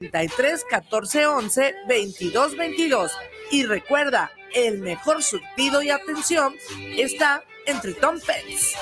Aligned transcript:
33 0.00 0.64
14 0.64 1.26
11 1.26 1.74
22 1.86 2.56
22. 2.56 3.12
Y 3.50 3.64
recuerda, 3.64 4.30
el 4.54 4.78
mejor 4.78 5.22
surtido 5.22 5.82
y 5.82 5.90
atención 5.90 6.54
está 6.96 7.44
en 7.66 7.80
Tritón 7.82 8.18
Pets. 8.20 8.76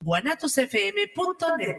guanatosfm.net 0.00 1.78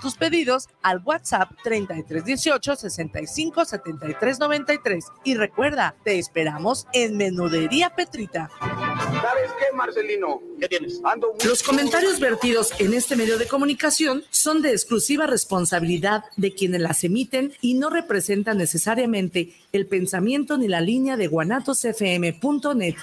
tus 0.00 0.16
pedidos 0.16 0.68
al 0.82 1.02
WhatsApp 1.04 1.50
3318 1.62 2.76
65 2.76 3.64
73 3.64 4.38
93. 4.38 5.04
Y 5.24 5.34
recuerda, 5.34 5.94
te 6.04 6.18
esperamos 6.18 6.86
en 6.92 7.16
Menudería 7.16 7.90
Petrita. 7.90 8.50
¿Sabes 8.60 9.50
qué, 9.58 9.76
Marcelino? 9.76 10.40
¿Qué 10.60 10.68
tienes? 10.68 11.00
Los 11.44 11.62
comentarios 11.62 12.20
vertidos 12.20 12.72
en 12.78 12.94
este 12.94 13.16
medio 13.16 13.38
de 13.38 13.46
comunicación 13.46 14.24
son 14.30 14.62
de 14.62 14.72
exclusiva 14.72 15.26
responsabilidad 15.26 16.24
de 16.36 16.54
quienes 16.54 16.80
las 16.80 17.04
emiten 17.04 17.52
y 17.60 17.74
no 17.74 17.90
representan 17.90 18.58
necesariamente 18.58 19.54
el 19.72 19.86
pensamiento 19.86 20.58
ni 20.58 20.68
la 20.68 20.80
línea 20.80 21.16
de 21.16 21.26
guanatosfm.net. 21.26 22.94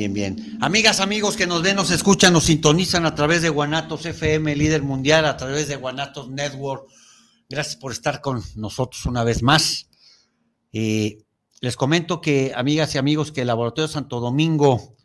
Bien, 0.00 0.14
bien. 0.14 0.58
Amigas, 0.62 0.98
amigos 1.00 1.36
que 1.36 1.46
nos 1.46 1.60
ven, 1.60 1.76
nos 1.76 1.90
escuchan, 1.90 2.32
nos 2.32 2.44
sintonizan 2.44 3.04
a 3.04 3.14
través 3.14 3.42
de 3.42 3.50
Guanatos 3.50 4.06
FM, 4.06 4.56
líder 4.56 4.82
mundial, 4.82 5.26
a 5.26 5.36
través 5.36 5.68
de 5.68 5.76
Guanatos 5.76 6.30
Network. 6.30 6.88
Gracias 7.50 7.76
por 7.76 7.92
estar 7.92 8.22
con 8.22 8.42
nosotros 8.56 9.04
una 9.04 9.24
vez 9.24 9.42
más. 9.42 9.90
Eh, 10.72 11.18
les 11.60 11.76
comento 11.76 12.22
que, 12.22 12.54
amigas 12.56 12.94
y 12.94 12.98
amigos, 12.98 13.30
que 13.30 13.42
el 13.42 13.48
Laboratorio 13.48 13.88
Santo 13.88 14.20
Domingo, 14.20 14.96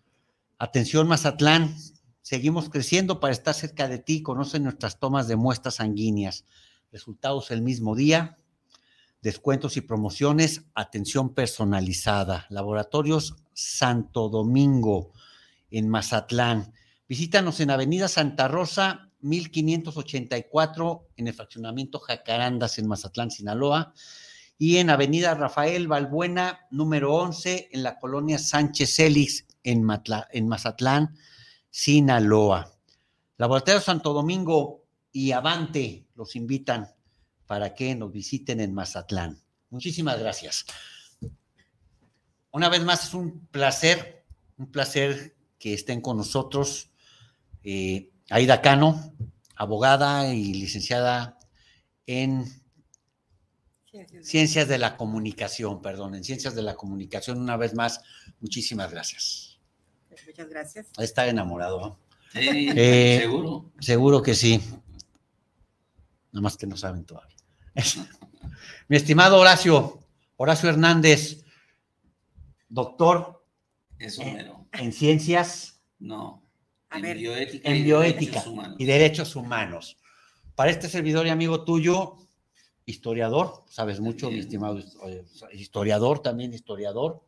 atención 0.60 1.10
Mazatlán, 1.10 1.76
seguimos 2.22 2.70
creciendo 2.70 3.20
para 3.20 3.34
estar 3.34 3.54
cerca 3.54 3.90
de 3.90 4.00
ti. 4.00 4.22
Conocen 4.22 4.64
nuestras 4.64 4.98
tomas 4.98 5.28
de 5.28 5.36
muestras 5.36 5.76
sanguíneas. 5.76 6.46
Resultados 6.94 7.52
el 7.52 7.62
mismo 7.62 7.98
día, 7.98 8.38
descuentos 9.22 9.76
y 9.76 9.82
promociones, 9.82 10.64
atención 10.74 11.34
personalizada. 11.34 12.46
Laboratorios 12.50 13.36
Santo 13.56 14.30
Domingo, 14.30 15.14
en 15.72 15.90
Mazatlán. 15.90 16.74
Visítanos 17.08 17.60
en 17.62 17.72
Avenida 17.72 18.08
Santa 18.08 18.48
Rosa, 18.48 19.10
1584, 19.22 21.08
en 21.18 21.28
el 21.28 21.34
fraccionamiento 21.34 22.00
Jacarandas, 22.00 22.78
en 22.78 22.88
Mazatlán, 22.88 23.32
Sinaloa. 23.32 23.94
Y 24.58 24.78
en 24.78 24.90
Avenida 24.90 25.34
Rafael 25.34 25.88
Balbuena, 25.88 26.68
número 26.70 27.14
11, 27.16 27.70
en 27.72 27.84
la 27.84 27.98
colonia 28.00 28.38
Sánchez 28.38 29.00
Elix, 29.00 29.46
en, 29.64 29.88
en 30.32 30.48
Mazatlán, 30.48 31.18
Sinaloa. 31.70 32.72
Laboratorio 33.38 33.82
Santo 33.82 34.14
Domingo 34.14 34.86
y 35.12 35.32
Avante 35.32 36.08
los 36.16 36.36
invitan 36.36 36.88
para 37.48 37.74
que 37.74 37.96
nos 37.96 38.12
visiten 38.12 38.60
en 38.60 38.74
Mazatlán. 38.74 39.42
Muchísimas 39.70 40.20
gracias. 40.20 40.66
Una 42.56 42.70
vez 42.70 42.86
más, 42.86 43.04
es 43.04 43.14
un 43.14 43.48
placer, 43.48 44.24
un 44.56 44.72
placer 44.72 45.36
que 45.60 45.74
estén 45.74 46.00
con 46.00 46.16
nosotros 46.16 46.90
eh, 47.66 48.12
Aida 48.30 48.62
Cano, 48.62 49.14
abogada 49.58 50.34
y 50.34 50.54
licenciada 50.54 51.38
en 52.08 52.46
Ciencias 54.22 54.70
de 54.70 54.78
la 54.78 54.96
Comunicación, 54.96 55.82
perdón, 55.82 56.16
en 56.16 56.24
Ciencias 56.24 56.56
de 56.56 56.62
la 56.62 56.76
Comunicación. 56.76 57.42
Una 57.42 57.58
vez 57.58 57.74
más, 57.74 58.02
muchísimas 58.40 58.90
gracias. 58.90 59.60
Muchas 60.26 60.48
gracias. 60.48 60.88
Está 60.98 61.28
enamorado. 61.28 62.00
Sí, 62.32 62.70
eh, 62.74 63.18
seguro. 63.20 63.70
Seguro 63.82 64.22
que 64.22 64.34
sí. 64.34 64.62
Nada 66.32 66.42
más 66.42 66.56
que 66.56 66.68
no 66.68 66.78
saben 66.78 67.04
todavía. 67.04 67.36
Mi 68.88 68.96
estimado 68.96 69.42
Horacio, 69.42 70.00
Horacio 70.38 70.70
Hernández, 70.70 71.44
doctor 72.70 73.46
en, 74.00 74.92
ciencias. 74.92 75.82
No. 76.00 76.44
En 76.92 77.18
bioética, 77.18 77.70
en 77.70 77.78
y, 77.78 77.84
bioética 77.84 78.42
derechos 78.42 78.76
y 78.78 78.86
derechos 78.86 79.36
humanos. 79.36 79.98
Para 80.56 80.72
este 80.72 80.88
servidor 80.88 81.28
y 81.28 81.30
amigo 81.30 81.66
tuyo, 81.66 82.18
historiador, 82.86 83.64
sabes 83.68 84.00
mucho, 84.00 84.30
mi 84.32 84.40
estimado 84.40 84.80
eh, 84.80 85.26
historiador, 85.54 86.20
también 86.20 86.54
historiador, 86.54 87.26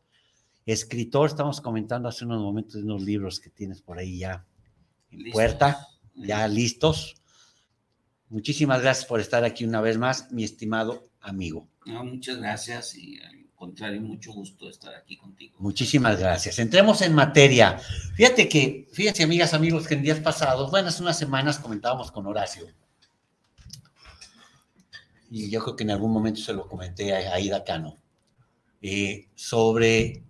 escritor, 0.64 1.28
estamos 1.28 1.60
comentando 1.60 2.08
hace 2.08 2.24
unos 2.24 2.40
momentos 2.40 2.74
de 2.74 2.82
unos 2.82 3.02
libros 3.02 3.40
que 3.40 3.50
tienes 3.50 3.82
por 3.82 3.98
ahí 3.98 4.18
ya 4.18 4.46
en 5.10 5.30
puerta, 5.30 5.86
ya 6.14 6.46
listos. 6.48 7.16
Muchísimas 8.28 8.82
gracias 8.82 9.06
por 9.06 9.20
estar 9.20 9.44
aquí 9.44 9.64
una 9.64 9.80
vez 9.80 9.98
más, 9.98 10.30
mi 10.32 10.44
estimado 10.44 11.10
amigo. 11.20 11.68
muchas 11.84 12.38
gracias 12.38 12.94
y 12.96 13.18
contrario, 13.58 14.00
mucho 14.00 14.32
gusto 14.32 14.70
estar 14.70 14.94
aquí 14.94 15.16
contigo. 15.16 15.56
Muchísimas 15.58 16.18
gracias. 16.18 16.58
Entremos 16.58 17.02
en 17.02 17.14
materia. 17.14 17.78
Fíjate 18.14 18.48
que, 18.48 18.88
fíjense, 18.92 19.24
amigas, 19.24 19.52
amigos, 19.52 19.86
que 19.86 19.94
en 19.94 20.02
días 20.02 20.20
pasados, 20.20 20.70
bueno, 20.70 20.88
hace 20.88 21.02
unas 21.02 21.18
semanas 21.18 21.58
comentábamos 21.58 22.10
con 22.10 22.26
Horacio. 22.26 22.66
Y 25.30 25.50
yo 25.50 25.62
creo 25.62 25.76
que 25.76 25.84
en 25.84 25.90
algún 25.90 26.12
momento 26.12 26.40
se 26.40 26.54
lo 26.54 26.66
comenté 26.66 27.14
a 27.14 27.34
Aida 27.34 27.64
Cano. 27.64 27.96
Eh, 28.80 29.28
sobre 29.34 30.22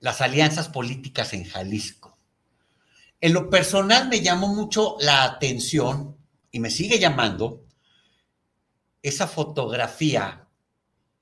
las 0.00 0.20
alianzas 0.20 0.68
políticas 0.68 1.32
en 1.32 1.44
Jalisco. 1.44 2.18
En 3.22 3.32
lo 3.32 3.48
personal 3.48 4.08
me 4.08 4.20
llamó 4.20 4.48
mucho 4.48 4.96
la 5.00 5.24
atención 5.24 6.16
y 6.50 6.60
me 6.60 6.70
sigue 6.70 6.98
llamando 6.98 7.64
esa 9.02 9.26
fotografía 9.26 10.46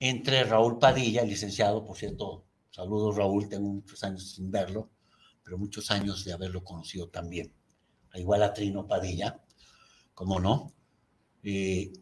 entre 0.00 0.44
Raúl 0.44 0.78
Padilla, 0.78 1.24
licenciado, 1.24 1.84
por 1.84 1.96
cierto, 1.96 2.44
saludos 2.70 3.16
Raúl, 3.16 3.48
tengo 3.48 3.68
muchos 3.68 4.02
años 4.04 4.32
sin 4.32 4.50
verlo, 4.50 4.90
pero 5.42 5.58
muchos 5.58 5.90
años 5.90 6.24
de 6.24 6.32
haberlo 6.32 6.62
conocido 6.62 7.08
también. 7.08 7.52
Igual 8.14 8.42
a 8.42 8.54
Trino 8.54 8.86
Padilla, 8.86 9.40
como 10.14 10.40
no. 10.40 10.72
Eh, 11.42 11.92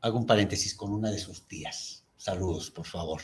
hago 0.00 0.18
un 0.18 0.26
paréntesis 0.26 0.74
con 0.74 0.92
una 0.92 1.10
de 1.10 1.18
sus 1.18 1.46
tías. 1.46 2.04
Saludos, 2.16 2.70
por 2.70 2.86
favor. 2.86 3.22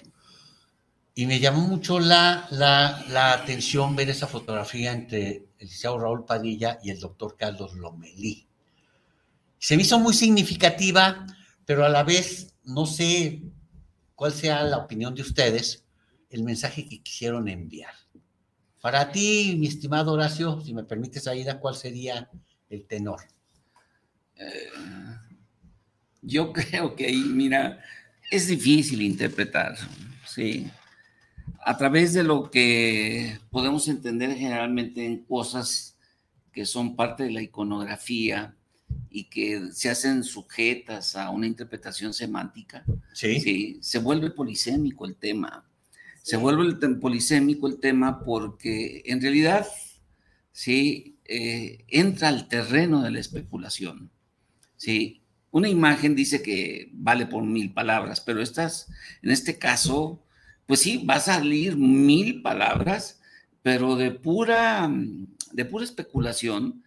Y 1.15 1.27
me 1.27 1.41
llamó 1.41 1.61
mucho 1.61 2.01
la, 2.01 2.47
la, 2.51 3.05
la 3.09 3.33
atención 3.35 3.95
ver 3.95 4.11
esa 4.11 4.27
fotografía 4.27 4.93
entre 4.93 5.29
el 5.37 5.47
licenciado 5.59 5.99
Raúl 5.99 6.25
Padilla 6.25 6.79
y 6.83 6.91
el 6.91 7.01
doctor 7.01 7.37
Carlos 7.37 7.75
Lomelí. 7.75 8.49
Se 9.59 9.77
me 9.77 9.83
hizo 9.83 9.99
muy 9.99 10.15
significativa, 10.15 11.27
pero 11.67 11.85
a 11.85 11.89
la 11.89 12.03
vez 12.03 12.55
no 12.65 12.87
sé 12.87 13.43
cuál 14.15 14.33
sea 14.33 14.63
la 14.65 14.79
opinión 14.79 15.15
de 15.15 15.23
ustedes, 15.23 15.85
el 16.31 16.43
mensaje 16.45 16.89
que 16.89 17.03
quisieron 17.03 17.49
enviar. 17.49 17.93
Para 18.81 19.13
ti, 19.13 19.57
mi 19.59 19.69
estimado 19.69 20.13
Horacio, 20.13 20.61
si 20.61 20.75
me 20.75 20.85
permites, 20.85 21.29
Aida, 21.29 21.61
¿cuál 21.61 21.77
sería 21.77 22.29
el 22.69 22.85
tenor? 22.85 23.21
Eh, 24.37 24.71
yo 26.23 26.53
creo 26.53 26.97
que 26.97 27.07
ahí, 27.07 27.23
mira, 27.27 27.81
es 28.31 28.49
difícil 28.49 29.03
interpretar, 29.03 29.77
¿sí? 30.27 30.71
A 31.65 31.77
través 31.77 32.13
de 32.13 32.25
lo 32.25 32.51
que 32.51 33.39
podemos 33.51 33.87
entender 33.89 34.37
generalmente 34.37 35.05
en 35.05 35.25
cosas 35.25 35.97
que 36.53 36.67
son 36.67 36.97
parte 36.97 37.25
de 37.25 37.31
la 37.31 37.43
iconografía 37.43 38.57
y 39.13 39.25
que 39.25 39.71
se 39.73 39.91
hacen 39.91 40.25
sujetas 40.25 41.17
a 41.17 41.31
una 41.31 41.47
interpretación 41.47 42.15
semántica, 42.15 42.85
Sí. 43.13 43.41
sí, 43.41 43.79
se 43.81 43.99
vuelve 43.99 44.31
polisémico 44.31 45.07
el 45.07 45.17
tema. 45.17 45.65
Se 46.23 46.37
vuelve 46.37 46.65
el 46.65 46.99
polisémico 46.99 47.67
el 47.67 47.79
tema 47.81 48.25
porque 48.25 49.03
en 49.07 49.21
realidad, 49.21 49.67
sí, 50.53 51.19
eh, 51.25 51.85
entra 51.89 52.29
al 52.29 52.49
terreno 52.49 53.03
de 53.03 53.11
la 53.11 53.21
especulación. 53.21 54.11
Sí, 54.77 55.23
una 55.51 55.69
imagen 55.69 56.15
dice 56.15 56.43
que 56.43 56.91
vale 56.93 57.27
por 57.27 57.45
mil 57.45 57.73
palabras, 57.73 58.21
pero 58.21 58.41
estas, 58.41 58.89
en 59.23 59.31
este 59.31 59.59
caso, 59.59 60.23
pues 60.67 60.81
sí, 60.81 61.05
va 61.05 61.17
a 61.17 61.21
salir 61.21 61.77
mil 61.77 62.41
palabras, 62.41 63.21
pero 63.63 63.97
de 63.97 64.11
pura, 64.13 64.91
de 65.53 65.65
pura 65.65 65.85
especulación 65.85 66.83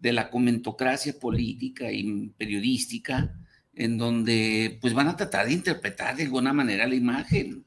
de 0.00 0.12
la 0.12 0.30
comentocracia 0.30 1.18
política 1.18 1.92
y 1.92 2.30
periodística, 2.36 3.38
en 3.74 3.98
donde 3.98 4.78
pues 4.80 4.94
van 4.94 5.08
a 5.08 5.16
tratar 5.16 5.46
de 5.46 5.52
interpretar 5.52 6.16
de 6.16 6.24
alguna 6.24 6.52
manera 6.52 6.86
la 6.86 6.94
imagen. 6.94 7.64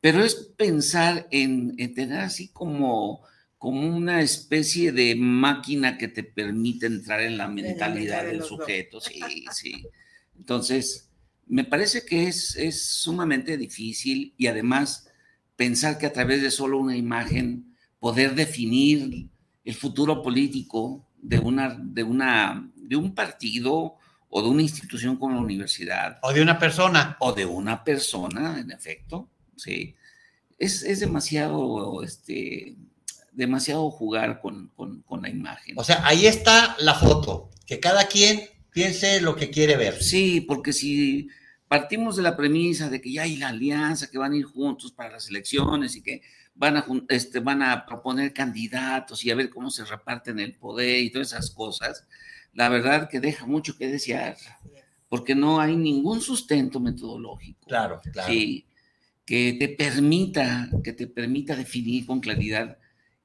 Pero 0.00 0.22
es 0.22 0.34
pensar 0.56 1.26
en, 1.30 1.74
en 1.78 1.94
tener 1.94 2.20
así 2.20 2.48
como, 2.48 3.22
como 3.58 3.96
una 3.96 4.22
especie 4.22 4.92
de 4.92 5.16
máquina 5.16 5.98
que 5.98 6.08
te 6.08 6.22
permite 6.22 6.86
entrar 6.86 7.20
en 7.20 7.36
la 7.36 7.48
mentalidad 7.48 8.22
de 8.22 8.28
del 8.28 8.38
dos. 8.38 8.48
sujeto. 8.48 9.00
Sí, 9.00 9.20
sí. 9.52 9.86
Entonces, 10.36 11.10
me 11.46 11.64
parece 11.64 12.04
que 12.04 12.28
es, 12.28 12.56
es 12.56 12.86
sumamente 12.86 13.56
difícil 13.56 14.34
y 14.36 14.46
además 14.46 15.08
pensar 15.56 15.98
que 15.98 16.06
a 16.06 16.12
través 16.12 16.42
de 16.42 16.50
solo 16.50 16.78
una 16.78 16.96
imagen 16.96 17.74
poder 17.98 18.34
definir 18.34 19.28
el 19.64 19.74
futuro 19.74 20.22
político 20.22 21.08
de, 21.24 21.38
una, 21.38 21.76
de, 21.80 22.02
una, 22.02 22.70
de 22.76 22.96
un 22.96 23.14
partido 23.14 23.96
o 24.28 24.42
de 24.42 24.48
una 24.48 24.62
institución 24.62 25.16
como 25.16 25.36
la 25.36 25.40
universidad 25.40 26.18
O 26.22 26.32
de 26.32 26.42
una 26.42 26.58
persona. 26.58 27.16
o 27.20 27.32
de 27.32 27.46
una 27.46 27.82
persona, 27.82 28.60
en 28.60 28.70
efecto, 28.70 29.28
sí. 29.56 29.94
Es, 30.58 30.82
es 30.82 31.00
demasiado, 31.00 32.02
este, 32.02 32.76
demasiado 33.32 33.90
jugar 33.90 34.40
con, 34.40 34.68
con, 34.76 35.02
con 35.02 35.22
la 35.22 35.30
imagen. 35.30 35.74
O 35.78 35.84
sea, 35.84 36.06
ahí 36.06 36.26
está 36.26 36.76
la 36.78 36.94
foto. 36.94 37.50
Que 37.66 37.80
cada 37.80 38.06
quien 38.06 38.42
piense 38.70 39.20
lo 39.20 39.34
que 39.34 39.50
quiere 39.50 39.76
ver. 39.76 40.02
Sí, 40.02 40.42
porque 40.42 40.72
si 40.72 41.28
partimos 41.66 42.16
de 42.16 42.22
la 42.22 42.36
premisa 42.36 42.90
de 42.90 43.00
que 43.00 43.12
ya 43.12 43.22
hay 43.22 43.36
la 43.36 43.48
alianza, 43.48 44.10
que 44.10 44.18
van 44.18 44.32
a 44.32 44.36
ir 44.36 44.44
juntos 44.44 44.92
para 44.92 45.12
las 45.12 45.28
elecciones 45.28 45.96
y 45.96 46.02
que 46.02 46.22
van 46.54 46.76
a, 46.76 46.86
este, 47.08 47.40
van 47.40 47.62
a 47.62 47.84
proponer 47.84 48.32
candidatos 48.32 49.24
y 49.24 49.30
a 49.30 49.34
ver 49.34 49.50
cómo 49.50 49.70
se 49.70 49.84
reparten 49.84 50.38
el 50.38 50.54
poder 50.54 51.00
y 51.00 51.10
todas 51.10 51.28
esas 51.32 51.50
cosas, 51.50 52.06
la 52.52 52.68
verdad 52.68 53.08
que 53.08 53.20
deja 53.20 53.46
mucho 53.46 53.76
que 53.76 53.88
desear, 53.88 54.36
porque 55.08 55.34
no 55.34 55.60
hay 55.60 55.76
ningún 55.76 56.20
sustento 56.20 56.80
metodológico. 56.80 57.66
Claro, 57.66 58.00
claro. 58.12 58.32
Sí, 58.32 58.66
que 59.24 59.56
te 59.58 59.68
permita, 59.68 60.68
que 60.82 60.92
te 60.92 61.06
permita 61.06 61.56
definir 61.56 62.06
con 62.06 62.20
claridad 62.20 62.78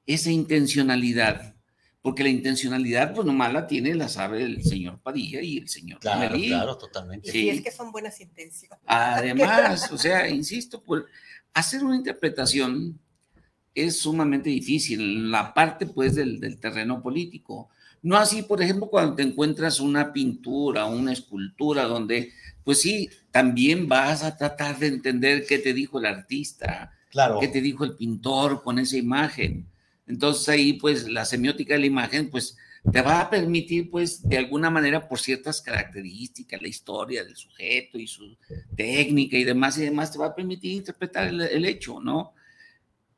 esa 0.06 0.30
intencionalidad, 0.30 1.54
porque 2.02 2.22
la 2.24 2.30
intencionalidad, 2.30 3.12
pues 3.14 3.26
nomás 3.26 3.52
la 3.52 3.66
tiene, 3.66 3.94
la 3.94 4.08
sabe 4.08 4.42
el 4.42 4.64
señor 4.64 5.00
Padilla 5.00 5.42
y 5.42 5.58
el 5.58 5.68
señor 5.68 6.00
Claro, 6.00 6.34
claro, 6.36 6.78
totalmente. 6.78 7.28
Y 7.28 7.32
Sí. 7.32 7.40
si 7.42 7.48
es 7.50 7.60
que 7.60 7.70
son 7.70 7.92
buenas 7.92 8.18
intenciones. 8.20 8.78
Además, 8.86 9.92
o 9.92 9.98
sea, 9.98 10.28
insisto, 10.28 10.82
pues, 10.82 11.04
hacer 11.52 11.84
una 11.84 11.96
interpretación 11.96 12.98
es 13.74 14.00
sumamente 14.00 14.50
difícil, 14.50 15.30
la 15.30 15.54
parte 15.54 15.86
pues 15.86 16.14
del, 16.14 16.40
del 16.40 16.58
terreno 16.58 17.02
político. 17.02 17.68
No 18.02 18.16
así, 18.16 18.42
por 18.42 18.62
ejemplo, 18.62 18.88
cuando 18.88 19.14
te 19.14 19.22
encuentras 19.22 19.78
una 19.78 20.12
pintura, 20.12 20.86
una 20.86 21.12
escultura, 21.12 21.84
donde, 21.84 22.32
pues 22.64 22.80
sí, 22.80 23.10
también 23.30 23.88
vas 23.88 24.22
a 24.24 24.36
tratar 24.36 24.78
de 24.78 24.86
entender 24.86 25.44
qué 25.46 25.58
te 25.58 25.74
dijo 25.74 25.98
el 25.98 26.06
artista, 26.06 26.92
Claro. 27.10 27.40
qué 27.40 27.48
te 27.48 27.60
dijo 27.60 27.84
el 27.84 27.96
pintor 27.96 28.62
con 28.62 28.78
esa 28.78 28.96
imagen. 28.96 29.66
Entonces 30.06 30.48
ahí, 30.48 30.72
pues, 30.74 31.08
la 31.08 31.24
semiótica 31.24 31.74
de 31.74 31.80
la 31.80 31.86
imagen, 31.86 32.30
pues, 32.30 32.56
te 32.90 33.02
va 33.02 33.20
a 33.20 33.28
permitir, 33.28 33.90
pues, 33.90 34.26
de 34.26 34.38
alguna 34.38 34.70
manera, 34.70 35.06
por 35.06 35.18
ciertas 35.18 35.60
características, 35.60 36.62
la 36.62 36.68
historia 36.68 37.22
del 37.24 37.36
sujeto 37.36 37.98
y 37.98 38.06
su 38.06 38.36
técnica 38.76 39.36
y 39.36 39.44
demás 39.44 39.76
y 39.76 39.82
demás, 39.82 40.10
te 40.12 40.18
va 40.18 40.26
a 40.26 40.34
permitir 40.34 40.72
interpretar 40.72 41.28
el, 41.28 41.40
el 41.42 41.64
hecho, 41.66 42.00
¿no? 42.00 42.32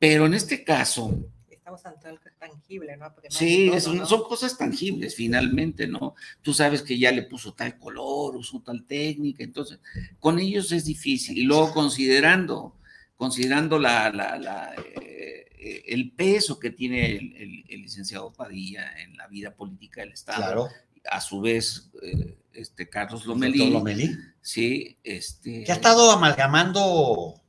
Pero 0.02 0.26
en 0.26 0.34
este 0.34 0.64
caso, 0.64 1.16
Estamos 1.48 1.86
ante 1.86 2.08
algo 2.08 2.20
tangible, 2.40 2.96
¿no? 2.96 3.14
Porque 3.14 3.28
no 3.30 3.38
Sí, 3.38 3.70
son 3.80 4.24
cosas 4.24 4.58
tangibles 4.58 5.14
finalmente, 5.14 5.86
¿no? 5.86 6.16
Tú 6.42 6.52
sabes 6.52 6.82
que 6.82 6.98
ya 6.98 7.12
le 7.12 7.22
puso 7.22 7.54
tal 7.54 7.78
color, 7.78 8.34
usó 8.36 8.60
tal 8.60 8.84
técnica, 8.84 9.44
entonces 9.44 9.78
con 10.18 10.40
ellos 10.40 10.72
es 10.72 10.84
difícil. 10.86 11.38
Y 11.38 11.42
luego 11.44 11.72
considerando, 11.72 12.76
considerando 13.16 13.78
la, 13.78 14.10
la- 14.10 14.36
la, 14.38 14.74
eh, 14.76 15.84
el 15.86 16.10
peso 16.10 16.58
que 16.58 16.70
tiene 16.70 17.06
el, 17.16 17.36
el- 17.36 17.64
el 17.68 17.82
licenciado 17.82 18.32
Padilla 18.32 19.00
en 19.00 19.16
la 19.16 19.28
vida 19.28 19.54
política 19.54 20.00
del 20.00 20.12
Estado, 20.12 20.42
Claro. 20.42 20.68
a 21.10 21.20
su 21.20 21.40
vez, 21.40 21.90
eh, 22.02 22.36
este 22.52 22.88
Carlos 22.88 23.24
Lomelí, 23.24 23.70
Lomelí. 23.70 24.10
sí, 24.40 24.98
este... 25.04 25.62
Que 25.62 25.70
ha 25.72 25.76
estado 25.76 26.10
amalgamando, 26.10 27.40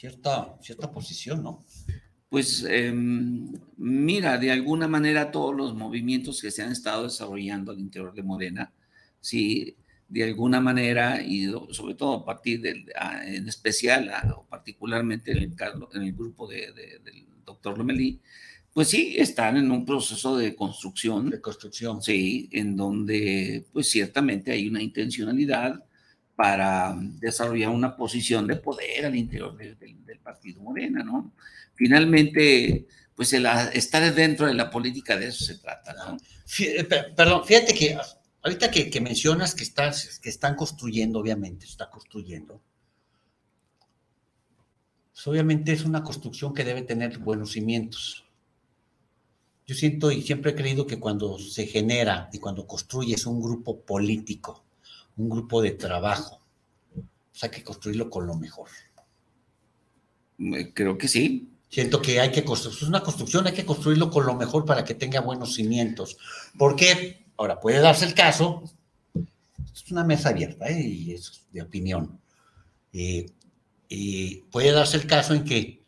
cierta, 0.00 0.54
cierta 0.60 0.90
posición, 0.92 1.42
¿no? 1.42 1.64
Pues 2.28 2.64
em, 2.68 3.50
mira, 3.78 4.36
de 4.36 4.50
alguna 4.50 4.86
manera 4.88 5.30
todos 5.30 5.54
los 5.56 5.74
movimientos 5.74 6.42
que 6.42 6.50
se 6.50 6.62
han 6.62 6.72
estado 6.72 7.04
desarrollando 7.04 7.72
al 7.72 7.80
interior 7.80 8.12
de 8.14 8.22
Morena, 8.22 8.72
sí, 9.20 9.74
de 10.08 10.24
alguna 10.24 10.60
manera, 10.60 11.22
y 11.22 11.46
sobre 11.70 11.94
todo 11.94 12.14
a 12.14 12.24
partir 12.26 12.60
del, 12.60 12.84
en 13.24 13.48
especial, 13.48 14.12
o 14.36 14.44
particularmente 14.44 15.32
en 15.32 15.38
el, 15.38 15.54
en 15.94 16.02
el 16.02 16.12
grupo 16.12 16.46
de- 16.46 16.72
de- 16.72 16.98
del 17.02 17.26
doctor 17.44 17.78
Lomelí, 17.78 18.20
pues 18.74 18.88
sí, 18.88 19.14
están 19.16 19.56
en 19.56 19.70
un 19.70 19.86
proceso 19.86 20.36
de 20.36 20.54
construcción, 20.54 21.30
De 21.30 21.40
construcción. 21.40 22.02
sí, 22.02 22.48
en 22.52 22.76
donde 22.76 23.64
pues 23.72 23.88
ciertamente 23.88 24.52
hay 24.52 24.68
una 24.68 24.82
intencionalidad 24.82 25.82
para 26.36 26.94
desarrollar 26.98 27.70
una 27.70 27.96
posición 27.96 28.46
de 28.46 28.56
poder 28.56 29.06
al 29.06 29.16
interior 29.16 29.56
de- 29.56 29.74
del- 29.74 30.04
del 30.04 30.18
partido 30.20 30.60
Morena, 30.62 31.02
¿no? 31.02 31.32
Finalmente, 31.74 32.86
pues 33.14 33.32
el 33.32 33.46
a- 33.46 33.70
estar 33.70 34.14
dentro 34.14 34.46
de 34.46 34.54
la 34.54 34.70
política 34.70 35.16
de 35.16 35.28
eso 35.28 35.44
se 35.46 35.56
trata, 35.58 35.94
¿no? 35.94 36.18
Eh, 36.60 36.84
per- 36.84 37.14
Perdón, 37.14 37.44
fíjate 37.46 37.72
que 37.74 37.96
ahorita 38.42 38.70
que, 38.70 38.90
que 38.90 39.00
mencionas 39.00 39.54
que, 39.54 39.64
estás, 39.64 40.18
que 40.20 40.28
están 40.28 40.54
construyendo, 40.56 41.18
obviamente, 41.18 41.64
está 41.64 41.88
construyendo. 41.90 42.60
Pues 45.12 45.26
obviamente 45.26 45.72
es 45.72 45.84
una 45.84 46.02
construcción 46.02 46.52
que 46.52 46.64
debe 46.64 46.82
tener 46.82 47.18
buenos 47.18 47.52
cimientos. 47.52 48.24
Yo 49.66 49.74
siento 49.74 50.12
y 50.12 50.20
siempre 50.22 50.50
he 50.52 50.54
creído 50.54 50.86
que 50.86 51.00
cuando 51.00 51.38
se 51.38 51.66
genera 51.66 52.28
y 52.32 52.38
cuando 52.38 52.66
construyes 52.66 53.24
un 53.26 53.40
grupo 53.40 53.80
político, 53.80 54.65
un 55.16 55.28
grupo 55.28 55.62
de 55.62 55.72
trabajo, 55.72 56.40
pues 57.30 57.44
hay 57.44 57.50
que 57.50 57.64
construirlo 57.64 58.10
con 58.10 58.26
lo 58.26 58.34
mejor. 58.34 58.68
Eh, 60.38 60.72
Creo 60.74 60.96
que 60.98 61.08
sí. 61.08 61.52
Siento 61.68 62.00
que 62.00 62.20
hay 62.20 62.30
que 62.30 62.44
construir, 62.44 62.76
es 62.76 62.82
una 62.84 63.02
construcción, 63.02 63.46
hay 63.46 63.52
que 63.52 63.66
construirlo 63.66 64.08
con 64.08 64.24
lo 64.24 64.34
mejor 64.34 64.64
para 64.64 64.84
que 64.84 64.94
tenga 64.94 65.20
buenos 65.20 65.54
cimientos. 65.54 66.16
Porque, 66.56 67.26
ahora, 67.36 67.58
puede 67.60 67.80
darse 67.80 68.04
el 68.04 68.14
caso, 68.14 68.62
es 69.74 69.90
una 69.90 70.04
mesa 70.04 70.28
abierta 70.28 70.68
¿eh? 70.68 70.80
y 70.80 71.12
es 71.12 71.44
de 71.52 71.62
opinión. 71.62 72.20
Y, 72.92 73.26
y 73.88 74.36
puede 74.52 74.70
darse 74.70 74.96
el 74.96 75.06
caso 75.06 75.34
en 75.34 75.44
que 75.44 75.82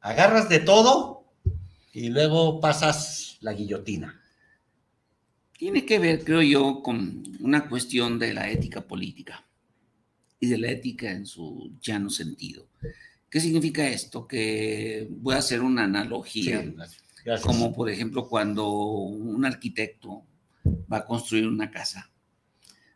agarras 0.00 0.48
de 0.48 0.58
todo 0.58 1.24
y 1.92 2.08
luego 2.08 2.60
pasas 2.60 3.38
la 3.40 3.52
guillotina. 3.52 4.19
Tiene 5.60 5.84
que 5.84 5.98
ver, 5.98 6.24
creo 6.24 6.40
yo, 6.40 6.82
con 6.82 7.22
una 7.40 7.68
cuestión 7.68 8.18
de 8.18 8.32
la 8.32 8.50
ética 8.50 8.80
política 8.80 9.46
y 10.40 10.46
de 10.46 10.56
la 10.56 10.70
ética 10.70 11.10
en 11.10 11.26
su 11.26 11.76
llano 11.82 12.08
sentido. 12.08 12.66
¿Qué 13.28 13.40
significa 13.40 13.86
esto? 13.86 14.26
Que 14.26 15.06
voy 15.10 15.34
a 15.34 15.40
hacer 15.40 15.60
una 15.60 15.84
analogía. 15.84 16.62
Sí, 16.62 16.72
gracias. 17.26 17.42
como 17.42 17.74
por 17.74 17.90
ejemplo 17.90 18.26
cuando 18.26 18.70
un 18.70 19.44
arquitecto 19.44 20.24
va 20.90 20.96
a 20.96 21.04
construir 21.04 21.46
una 21.46 21.70
casa. 21.70 22.10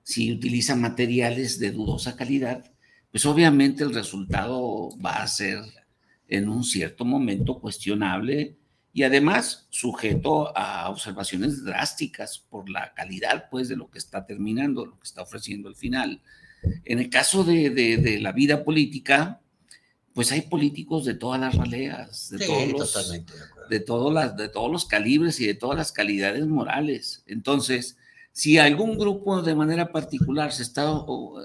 Si 0.02 0.32
utiliza 0.32 0.74
materiales 0.74 1.58
de 1.58 1.70
dudosa 1.70 2.16
calidad, 2.16 2.72
pues 3.10 3.26
obviamente 3.26 3.84
el 3.84 3.92
resultado 3.92 4.88
va 5.04 5.22
a 5.22 5.28
ser 5.28 5.58
en 6.28 6.48
un 6.48 6.64
cierto 6.64 7.04
momento 7.04 7.60
cuestionable 7.60 8.56
y 8.94 9.02
además 9.02 9.66
sujeto 9.70 10.56
a 10.56 10.88
observaciones 10.88 11.64
drásticas 11.64 12.38
por 12.38 12.70
la 12.70 12.94
calidad 12.94 13.48
pues 13.50 13.68
de 13.68 13.76
lo 13.76 13.90
que 13.90 13.98
está 13.98 14.24
terminando, 14.24 14.86
lo 14.86 14.98
que 14.98 15.04
está 15.04 15.22
ofreciendo 15.22 15.68
al 15.68 15.74
final. 15.76 16.22
En 16.86 16.98
el 17.00 17.10
caso 17.10 17.44
de, 17.44 17.68
de- 17.70 17.98
de 17.98 18.20
la 18.20 18.32
vida 18.32 18.64
política, 18.64 19.40
pues 20.14 20.30
hay 20.30 20.42
políticos 20.42 21.04
de 21.04 21.14
todas 21.14 21.40
las 21.40 21.56
raleas, 21.56 22.30
de 22.30 22.38
Sí, 22.38 22.46
todos 22.46 22.68
los, 22.68 22.92
totalmente 22.92 23.32
de 23.34 23.78
de, 23.78 23.80
todas 23.80 24.14
las, 24.14 24.36
de 24.36 24.48
todos 24.48 24.70
los 24.70 24.84
calibres 24.84 25.40
y 25.40 25.46
de 25.46 25.54
todas 25.54 25.76
las 25.76 25.90
calidades 25.90 26.46
morales. 26.46 27.24
Entonces, 27.26 27.96
si 28.30 28.58
algún 28.58 28.96
grupo 28.96 29.42
de 29.42 29.54
manera 29.56 29.90
particular 29.90 30.52
se 30.52 30.62
está, 30.62 30.84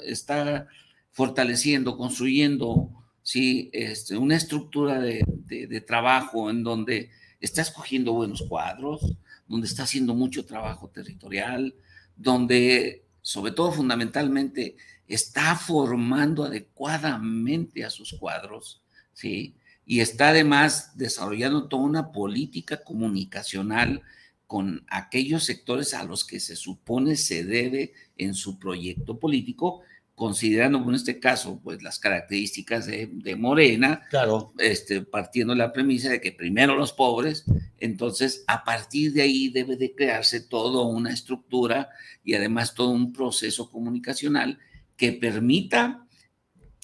está 0.06 0.68
fortaleciendo, 1.12 1.98
construyendo 1.98 2.90
¿sí? 3.24 3.70
este, 3.74 4.18
una 4.18 4.36
estructura 4.36 5.00
de, 5.00 5.24
de, 5.48 5.82
trabajo 5.82 6.50
en 6.50 6.64
donde 6.64 7.10
está 7.40 7.62
escogiendo 7.62 8.14
buenos 8.14 8.42
cuadros, 8.44 9.16
donde 9.48 9.68
está 9.68 9.84
haciendo 9.84 10.14
mucho 10.14 10.46
trabajo 10.46 10.90
territorial, 10.90 11.74
donde, 12.16 13.06
sobre 13.22 13.52
todo 13.52 13.72
fundamentalmente, 13.72 14.78
está 15.08 15.56
formando 15.56 16.44
adecuadamente 16.44 17.84
a 17.84 17.90
sus 17.90 18.14
cuadros, 18.14 18.82
¿sí? 19.14 19.56
Y 19.86 20.02
está 20.02 20.30
además 20.30 20.96
desarrollando 20.98 21.68
toda 21.68 21.84
una 21.84 22.12
política 22.12 22.84
comunicacional 22.84 24.04
con 24.46 24.86
aquellos 24.88 25.46
sectores 25.46 25.94
a 25.94 26.04
los 26.04 26.26
que 26.26 26.40
se 26.40 26.56
supone 26.56 27.16
se 27.16 27.44
debe 27.44 27.94
en 28.18 28.34
su 28.34 28.60
proyecto 28.60 29.20
político, 29.20 29.82
considerando 30.20 30.84
en 30.84 30.96
este 30.96 31.18
caso 31.18 31.62
pues 31.64 31.82
las 31.82 31.98
características 31.98 32.86
de, 32.88 33.36
Morena, 33.38 34.02
claro. 34.10 34.52
este, 34.58 35.02
partiendo 35.02 35.54
de 35.54 35.60
la 35.60 35.72
premisa 35.72 36.10
de 36.10 36.20
que 36.20 36.34
primero 36.34 36.76
los 36.76 36.92
pobres, 36.92 37.46
entonces 37.80 38.44
a 38.46 38.66
partir 38.66 39.14
de 39.14 39.22
ahí 39.22 39.48
debe 39.48 39.78
de 39.78 39.96
crearse 39.96 40.42
toda 40.42 40.86
una 40.86 41.14
estructura 41.14 41.88
y 42.22 42.34
además 42.34 42.74
todo 42.74 42.90
un 42.90 43.14
proceso 43.14 43.72
comunicacional 43.72 44.60
que 44.98 45.14
permita, 45.14 46.06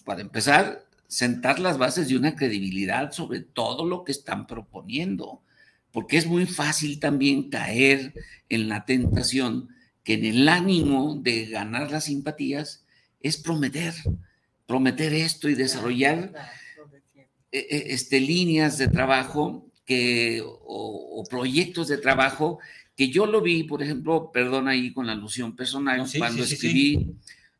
para 0.05 0.21
empezar, 0.21 0.85
sentar 1.05 1.59
las 1.59 1.77
bases 1.77 2.07
de 2.07 2.15
una 2.15 2.37
credibilidad 2.37 3.11
sobre 3.11 3.41
todo 3.41 3.85
lo 3.85 4.05
que 4.05 4.13
están 4.13 4.47
proponiendo, 4.47 5.41
porque 5.91 6.15
es 6.15 6.25
muy 6.25 6.45
fácil 6.45 7.01
también 7.01 7.49
caer 7.49 8.13
en 8.47 8.69
la 8.69 8.85
tentación 8.85 9.75
que 10.05 10.13
en 10.13 10.23
el 10.23 10.47
ánimo 10.47 11.19
de 11.21 11.47
ganar 11.47 11.91
las 11.91 12.05
simpatías 12.05 12.84
es 13.27 13.37
prometer, 13.37 13.93
prometer 14.67 15.13
esto 15.13 15.49
y 15.49 15.55
desarrollar 15.55 16.31
e, 17.51 17.57
e, 17.59 17.93
este, 17.93 18.19
líneas 18.19 18.77
de 18.77 18.87
trabajo 18.87 19.65
que, 19.85 20.43
o, 20.45 21.23
proyectos 21.29 21.87
de 21.87 21.97
trabajo 21.97 22.59
que 22.95 23.09
yo 23.09 23.25
lo 23.25 23.41
vi, 23.41 23.63
por 23.63 23.81
ejemplo, 23.81 24.31
perdón 24.31 24.67
ahí 24.67 24.93
con 24.93 25.07
la 25.07 25.13
alusión 25.13 25.55
personal, 25.55 26.05
cuando 26.17 26.43
escribí 26.43 27.15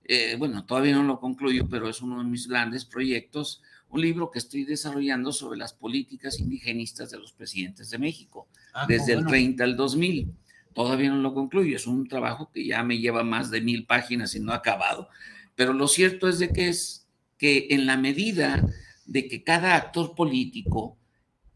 eh, 0.07 0.35
bueno, 0.37 0.65
todavía 0.65 0.93
no 0.93 1.03
lo 1.03 1.19
concluyo, 1.19 1.67
pero 1.67 1.89
es 1.89 1.99
uno 2.01 2.19
de 2.19 2.29
mis 2.29 2.47
grandes 2.47 2.85
proyectos, 2.85 3.63
un 3.89 4.01
libro 4.01 4.29
que 4.29 4.37
estoy 4.37 4.63
desarrollando 4.63 5.33
sobre 5.33 5.57
las 5.57 5.73
políticas 5.73 6.39
indigenistas 6.39 7.09
de 7.09 7.17
los 7.17 7.31
presidentes 7.31 7.89
de 7.89 7.97
México, 7.97 8.47
ah, 8.73 8.85
desde 8.87 9.13
el 9.13 9.25
30 9.25 9.63
al 9.63 9.75
2000. 9.75 10.31
Todavía 10.75 11.09
no 11.09 11.17
lo 11.17 11.33
concluyo, 11.33 11.75
es 11.75 11.87
un 11.87 12.07
trabajo 12.07 12.51
que 12.53 12.65
ya 12.65 12.83
me 12.83 12.99
lleva 12.99 13.23
más 13.23 13.49
de 13.49 13.61
mil 13.61 13.85
páginas 13.85 14.35
y 14.35 14.39
no 14.39 14.51
ha 14.51 14.57
acabado. 14.57 15.09
Pero 15.55 15.73
lo 15.73 15.87
cierto 15.87 16.27
es 16.27 16.39
de 16.39 16.49
que 16.49 16.69
es 16.69 17.07
que 17.37 17.67
en 17.71 17.85
la 17.85 17.97
medida 17.97 18.65
de 19.05 19.27
que 19.27 19.43
cada 19.43 19.75
actor 19.75 20.15
político 20.15 20.97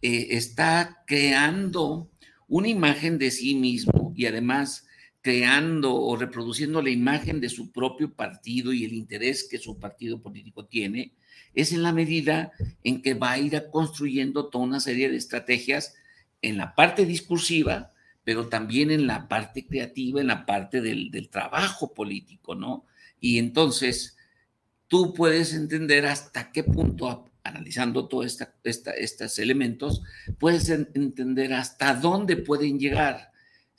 eh, 0.02 0.28
está 0.32 1.04
creando 1.06 2.10
una 2.48 2.68
imagen 2.68 3.18
de 3.18 3.32
sí 3.32 3.56
mismo 3.56 4.14
y 4.16 4.26
además 4.26 4.88
creando 5.22 5.94
o 5.96 6.16
reproduciendo 6.16 6.82
la 6.82 6.90
imagen 6.90 7.42
de 7.42 7.50
su 7.50 7.72
propio 7.72 8.14
partido 8.14 8.72
y 8.72 8.86
el 8.86 8.94
interés 8.94 9.48
que 9.50 9.58
su 9.58 9.78
partido 9.78 10.22
político 10.22 10.66
tiene, 10.66 11.14
es 11.54 11.74
en 11.74 11.84
la 11.84 11.92
medida 11.92 12.52
en 12.84 13.02
que 13.02 13.14
va 13.14 13.32
a 13.32 13.40
ir 13.40 13.66
construyendo 13.72 14.48
toda 14.50 14.64
una 14.64 14.80
serie 14.80 15.10
de 15.10 15.18
estrategias 15.18 15.96
en 16.42 16.58
la 16.58 16.74
parte 16.76 17.06
discursiva, 17.06 17.92
pero 18.24 18.48
también 18.48 18.92
en 18.92 19.08
la 19.08 19.28
parte 19.28 19.66
creativa, 19.66 20.22
en 20.22 20.28
la 20.28 20.46
parte 20.46 20.82
del, 20.82 21.30
trabajo 21.30 21.94
político, 21.94 22.56
¿no? 22.56 22.86
Y 23.20 23.38
entonces 23.38 24.18
tú 24.88 25.14
puedes 25.14 25.54
entender 25.54 26.06
hasta 26.06 26.52
qué 26.52 26.64
punto, 26.64 27.30
analizando 27.44 28.08
todos 28.08 28.40
estos 28.96 29.40
elementos, 29.40 30.02
puedes 30.40 30.70
entender 30.70 31.54
hasta 31.54 31.96
dónde 31.96 32.38
pueden 32.38 32.80
llegar 32.80 33.30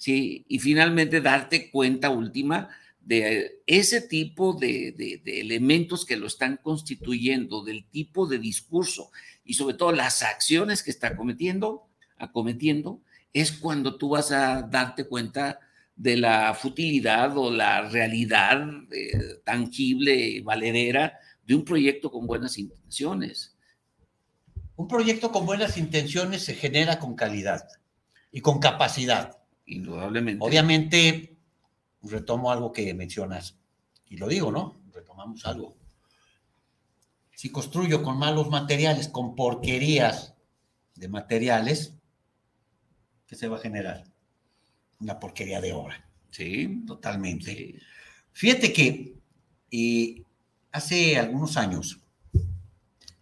¿sí? 0.00 0.46
Y 0.48 0.58
finalmente 0.58 1.20
darte 1.20 1.70
cuenta 1.70 2.08
última 2.10 2.70
de 3.00 3.60
ese 3.66 4.00
tipo 4.00 4.54
de, 4.54 5.20
elementos 5.26 6.06
que 6.06 6.16
lo 6.16 6.26
están 6.26 6.58
constituyendo, 6.62 7.62
del 7.62 7.84
tipo 7.84 8.26
de 8.26 8.38
discurso 8.38 9.10
y 9.44 9.54
sobre 9.54 9.76
todo 9.76 9.92
las 9.92 10.22
acciones 10.22 10.82
que 10.82 10.90
está 10.90 11.16
cometiendo, 11.16 11.86
acometiendo, 12.16 13.02
es 13.34 13.52
cuando 13.52 13.96
tú 13.96 14.08
vas 14.10 14.32
a 14.32 14.62
darte 14.62 15.04
cuenta 15.04 15.60
de 16.00 16.16
la 16.16 16.54
futilidad 16.54 17.36
o 17.36 17.50
la 17.50 17.82
realidad 17.90 18.66
eh, 18.90 19.42
tangible, 19.44 20.40
valedera 20.40 21.18
de 21.44 21.54
un 21.54 21.62
proyecto 21.62 22.10
con 22.10 22.26
buenas 22.26 22.56
intenciones. 22.56 23.54
Un 24.76 24.88
proyecto 24.88 25.30
con 25.30 25.44
buenas 25.44 25.76
intenciones 25.76 26.42
se 26.42 26.54
genera 26.54 26.98
con 26.98 27.16
calidad 27.16 27.68
y 28.32 28.40
con 28.40 28.60
capacidad. 28.60 29.36
Indudablemente. 29.66 30.42
Obviamente, 30.42 31.36
retomo 32.02 32.50
algo 32.50 32.72
que 32.72 32.94
mencionas, 32.94 33.58
y 34.08 34.16
lo 34.16 34.26
digo, 34.26 34.50
¿no? 34.50 34.80
Retomamos 34.94 35.44
algo. 35.44 35.76
Si 37.34 37.50
construyo 37.50 38.02
con 38.02 38.18
malos 38.18 38.48
materiales, 38.48 39.08
con 39.08 39.34
porquerías 39.34 40.34
de 40.94 41.08
materiales, 41.08 41.94
¿qué 43.26 43.36
se 43.36 43.48
va 43.48 43.58
a 43.58 43.60
generar? 43.60 44.09
Una 45.00 45.18
porquería 45.18 45.60
de 45.60 45.72
obra. 45.72 46.08
Sí. 46.30 46.84
Totalmente. 46.86 47.80
Fíjate 48.32 48.72
que 48.72 49.20
eh, 49.70 50.22
hace 50.72 51.18
algunos 51.18 51.56
años, 51.56 52.00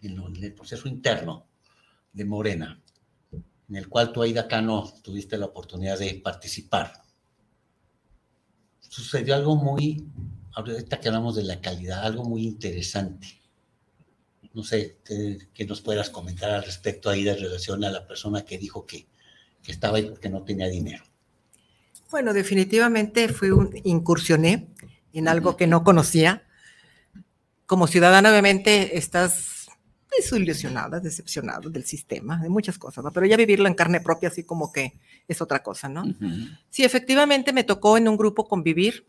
en 0.03 0.45
el 0.45 0.55
proceso 0.55 0.89
interno 0.89 1.47
de 2.13 2.25
Morena, 2.25 2.81
en 3.69 3.77
el 3.77 3.89
cual 3.89 4.13
tú, 4.13 4.23
Aida 4.23 4.49
Cano, 4.49 4.93
tuviste 5.03 5.37
la 5.37 5.47
oportunidad 5.47 5.99
de 5.99 6.15
participar. 6.15 7.03
Sucedió 8.81 9.35
algo 9.35 9.57
muy, 9.57 10.07
ahorita 10.53 10.99
que 11.01 11.09
hablamos 11.09 11.37
de 11.37 11.45
la 11.45 11.61
calidad, 11.61 12.05
algo 12.05 12.25
muy 12.25 12.45
interesante. 12.47 13.41
No 14.55 14.63
sé, 14.65 14.99
que, 15.05 15.67
nos 15.67 15.83
puedas 15.83 16.09
comentar 16.11 16.51
al 16.51 16.65
respecto 16.65 17.11
ahí 17.11 17.23
de 17.23 17.37
relación 17.37 17.85
a 17.85 17.91
la 17.91 18.07
persona 18.07 18.45
que 18.45 18.59
dijo 18.59 18.87
que, 18.87 19.07
que 19.63 19.73
estaba 19.73 19.99
ahí 19.99 20.07
porque 20.09 20.31
no 20.31 20.43
tenía 20.43 20.69
dinero. 20.69 21.05
Bueno, 22.11 22.33
definitivamente 22.33 23.29
fui 23.29 23.51
un, 23.51 23.71
incursioné 23.85 24.69
en 25.13 25.29
algo 25.29 25.57
que 25.57 25.67
no 25.67 25.85
conocía. 25.85 26.43
Como 27.67 27.87
ciudadana, 27.87 28.31
obviamente, 28.31 28.97
estás 28.97 29.69
desilusionada, 30.17 31.01
decepcionada 31.01 31.69
del 31.69 31.85
sistema, 31.85 32.39
de 32.39 32.49
muchas 32.49 32.79
cosas, 32.79 33.05
¿no? 33.05 33.13
Pero 33.13 33.27
ya 33.27 33.37
vivirlo 33.37 33.69
en 33.69 33.75
carne 33.75 34.01
propia, 34.01 34.31
así 34.31 34.43
como 34.43 34.73
que 34.73 34.99
es 35.29 35.43
otra 35.43 35.63
cosa, 35.63 35.89
¿no? 35.91 36.05
Sí, 36.71 36.83
efectivamente 36.83 37.53
me 37.53 37.65
tocó 37.65 37.99
en 37.99 38.09
un 38.09 38.17
grupo 38.17 38.49
convivir 38.49 39.07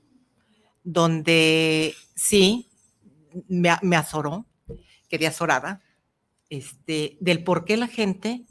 donde 0.83 1.95
sí 2.15 2.69
me, 3.47 3.71
me 3.81 3.95
azoró, 3.95 4.45
quedé 5.07 5.25
azorada, 5.27 5.81
este, 6.49 7.17
del 7.21 7.43
por 7.45 7.63
qué 7.63 7.77
la 7.77 7.87
gente 7.87 8.45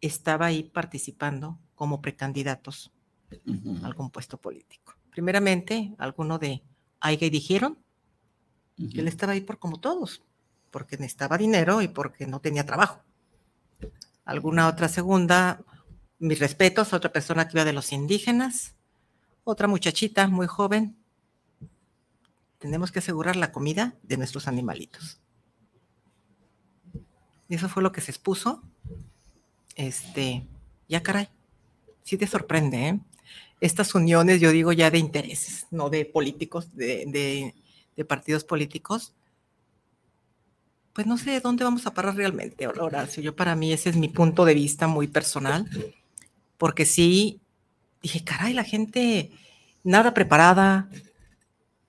estaba 0.00 0.46
ahí 0.46 0.64
participando 0.64 1.60
como 1.76 2.02
precandidatos 2.02 2.93
algún 3.82 4.10
puesto 4.10 4.38
político. 4.38 4.94
Primeramente, 5.10 5.94
alguno 5.98 6.38
de 6.38 6.62
Aiga 7.00 7.26
y 7.26 7.30
dijeron 7.30 7.78
que 8.76 9.00
él 9.00 9.08
estaba 9.08 9.32
ahí 9.32 9.40
por 9.40 9.58
como 9.58 9.78
todos, 9.78 10.22
porque 10.70 10.96
necesitaba 10.96 11.38
dinero 11.38 11.82
y 11.82 11.88
porque 11.88 12.26
no 12.26 12.40
tenía 12.40 12.66
trabajo. 12.66 13.02
Alguna 14.24 14.68
otra 14.68 14.88
segunda, 14.88 15.62
mis 16.18 16.38
respetos, 16.38 16.92
otra 16.92 17.12
persona 17.12 17.46
que 17.46 17.56
iba 17.56 17.64
de 17.64 17.72
los 17.72 17.92
indígenas, 17.92 18.74
otra 19.44 19.68
muchachita 19.68 20.26
muy 20.28 20.46
joven. 20.46 20.96
Tenemos 22.58 22.90
que 22.90 23.00
asegurar 23.00 23.36
la 23.36 23.52
comida 23.52 23.94
de 24.02 24.16
nuestros 24.16 24.48
animalitos. 24.48 25.20
Y 27.48 27.54
eso 27.54 27.68
fue 27.68 27.82
lo 27.82 27.92
que 27.92 28.00
se 28.00 28.10
expuso. 28.10 28.62
Este, 29.76 30.46
ya 30.88 31.02
caray, 31.02 31.28
sí 32.02 32.16
te 32.16 32.26
sorprende, 32.26 32.88
¿eh? 32.88 33.00
Estas 33.60 33.94
uniones, 33.94 34.40
yo 34.40 34.50
digo 34.50 34.72
ya 34.72 34.90
de 34.90 34.98
intereses, 34.98 35.66
no 35.70 35.90
de 35.90 36.04
políticos, 36.04 36.74
de, 36.74 37.54
partidos 38.08 38.44
políticos, 38.44 39.14
pues 40.92 41.06
no 41.06 41.18
sé 41.18 41.40
dónde 41.40 41.64
vamos 41.64 41.86
a 41.86 41.94
parar 41.94 42.14
realmente, 42.14 42.66
Horacio. 42.66 43.22
Yo 43.22 43.34
para 43.34 43.56
mí 43.56 43.72
ese 43.72 43.90
es 43.90 43.96
mi 43.96 44.08
punto 44.08 44.44
de 44.44 44.54
vista 44.54 44.86
muy 44.86 45.08
personal, 45.08 45.68
porque 46.58 46.84
sí, 46.84 47.40
dije, 48.02 48.22
caray, 48.22 48.52
la 48.52 48.64
gente 48.64 49.30
nada 49.82 50.14
preparada, 50.14 50.88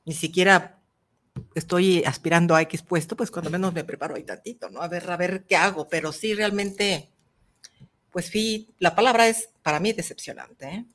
ni 0.06 0.13
siquiera 0.13 0.80
estoy 1.54 2.04
aspirando 2.04 2.56
a 2.56 2.62
X 2.63 2.82
puesto, 2.82 3.15
pues 3.15 3.32
cuando 3.32 3.50
menos 3.50 3.74
me 3.74 3.84
preparo 3.84 4.15
ahí 4.15 4.24
tantito, 4.24 4.70
¿no? 4.70 4.82
A 4.82 4.88
ver, 4.88 5.10
a 5.10 5.18
ver 5.18 5.46
qué 5.46 5.56
hago, 5.56 5.88
pero 5.88 6.12
sí 6.12 6.34
realmente, 6.34 7.10
pues 8.12 8.27
sí, 8.27 8.70
la 8.80 8.96
palabra 8.96 9.27
es 9.27 9.50
para 9.62 9.80
mí 9.80 9.94
decepcionante. 9.94 10.68
¿eh? 10.68 10.86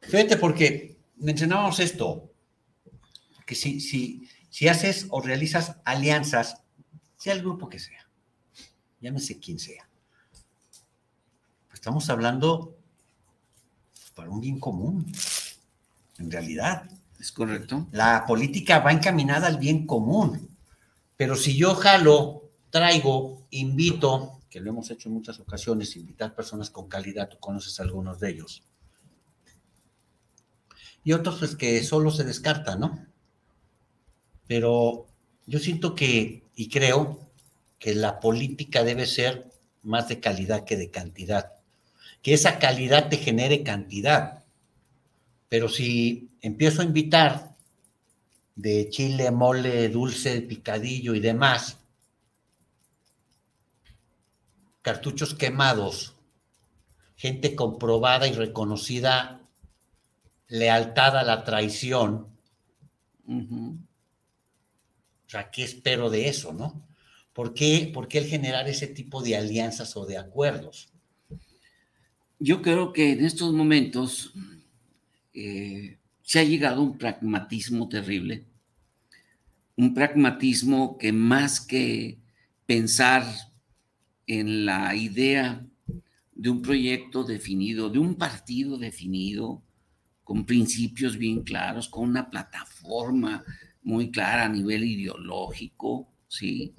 Fíjate, 0.00 0.36
porque 0.36 0.98
mencionábamos 1.16 1.80
esto, 1.80 2.30
que 3.46 3.54
si, 3.54 3.80
si, 3.80 4.28
si 4.48 4.68
haces 4.68 5.06
o 5.10 5.20
realizas 5.20 5.76
alianzas, 5.84 6.62
sea 7.16 7.34
el 7.34 7.40
grupo 7.40 7.68
que 7.68 7.78
sea, 7.78 8.08
llámese 9.00 9.38
quien 9.38 9.58
sea, 9.58 9.88
estamos 11.72 12.10
hablando 12.10 12.76
para 14.14 14.30
un 14.30 14.40
bien 14.40 14.60
común, 14.60 15.10
en 16.18 16.30
realidad. 16.30 16.90
Es 17.18 17.32
correcto. 17.32 17.86
La 17.92 18.24
política 18.26 18.80
va 18.80 18.92
encaminada 18.92 19.46
al 19.46 19.58
bien 19.58 19.86
común, 19.86 20.48
pero 21.16 21.36
si 21.36 21.56
yo 21.56 21.74
jalo, 21.74 22.50
traigo, 22.70 23.46
invito, 23.50 24.40
que 24.50 24.60
lo 24.60 24.70
hemos 24.70 24.90
hecho 24.90 25.08
en 25.08 25.14
muchas 25.14 25.40
ocasiones, 25.40 25.96
invitar 25.96 26.34
personas 26.34 26.70
con 26.70 26.88
calidad, 26.88 27.28
tú 27.28 27.38
conoces 27.38 27.80
algunos 27.80 28.20
de 28.20 28.30
ellos. 28.30 28.62
Y 31.02 31.12
otros 31.12 31.38
pues 31.38 31.56
que 31.56 31.82
solo 31.82 32.10
se 32.10 32.24
descartan, 32.24 32.80
¿no? 32.80 33.06
Pero 34.46 35.06
yo 35.46 35.58
siento 35.58 35.94
que, 35.94 36.44
y 36.54 36.68
creo, 36.68 37.30
que 37.78 37.94
la 37.94 38.20
política 38.20 38.84
debe 38.84 39.06
ser 39.06 39.50
más 39.82 40.08
de 40.08 40.20
calidad 40.20 40.64
que 40.64 40.76
de 40.76 40.90
cantidad. 40.90 41.54
Que 42.22 42.34
esa 42.34 42.58
calidad 42.58 43.08
te 43.08 43.16
genere 43.16 43.62
cantidad. 43.62 44.44
Pero 45.48 45.68
si 45.68 46.30
empiezo 46.42 46.82
a 46.82 46.84
invitar 46.84 47.56
de 48.54 48.90
chile, 48.90 49.30
mole, 49.30 49.88
dulce, 49.88 50.42
picadillo 50.42 51.14
y 51.14 51.20
demás, 51.20 51.78
cartuchos 54.82 55.34
quemados, 55.34 56.14
gente 57.16 57.54
comprobada 57.56 58.28
y 58.28 58.32
reconocida, 58.32 59.39
lealtad 60.50 61.16
a 61.16 61.24
la 61.24 61.42
traición. 61.44 62.26
O 63.26 63.76
sea, 65.26 65.50
¿qué 65.50 65.62
espero 65.62 66.10
de 66.10 66.28
eso, 66.28 66.52
no? 66.52 66.86
¿Por 67.32 67.54
qué, 67.54 67.90
¿Por 67.94 68.08
qué 68.08 68.18
el 68.18 68.26
generar 68.26 68.68
ese 68.68 68.88
tipo 68.88 69.22
de 69.22 69.36
alianzas 69.36 69.96
o 69.96 70.04
de 70.04 70.18
acuerdos? 70.18 70.92
Yo 72.38 72.60
creo 72.60 72.92
que 72.92 73.12
en 73.12 73.24
estos 73.24 73.52
momentos 73.52 74.32
eh, 75.32 75.98
se 76.22 76.40
ha 76.40 76.44
llegado 76.44 76.80
a 76.80 76.84
un 76.84 76.98
pragmatismo 76.98 77.88
terrible, 77.88 78.44
un 79.76 79.94
pragmatismo 79.94 80.98
que 80.98 81.12
más 81.12 81.60
que 81.60 82.18
pensar 82.66 83.24
en 84.26 84.66
la 84.66 84.94
idea 84.94 85.64
de 86.34 86.50
un 86.50 86.62
proyecto 86.62 87.22
definido, 87.24 87.88
de 87.88 87.98
un 87.98 88.16
partido 88.16 88.78
definido, 88.78 89.62
con 90.30 90.46
principios 90.46 91.18
bien 91.18 91.42
claros, 91.42 91.88
con 91.88 92.08
una 92.08 92.30
plataforma 92.30 93.44
muy 93.82 94.12
clara 94.12 94.44
a 94.44 94.48
nivel 94.48 94.84
ideológico, 94.84 96.06
¿sí? 96.28 96.72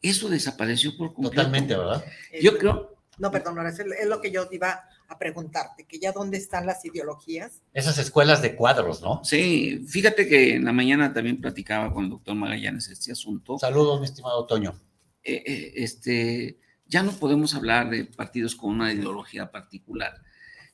Eso 0.00 0.30
desapareció 0.30 0.96
por 0.96 1.12
completo. 1.12 1.36
Totalmente, 1.36 1.76
¿verdad? 1.76 2.02
Yo 2.40 2.56
creo... 2.56 2.96
No, 3.18 3.30
perdón, 3.30 3.58
es, 3.66 3.78
es 3.78 4.06
lo 4.06 4.22
que 4.22 4.30
yo 4.30 4.48
iba 4.50 4.88
a 5.06 5.18
preguntarte, 5.18 5.84
que 5.84 5.98
ya 5.98 6.12
dónde 6.12 6.38
están 6.38 6.64
las 6.64 6.82
ideologías. 6.82 7.60
Esas 7.74 7.98
escuelas 7.98 8.40
de 8.40 8.56
cuadros, 8.56 9.02
¿no? 9.02 9.22
Sí, 9.22 9.84
fíjate 9.86 10.26
que 10.26 10.54
en 10.54 10.64
la 10.64 10.72
mañana 10.72 11.12
también 11.12 11.38
platicaba 11.38 11.92
con 11.92 12.04
el 12.04 12.10
doctor 12.10 12.36
Magallanes 12.36 12.88
este 12.88 13.12
asunto. 13.12 13.58
Saludos, 13.58 14.00
mi 14.00 14.06
estimado 14.06 14.46
Toño. 14.46 14.80
Eh, 15.22 15.42
eh, 15.44 15.72
este, 15.76 16.58
ya 16.86 17.02
no 17.02 17.12
podemos 17.12 17.54
hablar 17.54 17.90
de 17.90 18.06
partidos 18.06 18.56
con 18.56 18.70
una 18.70 18.94
ideología 18.94 19.50
particular. 19.50 20.22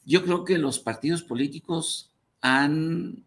Yo 0.05 0.25
creo 0.25 0.45
que 0.45 0.59
los 0.59 0.79
partidos 0.79 1.23
políticos 1.23 2.13
han 2.41 3.25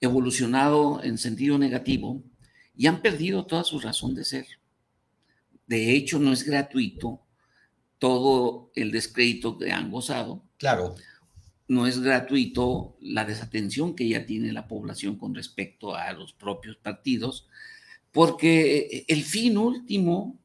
evolucionado 0.00 1.02
en 1.02 1.18
sentido 1.18 1.58
negativo 1.58 2.22
y 2.76 2.86
han 2.86 3.00
perdido 3.00 3.46
toda 3.46 3.64
su 3.64 3.78
razón 3.80 4.14
de 4.14 4.24
ser. 4.24 4.46
De 5.66 5.94
hecho, 5.94 6.18
no 6.18 6.32
es 6.32 6.44
gratuito 6.44 7.20
todo 7.98 8.70
el 8.74 8.90
descrédito 8.90 9.58
que 9.58 9.72
han 9.72 9.90
gozado. 9.90 10.44
Claro. 10.58 10.94
No 11.68 11.86
es 11.86 12.00
gratuito 12.00 12.96
la 13.00 13.24
desatención 13.24 13.96
que 13.96 14.08
ya 14.08 14.26
tiene 14.26 14.52
la 14.52 14.68
población 14.68 15.16
con 15.16 15.34
respecto 15.34 15.94
a 15.94 16.12
los 16.12 16.32
propios 16.32 16.76
partidos 16.76 17.48
porque 18.16 19.04
el 19.08 19.24
fin 19.24 19.58
último 19.58 20.38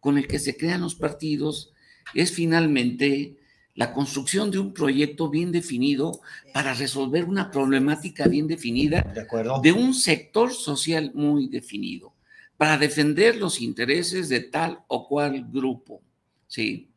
con 0.00 0.18
el 0.18 0.26
que 0.26 0.40
se 0.40 0.56
crean 0.56 0.80
los 0.80 0.96
partidos 0.96 1.72
es 2.14 2.32
finalmente 2.32 3.36
la 3.74 3.92
construcción 3.92 4.50
de 4.50 4.58
un 4.58 4.74
proyecto 4.74 5.30
bien 5.30 5.50
definido 5.50 6.20
para 6.52 6.74
resolver 6.74 7.24
una 7.24 7.50
problemática 7.50 8.28
bien 8.28 8.46
definida 8.46 9.02
de, 9.14 9.26
de 9.62 9.72
un 9.72 9.94
sector 9.94 10.52
social 10.52 11.12
muy 11.14 11.48
definido, 11.48 12.12
para 12.56 12.76
defender 12.76 13.36
los 13.36 13.60
intereses 13.60 14.28
de 14.28 14.40
tal 14.40 14.80
o 14.88 15.08
cual 15.08 15.46
grupo. 15.50 16.02
¿sí? 16.46 16.90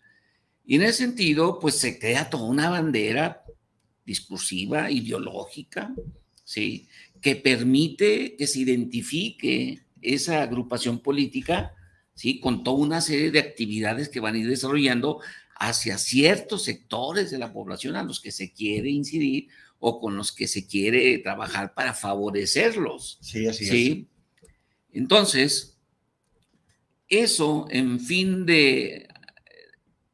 Y 0.65 0.75
en 0.75 0.83
ese 0.83 1.05
sentido, 1.05 1.59
pues 1.59 1.75
se 1.75 1.97
crea 1.97 2.29
toda 2.29 2.43
una 2.43 2.69
bandera 2.69 3.43
discursiva, 4.05 4.91
ideológica, 4.91 5.93
¿sí? 6.43 6.89
que 7.21 7.35
permite 7.35 8.35
que 8.35 8.47
se 8.47 8.59
identifique 8.59 9.85
esa 10.01 10.43
agrupación 10.43 10.99
política, 10.99 11.73
¿sí? 12.13 12.39
Con 12.39 12.63
toda 12.63 12.77
una 12.77 13.01
serie 13.01 13.31
de 13.31 13.39
actividades 13.39 14.09
que 14.09 14.19
van 14.19 14.35
a 14.35 14.37
ir 14.37 14.47
desarrollando 14.47 15.21
hacia 15.55 15.97
ciertos 15.97 16.63
sectores 16.63 17.31
de 17.31 17.37
la 17.37 17.53
población 17.53 17.95
a 17.95 18.03
los 18.03 18.19
que 18.19 18.31
se 18.31 18.51
quiere 18.51 18.89
incidir 18.89 19.47
o 19.79 19.99
con 19.99 20.17
los 20.17 20.31
que 20.31 20.47
se 20.47 20.67
quiere 20.67 21.17
trabajar 21.19 21.73
para 21.73 21.93
favorecerlos. 21.93 23.17
Sí, 23.21 23.47
así 23.47 23.65
¿sí? 23.65 24.07
Entonces, 24.91 25.77
eso 27.07 27.67
en 27.69 27.99
fin 27.99 28.45
de, 28.45 29.07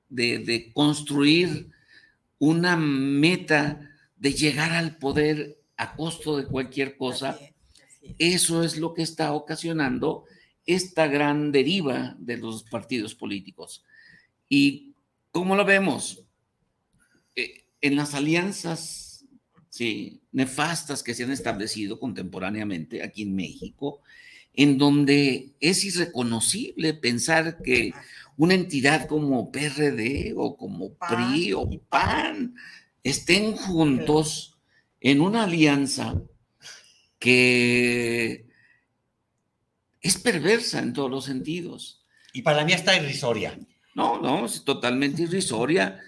de, 0.10 0.40
de 0.40 0.72
construir 0.74 1.70
una 2.38 2.76
meta 2.76 3.90
de 4.18 4.34
llegar 4.34 4.72
al 4.72 4.98
poder 4.98 5.60
a 5.78 5.96
costo 5.96 6.38
de 6.38 6.46
cualquier 6.46 6.98
cosa, 6.98 7.40
eso 8.20 8.64
es 8.64 8.78
lo 8.78 8.94
que 8.94 9.02
está 9.02 9.34
ocasionando 9.34 10.26
esta 10.66 11.08
gran 11.08 11.52
deriva 11.52 12.16
de 12.20 12.38
los 12.38 12.64
partidos 12.64 13.16
políticos. 13.16 13.84
¿Y 14.48 14.91
cómo 15.32 15.56
lo 15.56 15.66
vemos? 15.66 16.24
Eh, 17.36 17.66
en 17.82 17.96
las 17.96 18.14
alianzas 18.14 19.12
sí, 19.72 20.22
nefastas 20.32 21.02
que 21.02 21.16
se 21.16 21.24
han 21.24 21.32
establecido 21.32 22.00
contemporáneamente 22.00 23.04
aquí 23.04 23.24
en 23.24 23.36
México, 23.36 24.02
en 24.54 24.78
donde 24.78 25.54
es 25.60 25.84
irreconocible 25.84 26.94
pensar 26.94 27.62
que 27.64 27.94
una 28.38 28.54
entidad 28.54 29.08
como 29.08 29.52
PRD 29.52 30.34
o 30.36 30.58
como 30.58 30.94
PRI 30.94 31.54
o 31.54 31.68
PAN 31.90 32.56
estén 33.02 33.56
juntos 33.56 34.60
en 35.00 35.22
una 35.22 35.46
alianza 35.46 36.22
que 37.18 38.46
es 40.02 40.18
perversa 40.18 40.80
en 40.80 40.94
todos 40.94 41.10
los 41.10 41.26
sentidos. 41.26 42.06
Y 42.34 42.42
para 42.42 42.66
mí 42.66 42.74
está 42.74 42.96
irrisoria. 42.98 43.58
No, 43.96 44.22
no, 44.22 44.46
es 44.46 44.64
totalmente 44.64 45.24
irrisoria. 45.24 46.00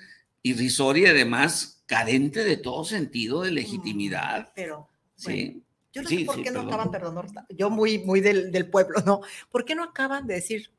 Irrisoria, 0.41 1.11
además, 1.11 1.83
carente 1.85 2.43
de 2.43 2.57
todo 2.57 2.83
sentido 2.83 3.41
de 3.41 3.51
legitimidad. 3.51 4.51
Pero, 4.55 4.89
sí. 5.15 5.63
Yo 5.93 6.01
no 6.01 6.09
sé 6.09 6.25
por 6.25 6.41
qué 6.41 6.49
no 6.49 6.61
acaban, 6.61 6.89
perdón, 6.89 7.23
yo 7.49 7.69
muy, 7.69 7.99
muy 7.99 8.19
del, 8.19 8.51
del, 8.51 8.67
pueblo, 8.67 9.01
¿no? 9.05 9.21
¿Por 9.51 9.63
qué 9.63 9.75
no 9.75 9.83
acaban 9.83 10.25
de 10.25 10.33
decir 10.33 10.71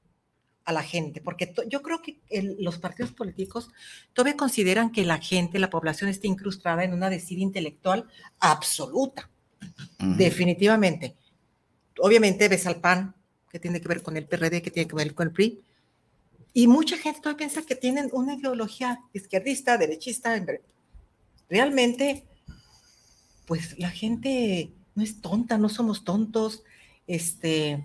a 0.64 0.72
la 0.72 0.82
gente? 0.82 1.20
Porque 1.20 1.54
yo 1.68 1.82
creo 1.82 2.02
que 2.02 2.20
el, 2.30 2.56
los 2.58 2.78
partidos 2.78 3.12
políticos 3.12 3.70
todavía 4.12 4.36
consideran 4.36 4.90
que 4.90 5.04
la 5.04 5.18
gente, 5.18 5.60
la 5.60 5.70
población 5.70 6.10
está 6.10 6.26
incrustada 6.26 6.82
en 6.82 6.92
una 6.92 7.10
desidia 7.10 7.44
intelectual 7.44 8.08
absoluta. 8.40 9.30
Definitivamente. 9.98 11.16
Obviamente 12.00 12.48
ves 12.48 12.66
al 12.66 12.80
PAN, 12.80 13.14
que 13.50 13.60
tiene 13.60 13.80
que 13.80 13.88
ver 13.88 14.02
con 14.02 14.16
el 14.16 14.26
PRD, 14.26 14.62
que 14.62 14.70
tiene 14.72 14.88
que 14.88 14.96
ver 14.96 15.14
con 15.14 15.28
el 15.28 15.32
PRI. 15.32 15.62
Y 16.54 16.68
mucha 16.68 16.96
gente 16.96 17.20
todavía 17.20 17.38
piensa 17.38 17.62
que 17.62 17.74
tienen 17.74 18.08
una 18.12 18.34
ideología 18.34 19.00
izquierdista, 19.12 19.76
derechista. 19.76 20.42
Realmente, 21.50 22.24
pues 23.46 23.78
la 23.78 23.90
gente 23.90 24.72
no 24.94 25.02
es 25.02 25.20
tonta, 25.20 25.58
no 25.58 25.68
somos 25.68 26.04
tontos. 26.04 26.62
Este, 27.06 27.84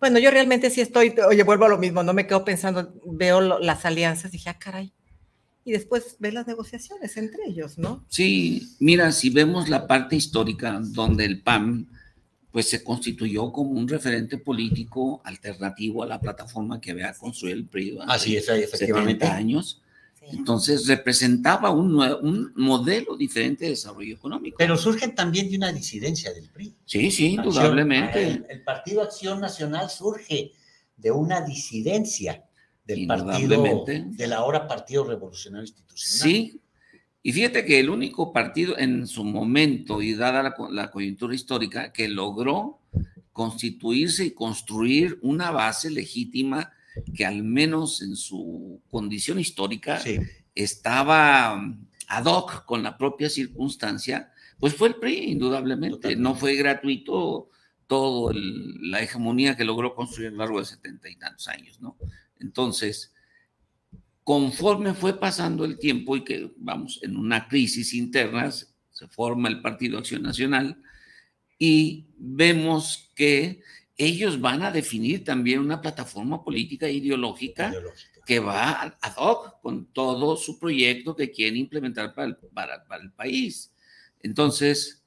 bueno, 0.00 0.18
yo 0.18 0.32
realmente 0.32 0.68
sí 0.70 0.80
estoy, 0.80 1.14
oye, 1.28 1.44
vuelvo 1.44 1.66
a 1.66 1.68
lo 1.68 1.78
mismo, 1.78 2.02
no 2.02 2.12
me 2.12 2.26
quedo 2.26 2.44
pensando, 2.44 2.92
veo 3.06 3.40
las 3.40 3.84
alianzas, 3.84 4.32
dije, 4.32 4.50
ah, 4.50 4.58
caray, 4.58 4.92
y 5.64 5.70
después 5.70 6.16
ve 6.18 6.32
las 6.32 6.48
negociaciones 6.48 7.16
entre 7.16 7.44
ellos, 7.46 7.78
¿no? 7.78 8.04
Sí, 8.08 8.74
mira, 8.80 9.12
si 9.12 9.30
vemos 9.30 9.68
la 9.68 9.86
parte 9.86 10.16
histórica 10.16 10.80
donde 10.82 11.24
el 11.24 11.40
PAN 11.42 11.88
pues 12.52 12.68
se 12.68 12.84
constituyó 12.84 13.50
como 13.50 13.70
un 13.70 13.88
referente 13.88 14.36
político 14.38 15.22
alternativo 15.24 16.02
a 16.02 16.06
la 16.06 16.20
plataforma 16.20 16.80
que 16.80 16.90
había 16.90 17.12
construido 17.14 17.56
el 17.56 17.64
PRI 17.66 17.98
Así 18.06 18.36
es, 18.36 18.48
efectivamente. 18.48 19.24
70 19.24 19.34
años. 19.34 19.82
Entonces 20.30 20.86
representaba 20.86 21.70
un, 21.70 21.96
un 21.96 22.52
modelo 22.54 23.16
diferente 23.16 23.64
de 23.64 23.70
desarrollo 23.70 24.14
económico. 24.14 24.56
Pero 24.58 24.76
surgen 24.76 25.14
también 25.16 25.50
de 25.50 25.56
una 25.56 25.72
disidencia 25.72 26.32
del 26.32 26.48
PRI. 26.50 26.76
sí, 26.84 27.10
sí, 27.10 27.26
indudablemente. 27.34 28.22
El, 28.22 28.46
el 28.48 28.62
Partido 28.62 29.02
Acción 29.02 29.40
Nacional 29.40 29.90
surge 29.90 30.52
de 30.96 31.10
una 31.10 31.40
disidencia 31.40 32.44
del 32.84 33.06
partido, 33.06 33.38
Indudablemente. 33.40 34.04
del 34.16 34.32
ahora 34.32 34.68
Partido 34.68 35.04
Revolucionario 35.04 35.64
Institucional. 35.64 36.22
Sí, 36.22 36.60
y 37.22 37.32
fíjate 37.32 37.64
que 37.64 37.78
el 37.80 37.88
único 37.90 38.32
partido 38.32 38.76
en 38.78 39.06
su 39.06 39.24
momento 39.24 40.02
y 40.02 40.14
dada 40.14 40.42
la, 40.42 40.54
co- 40.54 40.70
la 40.70 40.90
coyuntura 40.90 41.34
histórica 41.34 41.92
que 41.92 42.08
logró 42.08 42.78
constituirse 43.32 44.24
y 44.26 44.30
construir 44.32 45.18
una 45.22 45.50
base 45.50 45.90
legítima 45.90 46.72
que 47.14 47.24
al 47.24 47.42
menos 47.42 48.02
en 48.02 48.16
su 48.16 48.80
condición 48.90 49.38
histórica 49.38 49.98
Sí. 50.00 50.18
estaba 50.54 51.56
mm, 51.56 51.86
ad 52.08 52.24
hoc 52.26 52.64
con 52.66 52.82
la 52.82 52.98
propia 52.98 53.30
circunstancia, 53.30 54.30
pues 54.58 54.74
fue 54.74 54.88
el 54.88 54.96
PRI, 54.96 55.30
indudablemente. 55.32 55.96
Totalmente. 55.96 56.22
No 56.22 56.34
fue 56.34 56.54
gratuito 56.56 57.48
todo 57.86 58.30
el- 58.30 58.90
la 58.90 59.00
hegemonía 59.02 59.56
que 59.56 59.64
logró 59.64 59.94
construir 59.94 60.28
a 60.28 60.32
lo 60.32 60.38
largo 60.38 60.58
de 60.60 60.66
setenta 60.66 61.08
y 61.08 61.16
tantos 61.16 61.48
años, 61.48 61.80
¿no? 61.80 61.96
Entonces, 62.40 63.11
conforme 64.24 64.94
fue 64.94 65.18
pasando 65.18 65.64
el 65.64 65.78
tiempo 65.78 66.16
y 66.16 66.24
que 66.24 66.52
vamos 66.56 67.00
en 67.02 67.16
una 67.16 67.48
crisis 67.48 67.92
interna, 67.94 68.50
se 68.50 69.08
forma 69.08 69.48
el 69.48 69.60
Partido 69.60 69.98
Acción 69.98 70.22
Nacional 70.22 70.80
y 71.58 72.06
vemos 72.16 73.10
que 73.14 73.62
ellos 73.96 74.40
van 74.40 74.62
a 74.62 74.70
definir 74.70 75.24
también 75.24 75.60
una 75.60 75.80
plataforma 75.80 76.42
política 76.44 76.86
e 76.86 76.94
ideológica 76.94 77.68
ideológica. 77.70 78.20
que 78.26 78.38
va 78.40 78.80
ad 79.00 79.14
hoc 79.16 79.60
con 79.60 79.86
todo 79.92 80.36
su 80.36 80.58
proyecto 80.58 81.14
que 81.16 81.30
quieren 81.32 81.56
implementar 81.56 82.14
para 82.14 82.28
el, 82.28 82.36
para- 82.36 82.84
para 82.84 83.02
el 83.02 83.12
país. 83.12 83.72
Entonces, 84.22 85.02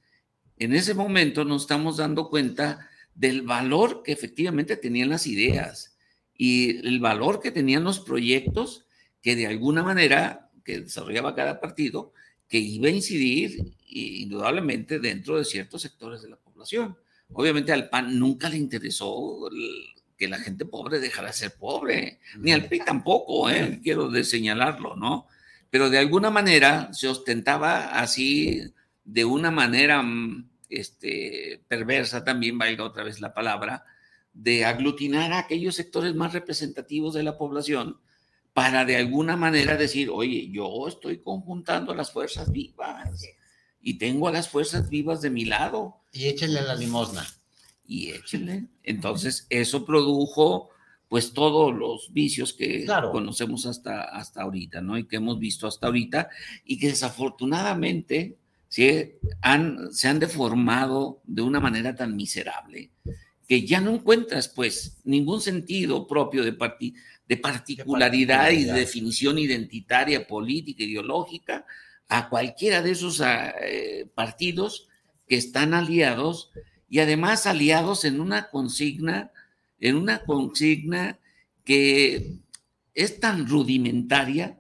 en 0.57 0.73
ese 0.73 0.93
momento 0.93 1.45
nos 1.45 1.61
estamos 1.63 1.97
dando 1.97 2.29
cuenta 2.29 2.89
del 3.13 3.41
valor 3.41 4.03
que 4.03 4.11
efectivamente 4.11 4.75
tenían 4.77 5.09
las 5.09 5.25
ideas 5.27 5.97
y 6.37 6.85
el 6.85 6.99
valor 6.99 7.39
que 7.41 7.51
tenían 7.51 7.83
los 7.85 7.99
proyectos 8.01 8.84
que 9.25 9.35
de 9.35 9.47
alguna 9.47 9.81
manera 9.81 10.51
que 10.63 10.81
desarrollaba 10.81 11.33
cada 11.33 11.59
partido 11.59 12.13
que 12.47 12.59
iba 12.59 12.89
a 12.89 12.91
incidir 12.91 13.73
indudablemente 13.87 14.99
dentro 14.99 15.39
de 15.39 15.45
ciertos 15.45 15.81
sectores 15.81 16.21
de 16.21 16.29
la 16.29 16.35
población. 16.35 16.95
Obviamente 17.33 17.71
al 17.71 17.89
PAN 17.89 18.19
nunca 18.19 18.49
le 18.49 18.57
interesó 18.57 19.49
que 20.15 20.27
la 20.27 20.37
gente 20.37 20.65
pobre 20.65 20.99
dejara 20.99 21.29
de 21.29 21.33
ser 21.33 21.55
pobre, 21.55 22.19
ni 22.37 22.51
al 22.51 22.65
PRI 22.65 22.81
tampoco, 22.85 23.49
¿eh? 23.49 23.79
quiero 23.81 24.11
de 24.11 24.23
señalarlo, 24.23 24.95
¿no? 24.95 25.25
Pero 25.71 25.89
de 25.89 25.97
alguna 25.97 26.29
manera 26.29 26.93
se 26.93 27.07
ostentaba 27.07 27.99
así, 27.99 28.61
de 29.05 29.25
una 29.25 29.49
manera 29.49 30.03
mm, 30.03 30.47
este, 30.69 31.63
perversa 31.67 32.23
también, 32.23 32.59
valga 32.59 32.83
otra 32.83 33.03
vez 33.03 33.19
la 33.21 33.33
palabra, 33.33 33.85
de 34.33 34.65
aglutinar 34.65 35.33
a 35.33 35.39
aquellos 35.39 35.73
sectores 35.73 36.13
más 36.13 36.31
representativos 36.31 37.15
de 37.15 37.23
la 37.23 37.39
población 37.39 37.97
para 38.55 38.85
de 38.85 38.95
alguna 38.95 39.35
manera 39.35 39.75
decir, 39.75 40.09
oye, 40.09 40.49
yo 40.49 40.87
estoy 40.87 41.17
conjuntando 41.19 41.91
a 41.91 41.95
las 41.95 42.13
fuerzas 42.13 42.49
vivas 42.53 43.21
y 43.81 43.95
tengo 43.97 44.29
a 44.29 44.31
las 44.31 44.47
fuerzas 44.47 44.89
vivas 44.89 45.19
de 45.21 45.29
mi 45.29 45.43
lado 45.43 45.97
Y 46.13 46.27
échenle 46.27 46.61
la 46.61 46.73
limosna. 46.73 47.27
y 47.85 48.11
échenle. 48.11 48.67
Entonces, 48.81 49.45
eso 49.49 49.83
produjo 49.85 50.69
pues 51.09 51.33
todos 51.33 51.75
los 51.75 52.13
vicios 52.13 52.53
que 52.53 52.85
Claro. 52.85 53.11
conocemos 53.11 53.65
hasta, 53.65 54.03
hasta 54.03 54.41
ahorita, 54.43 54.79
¿no? 54.79 54.97
Y 54.97 55.05
que 55.05 55.17
hemos 55.17 55.37
visto 55.37 55.67
hasta 55.67 55.87
ahorita 55.87 56.29
y 56.63 56.79
que 56.79 56.87
desafortunadamente 56.87 58.37
¿sí? 58.69 59.11
han, 59.41 59.91
se 59.91 60.07
han 60.07 60.19
deformado 60.19 61.21
de 61.25 61.41
una 61.41 61.59
manera 61.59 61.93
tan 61.93 62.15
miserable 62.15 62.89
que 63.47 63.67
ya 63.67 63.79
no 63.81 63.91
encuentras 63.91 64.47
pues 64.47 64.97
ningún 65.03 65.39
sentido 65.41 66.07
propio 66.07 66.43
de, 66.43 66.57
parti- 66.57 66.95
de 67.27 67.37
particularidad 67.37 68.51
y 68.51 68.65
de 68.65 68.73
definición 68.73 69.39
identitaria, 69.39 70.27
política, 70.27 70.83
ideológica 70.83 71.65
a 72.07 72.29
cualquiera 72.29 72.81
de 72.81 72.91
esos 72.91 73.21
ah, 73.21 73.53
eh, 73.61 74.07
partidos 74.13 74.87
que 75.27 75.35
están 75.35 75.73
aliados 75.73 76.51
y 76.87 76.99
además 76.99 77.47
aliados 77.47 78.05
en 78.05 78.19
una 78.19 78.49
consigna, 78.49 79.31
en 79.79 79.95
una 79.95 80.19
consigna 80.19 81.19
que 81.63 82.35
es 82.93 83.19
tan 83.19 83.47
rudimentaria, 83.47 84.59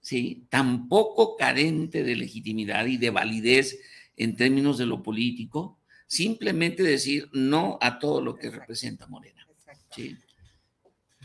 ¿sí? 0.00 0.46
tan 0.48 0.88
poco 0.88 1.36
carente 1.36 2.02
de 2.02 2.16
legitimidad 2.16 2.86
y 2.86 2.96
de 2.96 3.10
validez 3.10 3.78
en 4.16 4.36
términos 4.36 4.78
de 4.78 4.86
lo 4.86 5.02
político, 5.02 5.78
simplemente 6.06 6.82
decir 6.82 7.28
no 7.32 7.78
a 7.80 7.98
todo 7.98 8.22
lo 8.22 8.36
que 8.36 8.50
representa 8.50 9.06
Morena. 9.06 9.46
¿sí? 9.94 10.16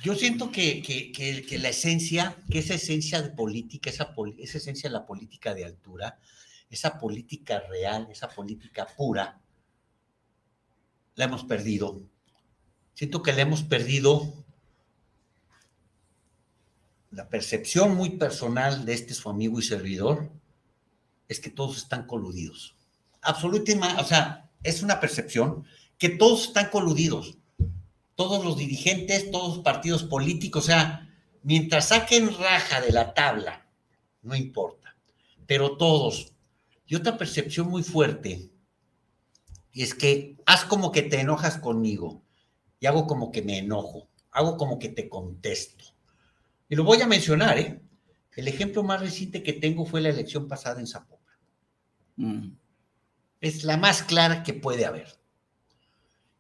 Yo 0.04 0.14
siento 0.16 0.52
que, 0.52 0.82
que- 0.82 1.58
la 1.60 1.70
esencia, 1.70 2.38
que 2.50 2.60
esa 2.60 2.74
esencia 2.76 3.22
de 3.22 3.30
política, 3.30 3.90
esa, 3.90 4.14
esa 4.38 4.58
esencia 4.58 4.90
de 4.90 4.94
la 4.94 5.06
política 5.06 5.54
de 5.54 5.66
altura, 5.66 6.20
esa 6.70 7.00
política 7.00 7.62
real, 7.70 8.08
esa 8.12 8.28
política 8.30 8.88
pura, 8.98 9.42
la 11.16 11.26
hemos 11.26 11.44
perdido. 11.46 12.02
Siento 12.94 13.24
que 13.24 13.34
la 13.34 13.42
hemos 13.42 13.64
perdido 13.64 14.34
la 17.12 17.30
percepción 17.30 17.96
muy 17.96 18.12
personal 18.18 18.86
de 18.86 18.94
este 18.94 19.14
su 19.14 19.30
amigo 19.30 19.60
y 19.60 19.64
servidor 19.64 20.30
es 21.30 21.40
que 21.40 21.50
todos 21.50 21.78
están 21.78 22.06
coludidos. 22.06 22.76
Absolutamente, 23.22 24.02
o 24.02 24.06
sea, 24.06 24.50
es 24.64 24.84
una 24.84 25.00
percepción 25.00 25.66
que 25.98 26.10
todos 26.10 26.48
están 26.48 26.70
coludidos 26.70 27.38
todos 28.16 28.44
los 28.44 28.58
dirigentes, 28.58 29.30
todos 29.32 29.58
los 29.58 29.64
partidos 29.64 30.04
políticos, 30.04 30.64
o 30.64 30.68
sea, 30.68 31.14
mientras 31.44 31.90
saquen 31.90 32.36
raja 32.38 32.82
de 32.82 32.92
la 32.92 33.14
tabla, 33.14 33.70
no 34.22 34.36
importa, 34.36 34.96
pero 35.46 35.78
todos. 35.78 36.34
Y 36.88 36.96
otra 36.96 37.18
percepción 37.18 37.68
muy 37.68 37.84
fuerte 37.84 38.50
es 39.74 39.94
que 39.94 40.38
haz 40.46 40.66
como 40.66 40.92
que 40.92 41.02
te 41.02 41.20
enojas 41.20 41.58
conmigo 41.58 42.24
y 42.80 42.86
hago 42.86 43.06
como 43.08 43.32
que 43.32 43.42
me 43.42 43.58
enojo, 43.58 44.08
hago 44.32 44.58
como 44.58 44.80
que 44.80 44.90
te 44.90 45.10
contesto. 45.10 45.86
Y 46.70 46.76
lo 46.76 46.84
voy 46.84 47.02
a 47.02 47.08
mencionar, 47.08 47.60
¿eh? 47.60 47.82
El 48.36 48.48
ejemplo 48.48 48.84
más 48.84 49.00
reciente 49.00 49.44
que 49.44 49.54
tengo 49.54 49.86
fue 49.86 50.02
la 50.02 50.10
elección 50.10 50.48
pasada 50.48 50.80
en 50.80 50.88
Zapopan. 50.88 51.36
Mm. 52.18 52.52
Es 53.42 53.64
la 53.64 53.78
más 53.78 54.04
clara 54.04 54.44
que 54.44 54.54
puede 54.54 54.86
haber 54.86 55.08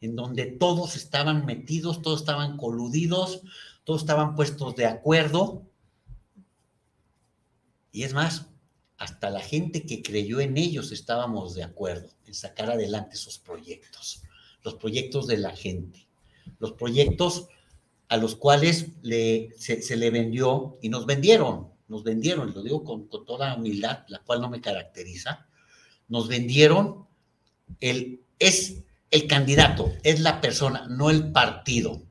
en 0.06 0.16
donde 0.16 0.46
todos 0.46 0.96
estaban 0.96 1.46
metidos, 1.46 2.02
todos 2.02 2.22
estaban 2.22 2.58
coludidos, 2.58 3.42
todos 3.84 4.02
estaban 4.02 4.36
puestos 4.36 4.76
de 4.76 4.86
acuerdo. 4.86 5.64
Y 7.92 8.04
es 8.04 8.14
más, 8.14 8.48
hasta 8.98 9.30
la 9.30 9.42
gente 9.42 9.86
que 9.86 10.02
creyó 10.02 10.40
en 10.40 10.58
ellos 10.58 10.92
estábamos 10.92 11.56
de 11.56 11.64
acuerdo 11.64 12.10
en 12.26 12.34
sacar 12.34 12.70
adelante 12.72 13.16
esos 13.16 13.40
proyectos, 13.40 14.22
los 14.64 14.76
proyectos 14.76 15.28
de 15.28 15.38
la 15.38 15.56
gente, 15.56 16.08
los 16.60 16.74
proyectos 16.74 17.48
a 18.08 18.18
los 18.18 18.36
cuales 18.36 18.90
le, 19.02 19.50
se, 19.58 19.96
le 19.96 20.12
vendió 20.12 20.78
y 20.82 20.90
nos 20.90 21.06
vendieron, 21.06 21.70
nos 21.88 22.04
vendieron, 22.04 22.54
lo 22.54 22.62
digo 22.62 22.84
con, 22.84 23.08
con 23.08 23.26
toda 23.26 23.56
humildad, 23.56 24.06
la 24.08 24.20
cual 24.20 24.42
no 24.42 24.50
me 24.50 24.62
caracteriza, 24.62 25.48
nos 26.08 26.28
vendieron 26.28 27.08
el, 27.80 28.22
es 28.38 28.84
el 29.16 29.28
candidato, 29.28 29.94
es 30.04 30.20
la 30.20 30.42
persona, 30.42 30.88
no 30.90 31.10
el 31.10 31.32
partido. 31.32 31.92
O 31.92 32.04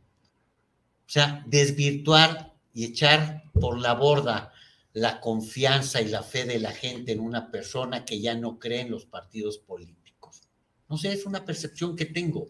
sea, 1.06 1.44
desvirtuar 1.46 2.54
y 2.72 2.84
echar 2.84 3.44
por 3.52 3.78
la 3.78 3.94
borda 3.94 4.52
la 4.94 5.20
confianza 5.20 6.00
y 6.00 6.08
la 6.08 6.22
fe 6.22 6.44
de 6.44 6.60
la 6.60 6.70
gente 6.70 7.12
en 7.12 7.20
una 7.20 7.50
persona 7.50 8.04
que 8.04 8.20
ya 8.20 8.34
no 8.36 8.58
cree 8.58 8.82
en 8.82 8.92
los 8.92 9.06
partidos 9.06 9.58
políticos. 9.58 10.42
No 10.88 10.96
sé, 10.96 11.12
es 11.12 11.26
una 11.26 11.44
percepción 11.44 11.96
que 11.96 12.06
tengo. 12.06 12.46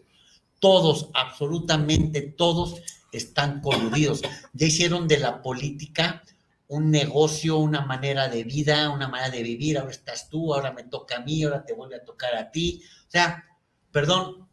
Todos, 0.59 1.09
absolutamente 1.13 2.21
todos, 2.21 2.81
están 3.11 3.61
coludidos. 3.61 4.21
Ya 4.53 4.67
hicieron 4.67 5.07
de 5.07 5.17
la 5.17 5.41
política 5.41 6.23
un 6.67 6.91
negocio, 6.91 7.57
una 7.57 7.81
manera 7.81 8.29
de 8.29 8.43
vida, 8.43 8.91
una 8.91 9.07
manera 9.07 9.31
de 9.31 9.41
vivir. 9.41 9.79
Ahora 9.79 9.91
estás 9.91 10.29
tú, 10.29 10.53
ahora 10.53 10.71
me 10.71 10.83
toca 10.83 11.17
a 11.17 11.21
mí, 11.21 11.43
ahora 11.43 11.65
te 11.65 11.73
vuelve 11.73 11.95
a 11.95 12.05
tocar 12.05 12.35
a 12.35 12.51
ti. 12.51 12.83
O 13.07 13.11
sea, 13.11 13.43
perdón 13.91 14.44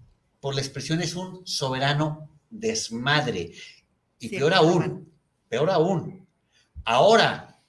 por 0.43 0.57
la 0.57 0.61
expresión, 0.61 1.01
es 1.01 1.15
un 1.15 1.47
soberano 1.47 2.29
desmadre. 2.51 3.53
Y 4.19 4.29
Sí, 4.29 4.37
peor 4.37 4.53
aún, 4.55 5.09
peor 5.49 5.71
aún, 5.71 6.27
ahora 6.85 7.61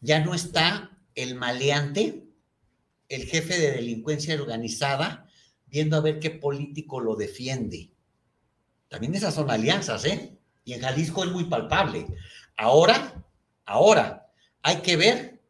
ya 0.00 0.24
no 0.24 0.34
está 0.34 0.98
el 1.14 1.34
maleante, 1.34 2.24
el 3.10 3.26
jefe 3.26 3.58
de 3.58 3.72
delincuencia 3.72 4.40
organizada, 4.40 5.28
viendo 5.66 5.98
a 5.98 6.00
ver 6.00 6.18
qué 6.18 6.30
político 6.30 6.98
lo 6.98 7.14
defiende. 7.14 7.90
También 8.88 9.14
esas 9.14 9.34
son 9.34 9.50
alianzas, 9.50 10.06
¿eh? 10.06 10.38
Y 10.64 10.72
en 10.72 10.80
Jalisco 10.80 11.24
es 11.24 11.30
muy 11.30 11.44
palpable. 11.44 12.06
Ahora, 12.56 13.22
ahora, 13.66 14.32
hay 14.62 14.76
que 14.76 14.96
ver 14.96 15.42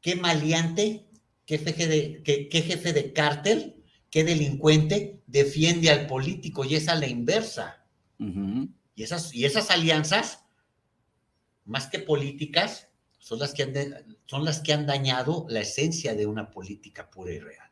qué 0.00 0.16
maleante, 0.16 1.06
qué 1.46 1.58
jefe 1.58 1.86
de, 1.86 2.22
qué, 2.24 2.48
qué 2.48 2.62
jefe 2.62 2.92
de 2.92 3.12
cártel, 3.12 3.79
qué 4.10 4.24
delincuente 4.24 5.22
defiende 5.26 5.90
al 5.90 6.06
político 6.06 6.64
y 6.64 6.74
es 6.74 6.88
a 6.88 6.94
la 6.94 7.06
inversa. 7.06 7.84
Y 8.18 9.02
esas, 9.02 9.34
y 9.34 9.44
esas 9.46 9.70
alianzas, 9.70 10.44
más 11.64 11.86
que 11.86 11.98
políticas, 12.00 12.88
son 13.18 13.38
las, 13.38 13.54
que 13.54 13.62
han 13.62 13.72
de- 13.72 14.04
son 14.26 14.44
las 14.44 14.60
que 14.60 14.72
han 14.72 14.86
dañado 14.86 15.46
la 15.48 15.60
esencia 15.60 16.14
de 16.14 16.26
una 16.26 16.50
política 16.50 17.10
pura 17.10 17.32
y 17.32 17.38
real. 17.38 17.70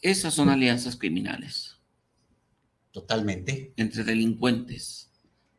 Esas 0.00 0.34
son 0.34 0.48
alianzas 0.48 0.96
criminales 0.96 1.78
Totalmente. 2.92 3.72
entre 3.76 4.04
delincuentes, 4.04 5.10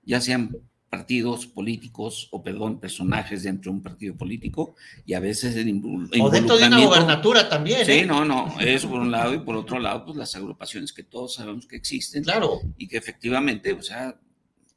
ya 0.04 0.22
sean 0.22 0.56
partidos 0.98 1.48
políticos 1.48 2.28
o, 2.32 2.44
perdón, 2.44 2.80
personajes 2.80 3.42
dentro 3.42 3.72
de 3.72 3.78
un 3.78 3.82
partido 3.84 4.16
político 4.16 4.76
y 5.08 5.16
a 5.16 5.20
veces 5.20 5.56
el 5.56 5.68
invol- 5.68 6.08
O 6.22 6.30
dentro 6.30 6.56
de 6.56 6.68
una 6.68 6.78
involucramiento- 6.78 6.88
gobernatura 6.90 7.50
también. 7.50 7.84
Sí, 7.84 7.92
¿eh? 7.94 8.06
no, 8.06 8.24
no, 8.24 8.60
eso 8.60 8.88
por 8.92 9.00
un 9.02 9.10
lado 9.10 9.34
y 9.34 9.40
por 9.40 9.56
otro 9.56 9.80
lado, 9.80 10.06
pues 10.06 10.16
las 10.18 10.36
agrupaciones 10.36 10.94
que 10.94 11.02
todos 11.02 11.34
sabemos 11.34 11.66
que 11.66 11.78
existen 11.78 12.24
Claro. 12.24 12.62
y 12.78 12.88
que 12.88 12.98
efectivamente, 12.98 13.74
o 13.74 13.82
sea, 13.82 14.20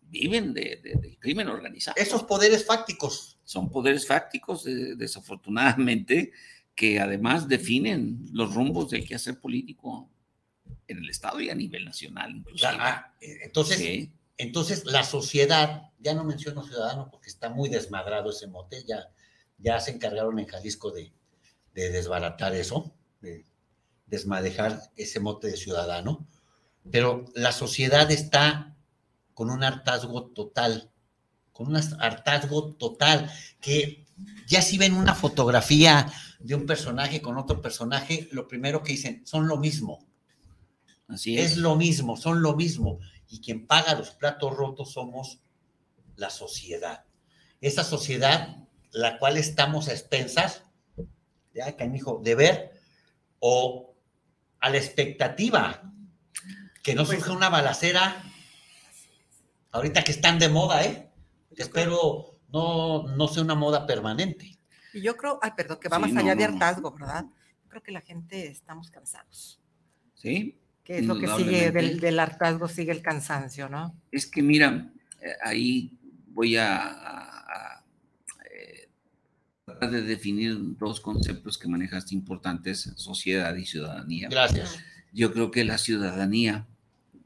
viven 0.08 0.54
de, 0.54 0.80
de- 0.82 0.94
del 1.02 1.18
crimen 1.18 1.48
organizado. 1.48 1.96
Esos 2.00 2.22
poderes 2.22 2.64
fácticos. 2.64 3.36
Son 3.44 3.68
poderes 3.70 4.06
fácticos, 4.06 4.64
desafortunadamente, 4.96 6.32
que 6.74 6.98
además 6.98 7.46
definen 7.46 8.20
los 8.32 8.54
rumbos 8.54 8.88
del 8.90 9.04
quehacer 9.06 9.38
político 9.38 10.08
en 10.88 10.98
el 10.98 11.10
Estado 11.10 11.40
y 11.42 11.50
a 11.50 11.54
nivel 11.54 11.84
nacional, 11.84 12.34
inclusive. 12.36 12.70
Ah, 12.78 13.12
eh, 13.20 13.38
Entonces, 13.42 13.76
Sí. 13.78 14.10
Entonces 14.38 14.84
la 14.84 15.04
sociedad, 15.04 15.90
ya 15.98 16.14
no 16.14 16.24
menciono 16.24 16.62
ciudadano 16.62 17.08
porque 17.10 17.30
está 17.30 17.48
muy 17.48 17.68
desmadrado 17.68 18.30
ese 18.30 18.46
mote, 18.46 18.84
ya, 18.86 19.10
ya 19.58 19.80
se 19.80 19.92
encargaron 19.92 20.38
en 20.38 20.46
Jalisco 20.46 20.90
de, 20.90 21.12
de 21.74 21.90
desbaratar 21.90 22.54
eso, 22.54 22.94
de 23.20 23.44
desmadejar 24.06 24.80
ese 24.96 25.20
mote 25.20 25.48
de 25.48 25.56
ciudadano, 25.56 26.26
pero 26.90 27.24
la 27.34 27.52
sociedad 27.52 28.10
está 28.10 28.76
con 29.34 29.50
un 29.50 29.64
hartazgo 29.64 30.26
total, 30.28 30.90
con 31.52 31.68
un 31.68 31.76
hartazgo 31.76 32.74
total, 32.74 33.30
que 33.60 34.06
ya 34.46 34.62
si 34.62 34.78
ven 34.78 34.94
una 34.94 35.14
fotografía 35.14 36.10
de 36.38 36.54
un 36.54 36.66
personaje 36.66 37.20
con 37.20 37.36
otro 37.36 37.60
personaje, 37.60 38.28
lo 38.32 38.46
primero 38.46 38.82
que 38.82 38.92
dicen, 38.92 39.26
son 39.26 39.48
lo 39.48 39.56
mismo. 39.56 40.06
Así 41.08 41.38
es. 41.38 41.52
Es 41.52 41.56
lo 41.58 41.76
mismo, 41.76 42.16
son 42.16 42.42
lo 42.42 42.56
mismo. 42.56 42.98
Y 43.28 43.40
quien 43.40 43.66
paga 43.66 43.94
los 43.94 44.10
platos 44.10 44.54
rotos 44.56 44.92
somos 44.92 45.40
la 46.16 46.30
sociedad. 46.30 47.04
Esa 47.60 47.84
sociedad, 47.84 48.56
la 48.92 49.18
cual 49.18 49.36
estamos 49.36 49.88
a 49.88 49.92
expensas, 49.92 50.62
ya, 51.54 51.76
canijo, 51.76 52.20
de 52.22 52.34
ver 52.34 52.80
o 53.38 53.94
a 54.60 54.70
la 54.70 54.76
expectativa 54.78 55.82
que 56.82 56.94
no 56.94 57.04
Pues- 57.04 57.18
surja 57.18 57.32
una 57.32 57.48
balacera 57.48 58.22
ahorita 59.72 60.04
que 60.04 60.12
están 60.12 60.38
de 60.38 60.48
moda, 60.48 60.84
¿eh? 60.84 61.10
Que 61.54 61.62
espero 61.62 62.38
no, 62.48 63.04
no 63.08 63.28
sea 63.28 63.42
una 63.42 63.54
moda 63.54 63.86
permanente. 63.86 64.58
Y 64.94 65.02
yo 65.02 65.16
creo, 65.16 65.38
ay, 65.42 65.50
perdón, 65.56 65.78
que 65.80 65.88
va 65.88 65.96
Sí, 65.96 66.02
más 66.12 66.16
allá 66.22 66.34
de 66.34 66.46
no, 66.48 66.52
hartazgo, 66.54 66.90
¿verdad? 66.92 67.24
Creo 67.68 67.82
que 67.82 67.92
la 67.92 68.00
gente 68.00 68.46
estamos 68.48 68.90
cansados. 68.90 69.60
Sí. 70.14 70.58
Que 70.86 70.98
es 70.98 71.04
lo 71.06 71.18
que 71.18 71.26
sigue 71.36 71.72
del, 71.72 71.98
del 72.00 72.18
hartazgo, 72.20 72.68
sigue 72.68 72.92
el 72.92 73.02
cansancio, 73.02 73.68
¿no? 73.68 73.94
Es 74.12 74.26
que 74.26 74.40
mira, 74.40 74.92
eh, 75.20 75.32
ahí 75.42 75.90
voy 76.28 76.56
a, 76.56 76.76
a- 76.76 77.40
a, 77.40 77.84
eh, 78.52 78.88
tratar 79.64 79.90
de 79.90 80.02
definir 80.02 80.56
dos 80.78 81.00
conceptos 81.00 81.58
que 81.58 81.66
manejaste 81.68 82.14
importantes, 82.14 82.92
sociedad 82.96 83.54
y 83.56 83.66
ciudadanía. 83.66 84.28
Gracias. 84.30 84.78
Yo 85.12 85.32
creo 85.32 85.50
que 85.50 85.64
la 85.64 85.78
ciudadanía, 85.78 86.66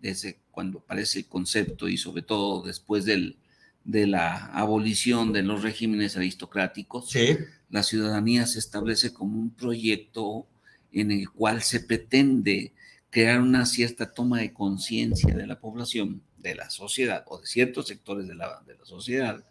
desde 0.00 0.38
cuando 0.50 0.78
aparece 0.78 1.18
el 1.20 1.26
concepto 1.26 1.88
y 1.88 1.98
sobre 1.98 2.22
todo 2.22 2.62
después 2.62 3.04
del, 3.04 3.36
de 3.84 4.06
la 4.06 4.46
abolición 4.46 5.32
de 5.34 5.42
los 5.42 5.62
regímenes 5.62 6.16
aristocráticos, 6.16 7.10
Sí, 7.10 7.36
la 7.68 7.82
ciudadanía 7.82 8.46
se 8.46 8.58
establece 8.58 9.12
como 9.12 9.38
un 9.38 9.50
proyecto 9.50 10.46
en 10.92 11.10
el 11.10 11.28
cual 11.30 11.62
se 11.62 11.80
pretende 11.80 12.72
crear 13.10 13.40
una 13.40 13.66
cierta 13.66 14.12
toma 14.12 14.38
de 14.40 14.52
conciencia 14.52 15.34
de 15.34 15.46
la 15.46 15.60
población, 15.60 16.22
de 16.38 16.54
la 16.54 16.70
sociedad 16.70 17.24
o 17.26 17.40
de 17.40 17.46
ciertos 17.46 17.88
sectores 17.88 18.26
de 18.28 18.34
la, 18.34 18.62
de 18.66 18.76
la 18.76 18.84
sociedad, 18.84 19.44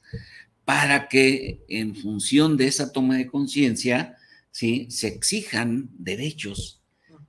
para 0.66 1.08
que 1.08 1.64
en 1.68 1.96
función 1.96 2.58
de 2.58 2.68
esa 2.68 2.92
toma 2.92 3.18
de 3.18 3.28
conciencia 3.28 4.18
¿sí? 4.52 4.88
se 4.90 5.08
exijan 5.08 5.90
derechos 5.98 6.82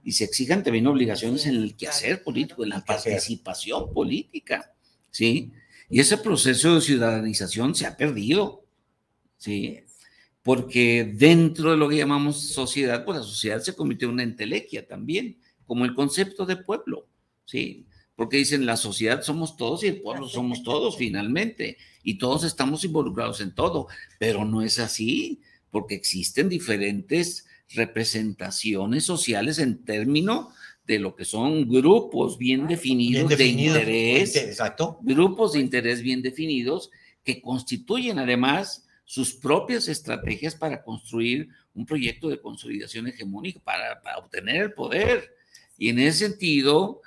y 0.02 0.12
se 0.12 0.24
exijan 0.24 0.62
también 0.62 0.86
obligaciones 0.86 1.46
en 1.46 1.56
el 1.56 1.76
quehacer 1.76 2.22
político, 2.22 2.62
en 2.62 2.70
la 2.70 2.84
participación 2.84 3.92
política. 3.92 4.72
¿sí? 5.10 5.52
Y 5.88 6.00
ese 6.00 6.16
proceso 6.18 6.76
de 6.76 6.80
ciudadanización 6.80 7.74
se 7.74 7.86
ha 7.86 7.96
perdido. 7.96 8.64
¿sí? 9.36 9.80
porque 10.42 11.04
dentro 11.14 11.72
de 11.72 11.76
lo 11.76 11.88
que 11.88 11.96
llamamos 11.96 12.40
sociedad, 12.48 13.04
pues 13.04 13.18
la 13.18 13.24
sociedad 13.24 13.60
se 13.60 13.74
convirtió 13.74 14.08
en 14.08 14.14
una 14.14 14.22
entelequia 14.22 14.86
también, 14.86 15.38
como 15.70 15.84
el 15.84 15.94
concepto 15.94 16.46
de 16.46 16.56
pueblo, 16.56 17.06
¿sí? 17.44 17.86
Porque 18.16 18.38
dicen 18.38 18.66
la 18.66 18.76
sociedad 18.76 19.22
somos 19.22 19.56
todos 19.56 19.84
y 19.84 19.86
el 19.86 20.02
pueblo 20.02 20.26
somos 20.28 20.64
todos 20.64 20.96
finalmente, 20.96 21.76
y 22.02 22.18
todos 22.18 22.42
estamos 22.42 22.82
involucrados 22.82 23.40
en 23.40 23.54
todo, 23.54 23.86
pero 24.18 24.44
no 24.44 24.62
es 24.62 24.80
así, 24.80 25.42
porque 25.70 25.94
existen 25.94 26.48
diferentes 26.48 27.46
representaciones 27.68 29.04
sociales 29.04 29.60
en 29.60 29.84
términos 29.84 30.48
de 30.88 30.98
lo 30.98 31.14
que 31.14 31.24
son 31.24 31.68
grupos 31.68 32.36
bien 32.36 32.66
definidos, 32.66 33.28
bien 33.28 33.56
de 33.56 33.62
interés, 33.62 34.34
Exacto. 34.34 34.98
grupos 35.02 35.52
de 35.52 35.60
interés 35.60 36.02
bien 36.02 36.20
definidos 36.20 36.90
que 37.22 37.40
constituyen 37.40 38.18
además 38.18 38.88
sus 39.04 39.34
propias 39.34 39.86
estrategias 39.86 40.56
para 40.56 40.82
construir 40.82 41.48
un 41.74 41.86
proyecto 41.86 42.28
de 42.28 42.40
consolidación 42.40 43.06
hegemónica, 43.06 43.60
para, 43.60 44.02
para 44.02 44.18
obtener 44.18 44.62
el 44.62 44.72
poder. 44.72 45.39
Y 45.80 45.88
en 45.88 45.98
ese 45.98 46.28
sentido, 46.28 47.00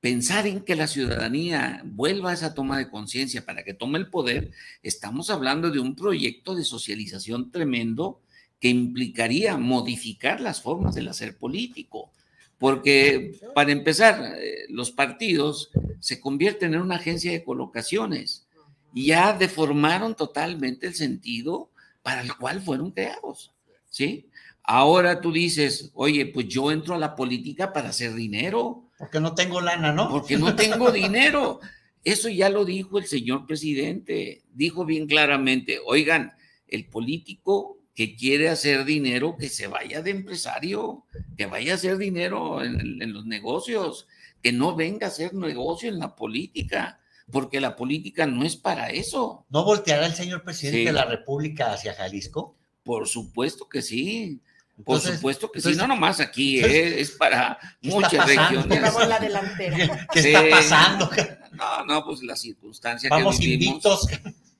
pensar 0.00 0.46
en 0.46 0.60
que 0.60 0.76
la 0.76 0.86
ciudadanía 0.86 1.82
vuelva 1.84 2.30
a 2.30 2.34
esa 2.34 2.54
toma 2.54 2.78
de 2.78 2.88
conciencia 2.88 3.44
para 3.44 3.64
que 3.64 3.74
tome 3.74 3.98
el 3.98 4.08
poder, 4.08 4.52
estamos 4.84 5.30
hablando 5.30 5.72
de 5.72 5.80
un 5.80 5.96
proyecto 5.96 6.54
de 6.54 6.62
socialización 6.62 7.50
tremendo 7.50 8.20
que 8.60 8.68
implicaría 8.68 9.56
modificar 9.56 10.40
las 10.40 10.62
formas 10.62 10.94
del 10.94 11.08
hacer 11.08 11.36
político. 11.36 12.12
Porque, 12.56 13.36
para 13.52 13.72
empezar, 13.72 14.36
eh, 14.38 14.66
los 14.68 14.92
partidos 14.92 15.72
se 15.98 16.20
convierten 16.20 16.74
en 16.74 16.82
una 16.82 16.96
agencia 16.96 17.32
de 17.32 17.42
colocaciones 17.42 18.46
y 18.94 19.06
ya 19.06 19.32
deformaron 19.32 20.14
totalmente 20.14 20.86
el 20.86 20.94
sentido 20.94 21.68
para 22.04 22.20
el 22.20 22.32
cual 22.36 22.62
fueron 22.62 22.92
creados, 22.92 23.52
¿sí? 23.90 24.28
Ahora 24.64 25.20
tú 25.20 25.30
dices, 25.30 25.90
oye, 25.94 26.26
pues 26.26 26.48
yo 26.48 26.70
entro 26.72 26.94
a 26.94 26.98
la 26.98 27.14
política 27.16 27.72
para 27.72 27.90
hacer 27.90 28.14
dinero, 28.14 28.88
Porque 28.98 29.20
no 29.20 29.34
tengo 29.34 29.60
lana, 29.60 29.92
¿no? 29.92 30.08
porque 30.10 30.38
no 30.38 30.56
tengo 30.56 30.90
dinero. 30.92 31.60
Eso 32.02 32.28
ya 32.28 32.48
lo 32.48 32.64
dijo 32.64 32.98
el 32.98 33.06
señor 33.06 33.46
presidente, 33.46 34.42
dijo 34.52 34.84
bien 34.84 35.06
claramente, 35.06 35.78
oigan, 35.84 36.32
el 36.68 36.86
político 36.86 37.78
que 37.94 38.16
quiere 38.16 38.48
hacer 38.48 38.84
dinero, 38.84 39.36
que 39.38 39.48
se 39.48 39.66
vaya 39.68 40.02
de 40.02 40.10
empresario, 40.10 41.04
que 41.36 41.46
vaya 41.46 41.72
a 41.72 41.74
hacer 41.76 41.96
dinero 41.98 42.62
en, 42.64 43.00
en 43.02 43.12
los 43.12 43.24
negocios, 43.26 44.06
que 44.42 44.52
no 44.52 44.74
venga 44.74 45.06
a 45.06 45.10
hacer 45.10 45.32
negocio 45.34 45.88
en 45.88 45.98
la 45.98 46.16
política, 46.16 47.00
porque 47.30 47.60
la 47.60 47.76
política 47.76 48.26
no 48.26 48.44
es 48.44 48.56
para 48.56 48.90
eso. 48.90 49.46
¿No 49.50 49.64
volteará 49.64 50.06
el 50.06 50.14
señor 50.14 50.42
presidente 50.42 50.80
Sí. 50.80 50.84
de 50.86 50.92
la 50.92 51.04
República 51.04 51.72
hacia 51.72 51.94
Jalisco? 51.94 52.56
Por 52.82 53.06
supuesto 53.08 53.66
que 53.68 53.80
sí, 53.80 54.40
por 54.82 54.96
Entonces, 54.96 55.16
supuesto 55.16 55.52
que 55.52 55.60
sí, 55.60 55.68
entonces, 55.68 55.80
no 55.88 55.94
nomás 55.94 56.18
aquí, 56.20 56.56
entonces, 56.56 56.78
eh, 56.92 57.00
es 57.00 57.10
para 57.12 57.58
¿qué 57.80 57.88
está 57.88 57.96
muchas 58.00 58.14
pasando? 58.26 58.62
regiones. 58.62 59.08
La 59.08 59.18
delantera. 59.20 60.06
¿Qué 60.12 60.22
Sí. 60.22 60.28
está 60.34 60.50
pasando? 60.50 61.10
No, 61.52 61.84
no, 61.84 62.04
pues 62.04 62.22
la 62.24 62.34
circunstancia 62.36 63.08
Vamos 63.08 63.38
que 63.38 63.46
vivimos. 63.46 63.74
invictos. 63.76 64.08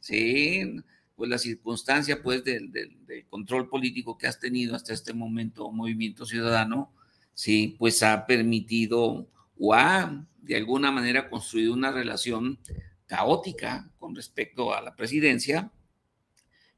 Sí, 0.00 0.76
pues 1.16 1.30
la 1.30 1.38
circunstancia 1.38 2.22
pues 2.22 2.44
del, 2.44 2.70
del- 2.70 3.04
del 3.06 3.26
control 3.26 3.68
político 3.68 4.16
que 4.18 4.26
has 4.26 4.38
tenido 4.38 4.76
hasta 4.76 4.92
este 4.92 5.12
momento, 5.14 5.70
Movimiento 5.72 6.26
Ciudadano, 6.26 6.92
sí, 7.34 7.74
pues 7.78 8.02
ha 8.02 8.26
permitido 8.26 9.26
o 9.58 9.74
ha 9.74 10.24
de 10.42 10.56
alguna 10.56 10.90
manera 10.92 11.28
construido 11.30 11.72
una 11.72 11.90
relación 11.90 12.58
caótica 13.06 13.90
con 13.98 14.14
respecto 14.14 14.74
a 14.74 14.80
la 14.80 14.94
presidencia 14.94 15.70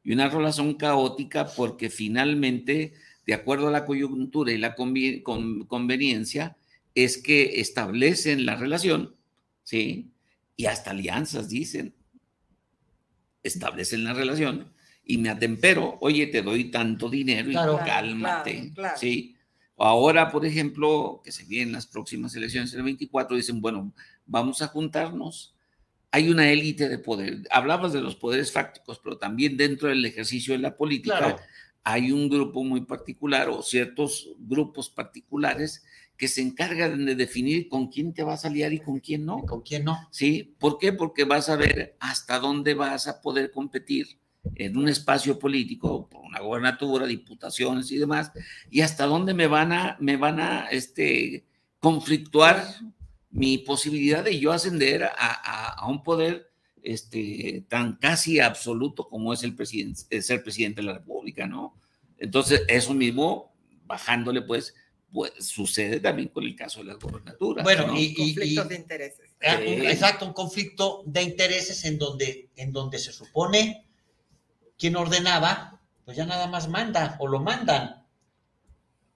y 0.05 0.13
una 0.13 0.29
relación 0.29 0.75
caótica 0.75 1.47
porque 1.47 1.91
finalmente, 1.91 2.95
de 3.27 3.35
acuerdo 3.35 3.69
a 3.69 3.73
la 3.73 3.85
coyuntura 3.85 4.53
y 4.53 4.59
la 4.59 4.75
con- 4.75 5.65
conveniencia, 5.67 6.57
es 6.95 7.19
que 7.19 7.61
establecen 7.61 8.47
la 8.47 8.57
relación, 8.57 9.15
¿sí? 9.63 10.11
Y 10.57 10.67
hasta 10.67 10.93
alianzas 10.93 11.49
dicen, 11.49 11.95
establecen 13.43 14.05
la 14.05 14.13
relación 14.15 14.73
y 15.05 15.19
me 15.19 15.29
atempero, 15.29 15.99
oye, 16.01 16.27
te 16.27 16.43
doy 16.43 16.65
tanto 16.71 17.09
dinero 17.09 17.51
y 17.51 17.55
cálmate, 17.85 18.73
¿sí? 18.97 19.37
Ahora, 19.79 20.31
por 20.31 20.47
ejemplo, 20.47 21.21
que 21.23 21.31
se 21.33 21.45
vienen 21.45 21.73
las 21.73 21.87
próximas 21.87 22.35
elecciones 22.35 22.73
del 22.73 22.83
24, 22.83 23.37
dicen, 23.37 23.61
bueno, 23.61 23.93
vamos 24.25 24.63
a 24.63 24.69
juntarnos. 24.69 25.55
Hay 26.11 26.31
una 26.31 26.51
élite 26.51 26.89
de 26.89 26.99
poder. 26.99 27.43
Hablabas 27.51 27.93
de 27.93 28.01
los 28.01 28.17
poderes 28.17 28.51
fácticos, 28.51 28.99
pero 29.05 29.19
también 29.19 29.57
dentro 29.59 29.89
del 29.91 30.03
ejercicio 30.07 30.55
de 30.55 30.61
la 30.61 30.75
política 30.77 31.37
hay 31.89 32.11
un 32.11 32.29
grupo 32.29 32.65
muy 32.65 32.81
particular 32.81 33.49
o 33.49 33.63
ciertos 33.63 34.31
grupos 34.41 34.91
particulares 34.91 35.85
que 36.17 36.27
se 36.27 36.43
encargan 36.43 37.07
de 37.07 37.15
definir 37.15 37.69
con 37.69 37.87
quién 37.87 38.13
te 38.13 38.25
vas 38.25 38.45
a 38.45 38.51
liar 38.51 38.73
y 38.73 38.81
con 38.81 38.99
quién 38.99 39.25
no. 39.25 39.45
con 39.45 39.61
quién 39.61 39.85
no. 39.85 39.97
Sí, 40.11 40.57
¿por 40.59 40.79
qué? 40.79 40.93
Porque 40.93 41.23
vas 41.23 41.49
a 41.49 41.55
ver 41.55 41.97
hasta 42.01 42.41
dónde 42.41 42.75
vas 42.75 43.07
a 43.07 43.21
poder 43.21 43.53
competir 43.53 44.19
en 44.57 44.77
un 44.77 44.89
espacio 44.89 45.39
político, 45.39 46.09
por 46.09 46.25
una 46.25 46.41
gobernatura, 46.41 47.07
diputaciones 47.07 47.93
y 47.93 47.99
demás, 47.99 48.33
y 48.69 48.81
hasta 48.81 49.07
dónde 49.07 49.33
me 49.33 49.47
van 49.47 49.71
a, 49.71 49.97
me 50.01 50.17
van 50.17 50.41
a 50.41 50.67
este, 50.73 51.47
conflictuar 51.79 52.65
mi 53.31 53.59
posibilidad 53.59 54.25
de 54.25 54.41
yo 54.41 54.51
ascender 54.51 55.05
a, 55.05 55.11
a, 55.15 55.89
un 55.89 56.03
poder 56.03 56.51
este, 56.87 57.65
tan 57.69 57.97
casi 57.97 58.39
absoluto 58.39 59.09
como 59.09 59.33
es 59.33 59.43
el, 59.43 59.55
presidente, 59.55 60.23
ser 60.23 60.43
presidente 60.43 60.81
de 60.81 60.87
la 60.87 60.95
República, 60.95 61.47
¿no? 61.47 61.75
Entonces, 62.19 62.63
eso 62.69 62.95
mismo, 62.95 63.53
bajándole, 63.85 64.43
pues, 64.43 64.75
pues, 65.13 65.33
sucede 65.41 66.01
también 66.01 66.29
con 66.29 66.45
el 66.45 66.55
caso 66.55 66.81
de 66.81 66.87
las 66.87 66.99
gobernaturas. 66.99 67.65
Bueno, 67.65 67.93
y, 67.97 68.15
conflictos 68.15 68.69
de 68.69 68.77
intereses. 68.77 69.35
Ah, 69.43 69.61
exacto, 69.61 70.27
un 70.27 70.33
conflicto 70.33 71.03
de 71.07 71.23
intereses 71.23 71.85
en 71.85 71.99
donde, 71.99 72.51
en 72.57 72.73
donde 72.73 72.99
se 72.99 73.13
supone 73.13 73.85
quien 74.79 74.95
ordenaba, 74.97 75.81
pues 76.05 76.17
ya 76.17 76.25
nada 76.25 76.47
más 76.47 76.69
manda 76.69 77.17
o 77.19 77.27
lo 77.27 77.41
mandan. 77.41 78.07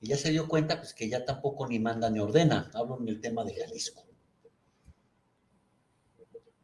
Y 0.01 0.09
ya 0.09 0.17
se 0.17 0.31
dio 0.31 0.49
cuenta 0.49 0.79
pues 0.79 0.95
que 0.95 1.09
ya 1.09 1.25
tampoco 1.25 1.69
ni 1.69 1.79
manda 1.79 2.11
ni 2.11 2.19
ordena. 2.19 2.71
Hablo 2.75 2.99
en 3.01 3.09
el 3.09 3.21
tema 3.21 3.45
de 3.45 3.55
Jalisco. 3.55 4.10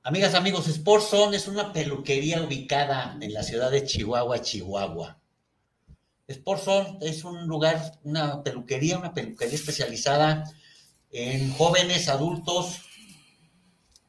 Amigas, 0.07 0.35
amigos, 0.35 0.67
Sportson 0.67 1.35
es 1.35 1.49
una 1.49 1.73
peluquería 1.73 2.41
ubicada 2.41 3.19
en 3.21 3.35
la 3.35 3.43
ciudad 3.43 3.73
de 3.73 3.85
Chihuahua, 3.85 4.41
Chihuahua. 4.41 5.19
Sportson 6.31 6.99
es 7.01 7.25
un 7.25 7.49
lugar, 7.49 7.99
una 8.05 8.41
peluquería, 8.45 9.01
una 9.01 9.13
peluquería 9.13 9.57
especializada 9.57 10.45
en 11.11 11.53
jóvenes, 11.55 12.09
adultos, 12.09 12.83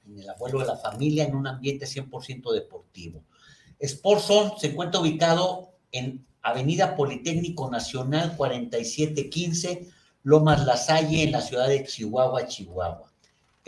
en 0.06 0.20
el 0.20 0.30
abuelo 0.30 0.60
de 0.60 0.68
la 0.68 0.78
familia, 0.78 1.24
en 1.24 1.34
un 1.34 1.48
ambiente 1.48 1.88
100% 1.88 2.54
deportivo. 2.54 3.24
Sportson 3.82 4.52
se 4.60 4.68
encuentra 4.68 5.02
ubicado 5.02 5.80
en 5.92 6.28
Avenida 6.44 6.96
Politécnico 6.96 7.72
Nacional 7.72 8.38
4715, 8.38 9.88
Lomas 10.22 10.64
La 10.64 10.78
Salle, 10.78 11.24
en 11.24 11.32
la 11.32 11.42
ciudad 11.42 11.68
de 11.68 11.84
Chihuahua, 11.84 12.46
Chihuahua. 12.46 13.12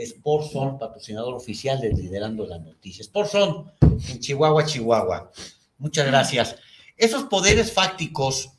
Sportson, 0.06 0.78
patrocinador 0.78 1.34
oficial 1.34 1.80
de 1.80 1.94
Liderando 1.94 2.46
la 2.46 2.60
Noticia. 2.60 3.04
Sportson, 3.04 3.72
en 3.82 4.20
Chihuahua, 4.20 4.66
Chihuahua. 4.66 5.32
Muchas 5.78 6.06
gracias. 6.08 6.56
Esos 6.98 7.24
poderes 7.26 7.72
fácticos, 7.72 8.52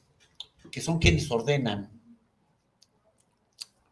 que 0.70 0.80
son 0.80 0.98
quienes 0.98 1.30
ordenan, 1.30 1.90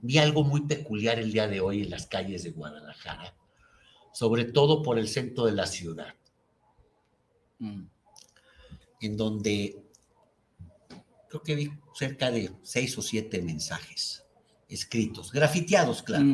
vi 0.00 0.18
algo 0.18 0.44
muy 0.44 0.62
peculiar 0.62 1.18
el 1.18 1.32
día 1.32 1.48
de 1.48 1.60
hoy 1.60 1.82
en 1.82 1.90
las 1.90 2.06
calles 2.06 2.44
de 2.44 2.50
Guadalajara, 2.50 3.34
sobre 4.12 4.44
todo 4.44 4.82
por 4.82 4.98
el 4.98 5.08
centro 5.08 5.44
de 5.44 5.52
la 5.52 5.66
ciudad. 5.66 6.14
Mm. 7.60 7.86
en 9.00 9.16
donde 9.16 9.82
creo 11.28 11.42
que 11.42 11.54
vi 11.56 11.70
cerca 11.94 12.30
de 12.30 12.52
seis 12.62 12.96
o 12.98 13.02
siete 13.02 13.42
mensajes 13.42 14.24
escritos, 14.68 15.32
grafiteados, 15.32 16.02
claro, 16.02 16.26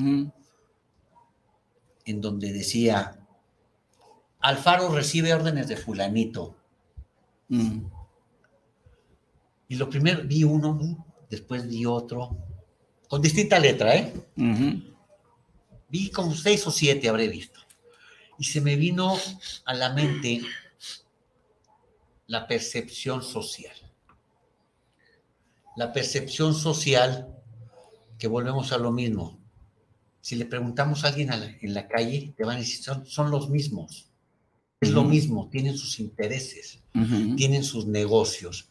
en 2.05 2.21
donde 2.21 2.53
decía, 2.53 3.19
Alfaro 4.41 4.95
recibe 4.95 5.33
órdenes 5.33 5.69
de 5.69 5.77
fulanito. 5.77 6.57
Mm. 7.49 7.85
Y 9.69 9.77
lo 9.77 9.89
primero, 9.89 10.23
vi 10.25 10.45
uno, 10.45 11.07
después 11.31 11.67
vi 11.67 11.87
otro, 11.87 12.37
con 13.09 13.23
distinta 13.23 13.59
letra, 13.59 13.97
¿eh? 13.97 14.13
Vi 15.89 16.11
como 16.11 16.35
seis 16.35 16.67
o 16.67 16.71
siete, 16.71 17.09
habré 17.09 17.29
visto. 17.29 17.61
Y 18.39 18.45
se 18.45 18.61
me 18.61 18.77
vino 18.77 19.17
a 19.65 19.75
la 19.75 19.93
mente 19.93 20.43
la 22.27 22.47
percepción 22.47 23.23
social. 23.23 23.77
La 25.77 25.93
percepción 25.93 26.55
social, 26.55 27.35
que 28.19 28.29
volvemos 28.29 28.73
a 28.73 28.79
lo 28.79 28.91
mismo. 28.91 29.39
Si 30.25 30.37
le 30.37 30.47
preguntamos 30.47 31.05
a 31.05 31.09
alguien 31.09 31.31
en 31.61 31.75
la 31.75 31.87
calle, 31.87 32.33
te 32.35 32.45
van 32.45 32.57
a 32.57 32.61
decir, 32.61 32.83
son, 32.83 33.31
los 33.31 33.51
mismos. 33.51 34.09
Es 34.81 34.89
lo 34.91 35.05
mismo, 35.05 35.51
tienen 35.51 35.77
sus 35.77 36.01
intereses, 36.01 36.79
tienen 37.37 37.63
sus 37.63 37.85
negocios. 37.87 38.71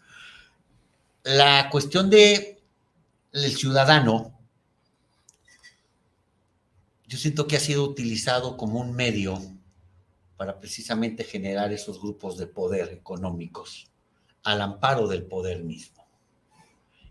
La 1.22 1.70
cuestión 1.70 2.10
de 2.10 2.60
el 3.34 3.56
ciudadano, 3.56 4.36
yo 7.06 7.20
siento 7.20 7.46
que 7.46 7.58
ha 7.58 7.60
sido 7.60 7.84
utilizado 7.84 8.58
como 8.58 8.80
un 8.80 8.96
medio 8.96 9.40
para 10.38 10.60
precisamente 10.60 11.24
generar 11.24 11.72
esos 11.72 12.02
grupos 12.02 12.40
de 12.40 12.48
poder 12.48 12.92
económicos 12.92 13.92
al 14.42 14.60
amparo 14.60 15.08
del 15.08 15.28
poder 15.28 15.64
mismo. 15.64 16.04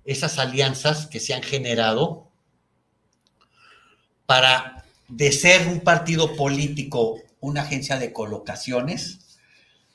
Esas 0.05 0.41
alianzas 0.41 1.07
que 1.07 1.21
se 1.21 1.33
han 1.33 1.45
generado 1.45 2.32
para, 4.33 4.87
de 5.09 5.31
ser 5.31 5.69
un 5.69 5.81
partido 5.81 6.35
político, 6.37 7.21
una 7.41 7.61
agencia 7.61 7.99
de 7.99 8.15
colocaciones, 8.15 9.39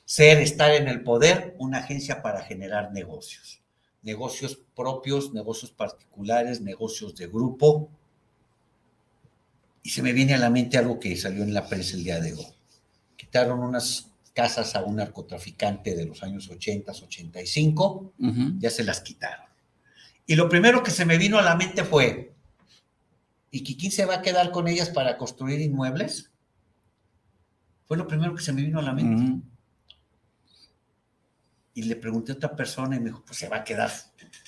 ser, 0.04 0.38
estar 0.38 0.70
en 0.70 0.86
el 0.86 1.02
poder, 1.02 1.56
una 1.58 1.78
agencia 1.78 2.22
para 2.22 2.42
generar 2.42 2.92
negocios. 2.92 3.60
Negocios 4.02 4.60
propios, 4.76 5.34
negocios 5.34 5.72
particulares, 5.72 6.60
negocios 6.60 7.16
de 7.16 7.26
grupo. 7.26 7.90
Y 9.82 9.90
se 9.90 10.02
me 10.02 10.12
viene 10.12 10.34
a 10.34 10.38
la 10.38 10.50
mente 10.50 10.78
algo 10.78 11.00
que 11.00 11.16
salió 11.16 11.42
en 11.42 11.52
la 11.52 11.66
prensa 11.66 11.96
el 11.96 12.04
día 12.04 12.20
de 12.20 12.34
hoy 12.34 12.46
quitaron 13.16 13.58
unas 13.58 14.12
casas 14.32 14.76
a 14.76 14.84
un 14.84 14.96
narcotraficante 14.96 15.96
de 15.96 16.06
los 16.06 16.22
años 16.22 16.48
80, 16.48 16.92
85, 16.92 18.12
ya 18.58 18.70
se 18.70 18.84
las 18.84 19.00
quitaron. 19.00 19.46
Y 20.26 20.36
lo 20.36 20.48
primero 20.48 20.82
que 20.82 20.92
se 20.92 21.04
me 21.04 21.18
vino 21.18 21.38
a 21.38 21.42
la 21.42 21.56
mente 21.56 21.82
fue, 21.82 22.32
¿y 23.50 23.76
quién 23.76 23.92
se 23.92 24.04
va 24.04 24.16
a 24.16 24.22
quedar 24.22 24.50
con 24.50 24.68
ellas 24.68 24.90
para 24.90 25.16
construir 25.16 25.60
inmuebles? 25.60 26.30
Fue 27.86 27.96
lo 27.96 28.06
primero 28.06 28.34
que 28.34 28.42
se 28.42 28.52
me 28.52 28.62
vino 28.62 28.78
a 28.78 28.82
la 28.82 28.92
mente. 28.92 29.46
Y 31.74 31.82
le 31.82 31.96
pregunté 31.96 32.32
a 32.32 32.34
otra 32.34 32.54
persona 32.54 32.96
y 32.96 33.00
me 33.00 33.06
dijo, 33.06 33.22
pues 33.24 33.38
se 33.38 33.48
va 33.48 33.58
a 33.58 33.64
quedar 33.64 33.90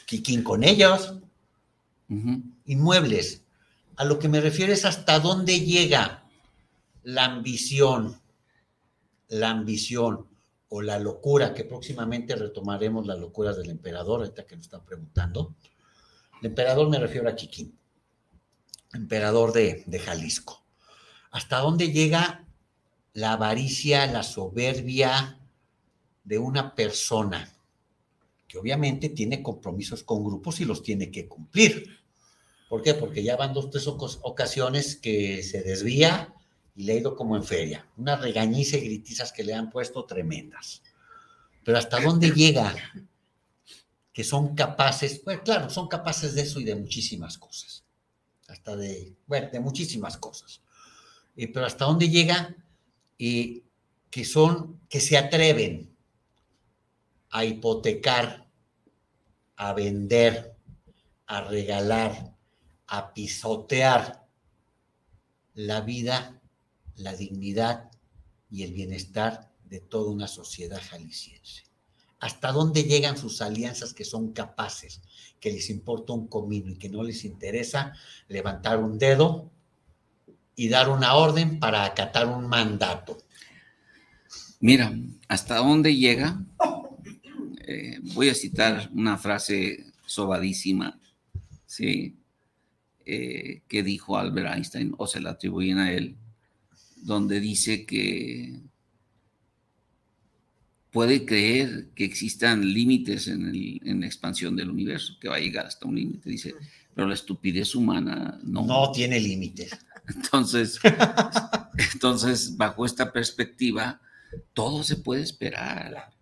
Kikín 0.04 0.42
con 0.42 0.62
ellos. 0.62 1.14
Inmuebles. 2.66 3.42
A 3.96 4.04
lo 4.04 4.18
que 4.18 4.28
me 4.28 4.40
refiero 4.40 4.72
es 4.72 4.84
hasta 4.84 5.20
dónde 5.20 5.60
llega 5.60 6.24
la 7.02 7.24
ambición, 7.24 8.20
la 9.28 9.50
ambición 9.50 10.26
o 10.68 10.82
la 10.82 10.98
locura, 10.98 11.54
que 11.54 11.64
próximamente 11.64 12.36
retomaremos 12.36 13.06
las 13.06 13.18
locuras 13.18 13.56
del 13.56 13.70
emperador, 13.70 14.20
ahorita 14.20 14.46
que 14.46 14.56
nos 14.56 14.66
están 14.66 14.84
preguntando. 14.84 15.54
El 16.40 16.48
emperador 16.48 16.88
me 16.88 16.98
refiero 16.98 17.28
a 17.28 17.34
Kikín, 17.34 17.78
emperador 18.92 19.52
de, 19.52 19.84
de 19.86 19.98
Jalisco. 19.98 20.64
¿Hasta 21.30 21.58
dónde 21.58 21.92
llega 21.92 22.46
la 23.12 23.32
avaricia, 23.32 24.06
la 24.06 24.22
soberbia 24.22 25.38
de 26.24 26.38
una 26.38 26.74
persona 26.74 27.52
que 28.48 28.58
obviamente 28.58 29.08
tiene 29.08 29.42
compromisos 29.42 30.02
con 30.02 30.24
grupos 30.24 30.60
y 30.60 30.64
los 30.64 30.82
tiene 30.82 31.10
que 31.10 31.28
cumplir? 31.28 32.00
¿Por 32.68 32.82
qué? 32.82 32.94
Porque 32.94 33.22
ya 33.22 33.36
van 33.36 33.52
dos, 33.52 33.68
tres 33.70 33.88
ocasiones 33.88 34.94
que 34.94 35.42
se 35.42 35.62
desvía 35.62 36.32
y 36.76 36.84
le 36.84 36.92
ha 36.92 36.96
ido 36.96 37.16
como 37.16 37.36
en 37.36 37.42
feria. 37.42 37.86
Unas 37.96 38.20
regañiza 38.20 38.76
y 38.76 38.84
gritizas 38.84 39.32
que 39.32 39.42
le 39.42 39.54
han 39.54 39.70
puesto 39.70 40.04
tremendas. 40.04 40.82
Pero 41.64 41.78
¿hasta 41.78 42.00
dónde 42.00 42.30
llega? 42.34 42.72
Que 44.12 44.22
son 44.22 44.54
capaces, 44.54 45.20
pues 45.24 45.40
claro, 45.40 45.68
son 45.68 45.88
capaces 45.88 46.34
de 46.34 46.42
eso 46.42 46.60
y 46.60 46.64
de 46.64 46.76
muchísimas 46.76 47.38
cosas. 47.38 47.84
Hasta 48.50 48.76
de, 48.76 49.14
bueno, 49.26 49.48
de 49.50 49.60
muchísimas 49.60 50.16
cosas. 50.16 50.62
Eh, 51.36 51.48
pero 51.48 51.66
¿hasta 51.66 51.84
dónde 51.84 52.08
llega? 52.08 52.56
Eh, 53.18 53.62
que 54.10 54.24
son, 54.24 54.80
que 54.88 55.00
se 55.00 55.16
atreven 55.16 55.96
a 57.30 57.44
hipotecar, 57.44 58.50
a 59.56 59.72
vender, 59.72 60.56
a 61.26 61.42
regalar, 61.42 62.34
a 62.88 63.14
pisotear 63.14 64.26
la 65.54 65.80
vida, 65.80 66.40
la 66.96 67.14
dignidad 67.14 67.90
y 68.50 68.64
el 68.64 68.72
bienestar 68.72 69.52
de 69.64 69.80
toda 69.80 70.10
una 70.10 70.26
sociedad 70.26 70.80
jalisciense. 70.82 71.69
¿Hasta 72.20 72.52
dónde 72.52 72.84
llegan 72.84 73.16
sus 73.16 73.40
alianzas 73.40 73.94
que 73.94 74.04
son 74.04 74.32
capaces, 74.32 75.00
que 75.40 75.50
les 75.50 75.70
importa 75.70 76.12
un 76.12 76.28
comino 76.28 76.70
y 76.70 76.76
que 76.76 76.90
no 76.90 77.02
les 77.02 77.24
interesa 77.24 77.94
levantar 78.28 78.78
un 78.78 78.98
dedo 78.98 79.50
y 80.54 80.68
dar 80.68 80.90
una 80.90 81.14
orden 81.14 81.58
para 81.58 81.84
acatar 81.84 82.26
un 82.26 82.46
mandato? 82.46 83.16
Mira, 84.60 84.94
¿hasta 85.28 85.56
dónde 85.56 85.96
llega? 85.96 86.44
Eh, 87.66 87.98
voy 88.14 88.28
a 88.28 88.34
citar 88.34 88.90
una 88.92 89.16
frase 89.16 89.86
sobadísima, 90.04 91.00
¿sí? 91.64 92.16
Eh, 93.06 93.62
que 93.66 93.82
dijo 93.82 94.18
Albert 94.18 94.54
Einstein, 94.54 94.94
o 94.98 95.06
se 95.06 95.20
la 95.20 95.30
atribuyen 95.30 95.78
a 95.78 95.92
él, 95.92 96.16
donde 97.02 97.40
dice 97.40 97.86
que 97.86 98.60
puede 100.90 101.24
creer 101.24 101.88
que 101.94 102.04
existan 102.04 102.72
límites 102.72 103.28
en, 103.28 104.00
la 104.00 104.06
expansión 104.06 104.56
del 104.56 104.70
universo, 104.70 105.14
que 105.20 105.28
va 105.28 105.36
a 105.36 105.40
llegar 105.40 105.66
hasta 105.66 105.86
un 105.86 105.96
límite, 105.96 106.30
dice, 106.30 106.54
pero 106.94 107.06
la 107.06 107.14
estupidez 107.14 107.74
humana 107.74 108.38
no. 108.42 108.66
No 108.66 108.90
tiene 108.92 109.20
límites. 109.20 109.70
Entonces, 110.08 110.80
entonces, 111.92 112.56
bajo 112.56 112.84
esta 112.84 113.12
perspectiva, 113.12 114.00
todo 114.54 114.82
se 114.82 114.96
puede 114.96 115.22
esperar, 115.22 116.12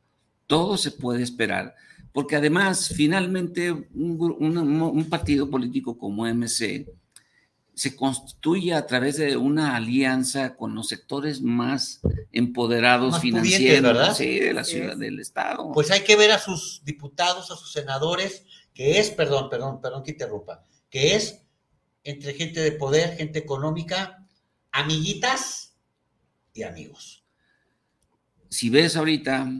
todo 0.46 0.76
se 0.76 0.90
puede 0.90 1.22
esperar, 1.22 1.74
porque 2.12 2.36
además, 2.36 2.92
finalmente, 2.94 3.70
un, 3.70 5.06
partido 5.08 5.48
político 5.48 5.96
como 5.96 6.26
MC 6.26 6.86
se 7.78 7.94
constituye 7.94 8.74
a 8.74 8.86
través 8.88 9.18
de 9.18 9.36
una 9.36 9.76
alianza 9.76 10.56
con 10.56 10.74
los 10.74 10.88
sectores 10.88 11.42
más 11.42 12.00
empoderados 12.32 13.20
financieros 13.20 14.18
de 14.18 14.52
la 14.52 14.64
ciudad, 14.64 14.96
del 14.96 15.20
estado. 15.20 15.70
Pues 15.70 15.92
hay 15.92 16.00
que 16.00 16.16
ver 16.16 16.32
a 16.32 16.40
sus 16.40 16.82
diputados, 16.84 17.52
a 17.52 17.56
sus 17.56 17.70
senadores, 17.70 18.44
que 18.74 18.98
es, 18.98 19.10
perdón, 19.10 19.48
perdón, 19.48 19.80
perdón 19.80 20.02
que 20.02 20.10
interrumpa, 20.10 20.64
que 20.90 21.14
es 21.14 21.42
entre 22.02 22.34
gente 22.34 22.58
de 22.58 22.72
poder, 22.72 23.16
gente 23.16 23.38
económica, 23.38 24.26
amiguitas 24.72 25.76
y 26.54 26.64
amigos. 26.64 27.22
Si 28.48 28.70
ves 28.70 28.96
ahorita, 28.96 29.52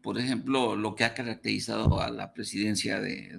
por 0.00 0.18
ejemplo, 0.18 0.76
lo 0.76 0.94
que 0.94 1.04
ha 1.04 1.12
caracterizado 1.12 2.00
a 2.00 2.08
la 2.08 2.32
presidencia 2.32 3.00
del 3.00 3.38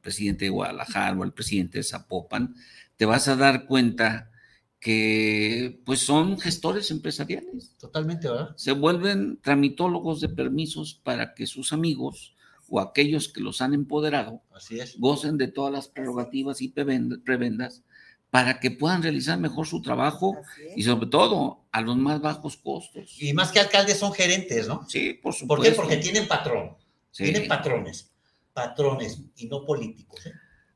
presidente 0.00 0.44
de 0.44 0.50
Guadalajara 0.50 1.18
o 1.18 1.24
al 1.24 1.34
presidente 1.34 1.78
de 1.78 1.82
Zapopan, 1.82 2.54
te 3.00 3.06
vas 3.06 3.28
a 3.28 3.36
dar 3.36 3.64
cuenta 3.64 4.30
que 4.78 5.80
pues 5.86 6.00
son 6.00 6.38
gestores 6.38 6.90
empresariales. 6.90 7.74
Totalmente, 7.78 8.28
¿verdad? 8.28 8.54
Se 8.58 8.72
vuelven 8.72 9.40
tramitólogos 9.40 10.20
de 10.20 10.28
permisos 10.28 11.00
para 11.02 11.32
que 11.32 11.46
sus 11.46 11.72
amigos 11.72 12.36
o 12.68 12.78
aquellos 12.78 13.32
que 13.32 13.40
los 13.40 13.62
han 13.62 13.72
empoderado 13.72 14.42
Así 14.54 14.80
es. 14.80 14.98
gocen 14.98 15.38
de 15.38 15.48
todas 15.48 15.72
las 15.72 15.88
prerrogativas 15.88 16.60
y 16.60 16.68
prebendas 16.68 17.84
para 18.28 18.60
que 18.60 18.70
puedan 18.70 19.02
realizar 19.02 19.38
mejor 19.38 19.66
su 19.66 19.80
trabajo 19.80 20.36
y 20.76 20.82
sobre 20.82 21.06
todo 21.06 21.64
a 21.72 21.80
los 21.80 21.96
más 21.96 22.20
bajos 22.20 22.58
costos. 22.58 23.16
Y 23.18 23.32
más 23.32 23.50
que 23.50 23.60
alcaldes 23.60 23.98
son 23.98 24.12
gerentes, 24.12 24.68
¿no? 24.68 24.86
Sí, 24.86 25.14
por 25.14 25.32
supuesto. 25.32 25.56
¿Por 25.56 25.64
qué? 25.64 25.72
Porque 25.74 25.96
tienen 25.96 26.28
patrón. 26.28 26.76
Tienen 27.16 27.48
patrones. 27.48 28.10
Patrones 28.52 29.22
y 29.36 29.46
no 29.46 29.64
políticos. 29.64 30.26
¿eh? 30.26 30.32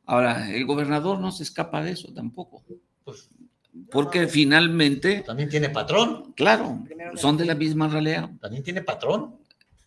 Ahora, 0.07 0.51
el 0.51 0.67
gobernador 0.67 1.19
no 1.19 1.33
se 1.33 1.43
escapa 1.43 1.83
de 1.83 1.93
eso 1.93 2.13
tampoco. 2.13 2.63
Pues, 3.05 3.29
porque 3.91 4.29
finalmente... 4.29 5.23
También 5.23 5.49
tiene 5.49 5.71
patrón. 5.71 6.33
Claro, 6.37 6.85
son 7.17 7.37
de 7.37 7.45
la 7.45 7.55
misma 7.55 7.89
ralea. 7.89 8.31
También 8.41 8.63
tiene 8.63 8.83
patrón. 8.83 9.37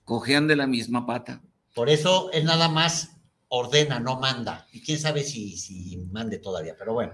Cojean 0.03 0.47
de 0.47 0.55
la 0.55 0.67
misma 0.67 1.05
pata. 1.05 1.41
Por 1.73 1.89
eso 1.89 2.31
él 2.31 2.45
nada 2.45 2.69
más 2.69 3.17
ordena, 3.49 3.99
no 3.99 4.19
manda. 4.19 4.67
Y 4.73 4.81
quién 4.81 4.99
sabe 4.99 5.23
si, 5.23 5.57
si 5.57 5.97
mande 6.11 6.39
todavía, 6.39 6.75
pero 6.77 6.93
bueno. 6.93 7.13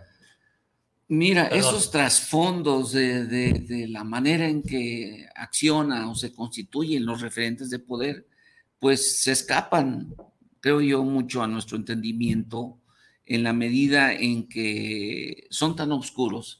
Mira, 1.10 1.48
esos 1.48 1.92
trasfondos 1.92 2.94
de, 2.94 3.26
de, 3.26 3.88
la 3.88 4.04
manera 4.04 4.48
en 4.48 4.64
que 4.64 5.28
acciona 5.36 6.10
o 6.10 6.16
se 6.16 6.34
constituyen 6.34 7.06
los 7.06 7.22
referentes 7.22 7.70
de 7.70 7.80
poder, 7.80 8.26
pues 8.80 9.22
se 9.22 9.34
escapan, 9.34 10.16
creo 10.60 10.82
yo, 10.82 11.04
mucho 11.04 11.44
a 11.44 11.48
nuestro 11.48 11.78
entendimiento 11.78 12.80
en 13.26 13.44
la 13.44 13.54
medida 13.54 14.14
en 14.14 14.48
que 14.48 15.48
son 15.50 15.76
tan 15.76 15.92
oscuros 15.92 16.60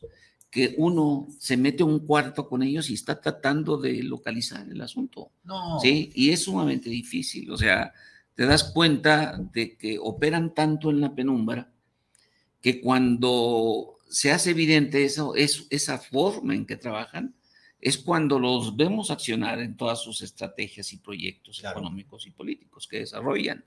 que 0.50 0.76
uno 0.78 1.28
se 1.40 1.58
mete 1.58 1.82
a 1.82 1.88
un 1.88 2.06
cuarto 2.06 2.48
con 2.48 2.62
ellos 2.62 2.90
y 2.90 2.94
está 2.94 3.20
tratando 3.20 3.78
de 3.78 4.04
localizar 4.04 4.68
el 4.70 4.82
asunto. 4.82 5.32
No. 5.44 5.80
Sí, 5.80 6.12
y 6.14 6.30
es 6.30 6.44
sumamente 6.44 6.92
difícil. 6.92 7.50
O 7.50 7.58
sea, 7.58 7.92
te 8.36 8.46
das 8.46 8.64
cuenta 8.64 9.38
de 9.52 9.76
que 9.76 9.98
operan 10.00 10.54
tanto 10.54 10.92
en 10.92 11.02
la 11.02 11.16
penumbra 11.16 11.72
que 12.62 12.82
cuando 12.82 13.98
se 14.10 14.32
hace 14.32 14.52
evidente 14.52 15.04
eso, 15.04 15.36
es, 15.36 15.66
esa 15.72 15.98
forma 15.98 16.54
en 16.54 16.68
que 16.68 16.78
trabajan, 16.78 17.36
es 17.82 17.98
cuando 17.98 18.40
los 18.40 18.78
vemos 18.78 19.10
accionar 19.10 19.60
en 19.60 19.76
todas 19.76 20.02
sus 20.02 20.22
estrategias 20.22 20.94
y 20.94 20.98
proyectos 20.98 21.64
económicos 21.64 22.28
y 22.28 22.32
políticos 22.32 22.88
que 22.88 23.00
desarrollan. 23.00 23.66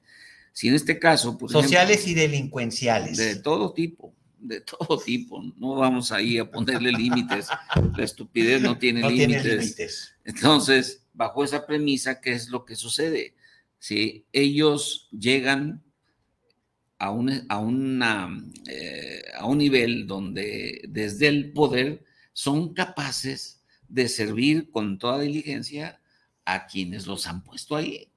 Si 0.57 0.69
en 0.69 0.75
este 0.75 0.99
caso... 0.99 1.37
Sociales 1.51 2.09
y 2.09 2.15
delincuenciales. 2.15 3.19
De 3.19 3.37
todo 3.37 3.75
tipo, 3.75 4.15
de 4.39 4.63
todo 4.63 4.99
tipo. 4.99 5.43
No 5.59 5.75
vamos 5.75 6.13
ahí 6.13 6.39
a 6.39 6.51
ponerle 6.51 6.93
límites. 6.93 7.49
La 7.95 8.03
estupidez 8.03 8.63
no 8.63 8.79
tiene 8.79 9.07
límites. 9.07 10.15
Entonces, 10.25 11.05
bajo 11.13 11.45
esa 11.45 11.67
premisa, 11.67 12.23
¿qué 12.23 12.33
es 12.33 12.49
lo 12.49 12.65
que 12.65 12.75
sucede? 12.75 13.35
Si 13.79 14.25
ellos 14.33 15.11
llegan 15.13 15.85
a 16.99 17.11
un, 17.11 17.45
a, 17.51 17.59
una, 17.59 18.31
eh, 18.67 19.25
a 19.39 19.45
un 19.45 19.59
nivel 19.59 20.07
donde 20.07 20.81
desde 20.89 21.29
el 21.29 21.53
poder 21.53 22.03
son 22.33 22.73
capaces 22.73 23.63
de 23.89 24.09
servir 24.09 24.71
con 24.71 24.99
toda 24.99 25.21
diligencia 25.21 26.01
a 26.47 26.67
quienes 26.67 27.07
los 27.07 27.27
han 27.27 27.45
puesto 27.45 27.77
ahí. 27.77 28.11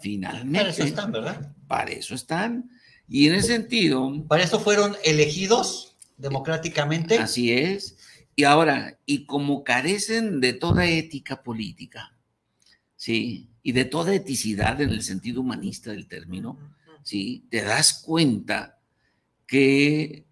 Finalmente. 0.00 0.58
Para 0.58 0.70
eso 0.70 0.84
están, 0.84 1.12
¿verdad? 1.12 1.54
Para 1.66 1.90
eso 1.90 2.14
están. 2.14 2.70
Y 3.08 3.28
en 3.28 3.34
ese 3.34 3.48
sentido. 3.48 4.24
Para 4.28 4.42
eso 4.42 4.60
fueron 4.60 4.96
elegidos 5.04 5.96
democráticamente. 6.16 7.18
Así 7.18 7.52
es. 7.52 7.96
Y 8.34 8.44
ahora, 8.44 8.98
y 9.04 9.26
como 9.26 9.64
carecen 9.64 10.40
de 10.40 10.54
toda 10.54 10.86
ética 10.86 11.42
política, 11.42 12.16
¿sí? 12.96 13.50
Y 13.62 13.72
de 13.72 13.84
toda 13.84 14.14
eticidad 14.14 14.80
en 14.80 14.90
el 14.90 15.02
sentido 15.02 15.42
humanista 15.42 15.90
del 15.90 16.08
término, 16.08 16.58
¿sí? 17.02 17.46
Te 17.50 17.62
das 17.62 18.02
cuenta 18.02 18.80
que 19.46 20.26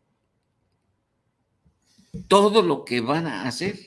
todo 2.27 2.63
lo 2.63 2.85
que 2.85 3.01
van 3.01 3.27
a 3.27 3.47
hacer, 3.47 3.87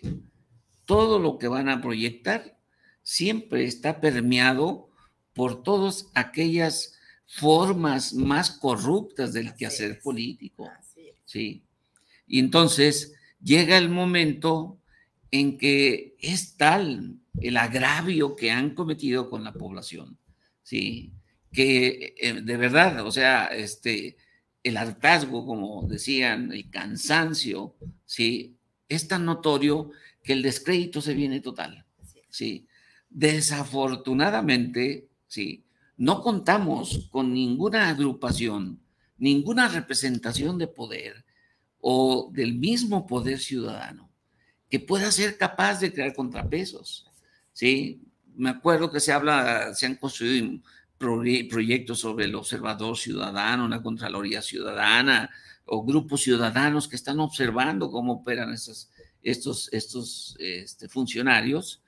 todo 0.86 1.18
lo 1.18 1.38
que 1.40 1.48
van 1.48 1.70
a 1.70 1.82
proyectar, 1.82 2.60
siempre 3.02 3.66
está 3.66 4.00
permeado 4.00 4.93
por 5.34 5.64
todas 5.64 6.08
aquellas 6.14 6.94
formas 7.26 8.14
más 8.14 8.52
corruptas 8.52 9.34
del 9.34 9.56
quehacer 9.56 10.00
político. 10.02 10.70
Sí. 11.26 11.64
Y 12.28 12.40
entonces 12.40 13.14
llega 13.42 13.78
el 13.78 13.90
momento 13.90 14.80
en 15.32 15.58
que 15.58 16.16
es 16.20 16.58
tal 16.58 17.18
el 17.42 17.58
agravio 17.58 18.36
que 18.36 18.52
han 18.52 18.76
cometido 18.76 19.30
con 19.30 19.44
la 19.44 19.54
población, 19.54 20.18
¿sí? 20.62 21.12
Que 21.52 22.16
eh, 22.20 22.42
de 22.42 22.58
verdad, 22.58 23.06
o 23.06 23.12
sea, 23.12 23.48
este, 23.48 24.18
el 24.62 24.78
hartazgo, 24.78 25.46
como 25.46 25.88
decían, 25.88 26.52
el 26.52 26.70
cansancio, 26.70 27.76
¿sí? 28.06 28.56
Es 28.88 29.08
tan 29.08 29.26
notorio 29.26 29.90
que 30.24 30.34
el 30.34 30.44
descrédito 30.44 31.02
se 31.02 31.16
viene 31.16 31.42
total, 31.42 31.86
¿sí? 32.30 32.68
Desafortunadamente, 33.10 35.08
¿sí? 35.34 35.66
No 35.98 36.22
contamos 36.22 37.10
con 37.12 37.34
ninguna 37.34 37.90
agrupación, 37.90 38.80
ninguna 39.18 39.68
representación 39.68 40.60
de 40.60 40.68
poder 40.68 41.26
o 41.80 42.30
del 42.32 42.54
mismo 42.54 43.08
poder 43.08 43.40
ciudadano 43.40 44.12
que 44.70 44.80
pueda 44.80 45.12
ser 45.12 45.38
capaz 45.38 45.80
de 45.80 45.92
crear 45.92 46.14
contrapesos. 46.14 47.08
¿sí? 47.52 48.02
Me 48.36 48.52
acuerdo 48.52 48.92
que 48.92 49.00
se 49.00 49.12
habla, 49.12 49.74
se 49.74 49.88
han 49.88 49.96
construido 49.96 50.60
proyectos 50.98 52.00
sobre 52.00 52.26
el 52.26 52.36
observador 52.36 52.96
ciudadano, 52.96 53.68
la 53.68 53.82
Contraloría 53.82 54.42
Ciudadana 54.42 55.30
o 55.66 55.84
grupos 55.84 56.22
ciudadanos 56.22 56.88
que 56.88 56.96
están 56.96 57.20
observando 57.20 57.90
cómo 57.90 58.14
operan 58.14 58.54
estos, 58.54 58.90
estos, 59.72 60.36
este, 60.40 60.90
funcionarios 60.90 61.82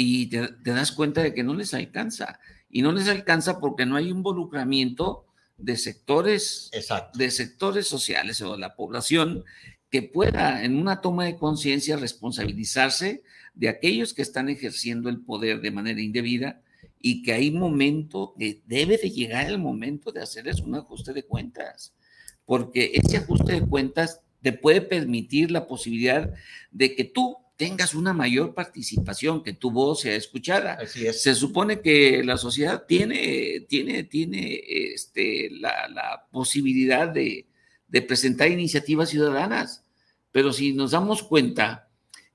y 0.00 0.26
te, 0.26 0.48
das 0.62 0.92
cuenta 0.92 1.22
de 1.22 1.34
que 1.34 1.42
no 1.42 1.54
les 1.54 1.74
alcanza. 1.74 2.38
Y 2.70 2.82
no 2.82 2.92
les 2.92 3.08
alcanza 3.08 3.60
porque 3.60 3.86
no 3.86 3.96
hay 3.96 4.08
involucramiento 4.08 5.26
de 5.56 5.76
sectores, 5.76 6.70
de 7.14 7.30
sectores 7.30 7.86
sociales 7.86 8.40
o 8.42 8.52
de 8.52 8.58
la 8.58 8.76
población 8.76 9.44
que 9.90 10.02
pueda 10.02 10.64
en 10.64 10.76
una 10.76 11.00
toma 11.00 11.24
de 11.24 11.36
conciencia 11.36 11.96
responsabilizarse 11.96 13.22
de 13.54 13.68
aquellos 13.68 14.14
que 14.14 14.22
están 14.22 14.48
ejerciendo 14.48 15.08
el 15.08 15.20
poder 15.20 15.60
de 15.60 15.70
manera 15.70 16.00
indebida 16.00 16.60
y 17.00 17.22
que 17.22 17.32
hay 17.32 17.50
momento, 17.50 18.34
que 18.38 18.62
debe 18.66 18.98
de 18.98 19.10
llegar 19.10 19.46
el 19.48 19.58
momento 19.58 20.12
de 20.12 20.22
hacerles 20.22 20.60
un 20.60 20.74
ajuste 20.74 21.12
de 21.12 21.24
cuentas, 21.24 21.94
porque 22.44 22.92
ese 22.94 23.18
ajuste 23.18 23.52
de 23.52 23.66
cuentas 23.66 24.20
te 24.42 24.52
puede 24.52 24.80
permitir 24.80 25.50
la 25.50 25.66
posibilidad 25.66 26.32
de 26.70 26.94
que 26.94 27.04
tú 27.04 27.36
tengas 27.58 27.94
una 27.94 28.12
mayor 28.12 28.54
participación, 28.54 29.42
que 29.42 29.52
tu 29.52 29.72
voz 29.72 30.02
sea 30.02 30.14
escuchada. 30.14 30.74
Así 30.80 31.06
es. 31.06 31.20
Se 31.20 31.34
supone 31.34 31.80
que 31.80 32.22
la 32.22 32.38
sociedad 32.38 32.84
tiene, 32.86 33.66
tiene, 33.68 34.04
tiene 34.04 34.62
este, 34.94 35.50
la, 35.50 35.88
la 35.88 36.28
posibilidad 36.30 37.08
de, 37.08 37.48
de 37.88 38.02
presentar 38.02 38.48
iniciativas 38.48 39.10
ciudadanas, 39.10 39.82
pero 40.30 40.52
si 40.52 40.72
nos 40.72 40.92
damos 40.92 41.24
cuenta 41.24 41.88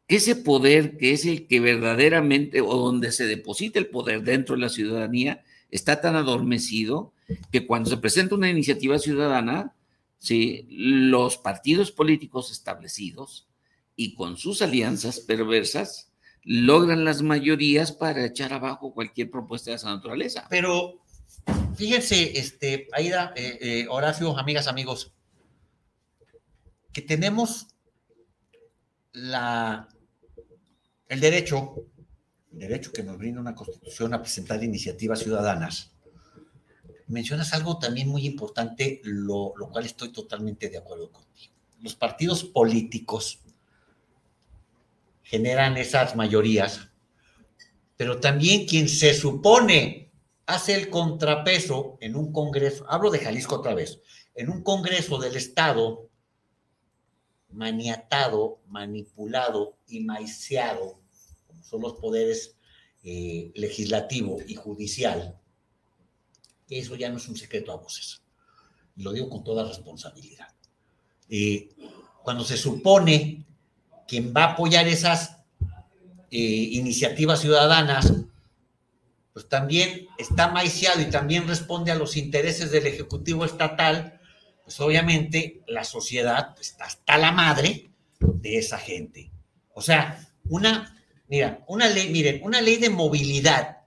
que 0.08 0.18
ese 0.18 0.36
poder, 0.36 0.98
que 0.98 1.14
es 1.14 1.26
el 1.26 1.48
que 1.48 1.62
verdaderamente, 1.62 2.60
o 2.60 2.76
donde 2.76 3.14
se 3.14 3.26
deposita 3.26 3.80
el 3.80 3.88
poder 3.88 4.24
dentro 4.24 4.56
de 4.56 4.62
la 4.62 4.70
ciudadanía, 4.70 5.42
está 5.72 6.02
tan 6.02 6.18
adormecido 6.18 7.14
que 7.50 7.66
cuando 7.66 7.90
se 7.90 7.98
presenta 7.98 8.36
una 8.36 8.50
iniciativa 8.50 9.00
ciudadana, 9.00 9.74
¿sí? 10.20 10.68
los 10.70 11.38
partidos 11.38 11.94
políticos 11.94 12.52
establecidos, 12.52 13.48
y 13.96 14.16
con 14.16 14.38
sus 14.38 14.62
alianzas 14.62 15.20
perversas 15.20 16.12
logran 16.44 17.06
las 17.06 17.22
mayorías 17.22 17.92
para 17.92 18.26
echar 18.26 18.54
abajo 18.54 18.94
cualquier 18.94 19.32
propuesta 19.32 19.72
de 19.72 19.78
esa 19.78 19.94
naturaleza. 19.94 20.46
Pero 20.50 21.02
fíjense, 21.76 22.38
este, 22.38 22.88
Aida, 22.92 23.34
eh, 23.36 23.58
eh, 23.62 23.86
Horacio, 23.90 24.38
amigas, 24.38 24.68
amigos, 24.68 25.14
que 26.92 27.02
tenemos 27.02 27.68
la, 29.14 29.88
el 31.08 31.20
derecho, 31.20 31.76
el 32.52 32.60
derecho 32.60 32.92
que 32.92 33.04
nos 33.04 33.18
brinda 33.18 33.40
una 33.40 33.56
constitución 33.56 34.14
a 34.14 34.22
presentar 34.22 34.64
iniciativas 34.64 35.20
ciudadanas. 35.20 35.92
Mencionas 37.08 37.54
algo 37.54 37.80
también 37.80 38.10
muy 38.10 38.26
importante, 38.26 39.02
lo, 39.04 39.54
lo 39.56 39.70
cual 39.70 39.86
estoy 39.86 40.12
totalmente 40.12 40.70
de 40.70 40.78
acuerdo 40.78 41.12
contigo. 41.12 41.54
Los 41.82 41.96
partidos 41.96 42.44
políticos 42.44 43.43
generan 45.24 45.78
esas 45.78 46.16
mayorías, 46.16 46.90
pero 47.98 48.20
también 48.20 48.66
quien 48.68 48.88
se 48.88 49.14
supone 49.14 50.12
hace 50.46 50.76
el 50.76 50.90
contrapeso 50.90 51.98
en 52.02 52.16
un 52.16 52.32
Congreso, 52.32 52.86
hablo 52.90 53.10
de 53.10 53.20
Jalisco 53.20 53.56
otra 53.56 53.74
vez, 53.74 54.00
en 54.36 54.50
un 54.50 54.64
Congreso 54.64 55.18
del 55.18 55.36
Estado 55.36 56.10
maniatado, 57.50 58.62
manipulado 58.68 59.78
y 59.88 60.02
maiceado, 60.02 61.00
como 61.48 61.64
son 61.64 61.82
los 61.82 61.94
poderes 61.94 62.58
eh, 63.04 63.52
legislativo 63.56 64.38
y 64.48 64.56
judicial, 64.56 65.40
eso 66.70 66.96
ya 66.96 67.10
no 67.10 67.18
es 67.18 67.28
un 67.28 67.38
secreto 67.38 67.72
a 67.72 67.78
voces. 67.78 68.22
Lo 68.96 69.12
digo 69.12 69.30
con 69.30 69.44
toda 69.44 69.68
responsabilidad. 69.68 70.48
Eh, 71.30 71.70
cuando 72.24 72.44
se 72.44 72.58
supone 72.58 73.46
quien 74.08 74.34
va 74.36 74.44
a 74.44 74.52
apoyar 74.54 74.88
esas 74.88 75.38
eh, 76.32 76.38
iniciativas 76.72 77.42
ciudadanas, 77.42 78.14
pues 79.34 79.48
también 79.50 80.08
está 80.18 80.48
maiciado 80.48 81.02
y 81.02 81.06
también 81.06 81.48
responde 81.48 81.92
a 81.92 81.96
los 81.96 82.18
intereses 82.18 82.72
del 82.72 82.88
Ejecutivo 82.88 83.46
Estatal, 83.46 84.20
pues 84.64 84.80
obviamente 84.80 85.62
la 85.68 85.84
sociedad 85.84 86.56
está 86.60 86.86
hasta 86.86 87.18
la 87.18 87.32
madre 87.32 87.90
de 88.20 88.58
esa 88.58 88.78
gente. 88.78 89.32
O 89.74 89.82
sea, 89.82 90.28
una, 90.50 90.96
mira, 91.28 91.64
una 91.68 91.90
ley, 91.90 92.10
miren, 92.10 92.42
una 92.44 92.62
ley 92.62 92.78
de 92.78 92.90
movilidad 92.90 93.78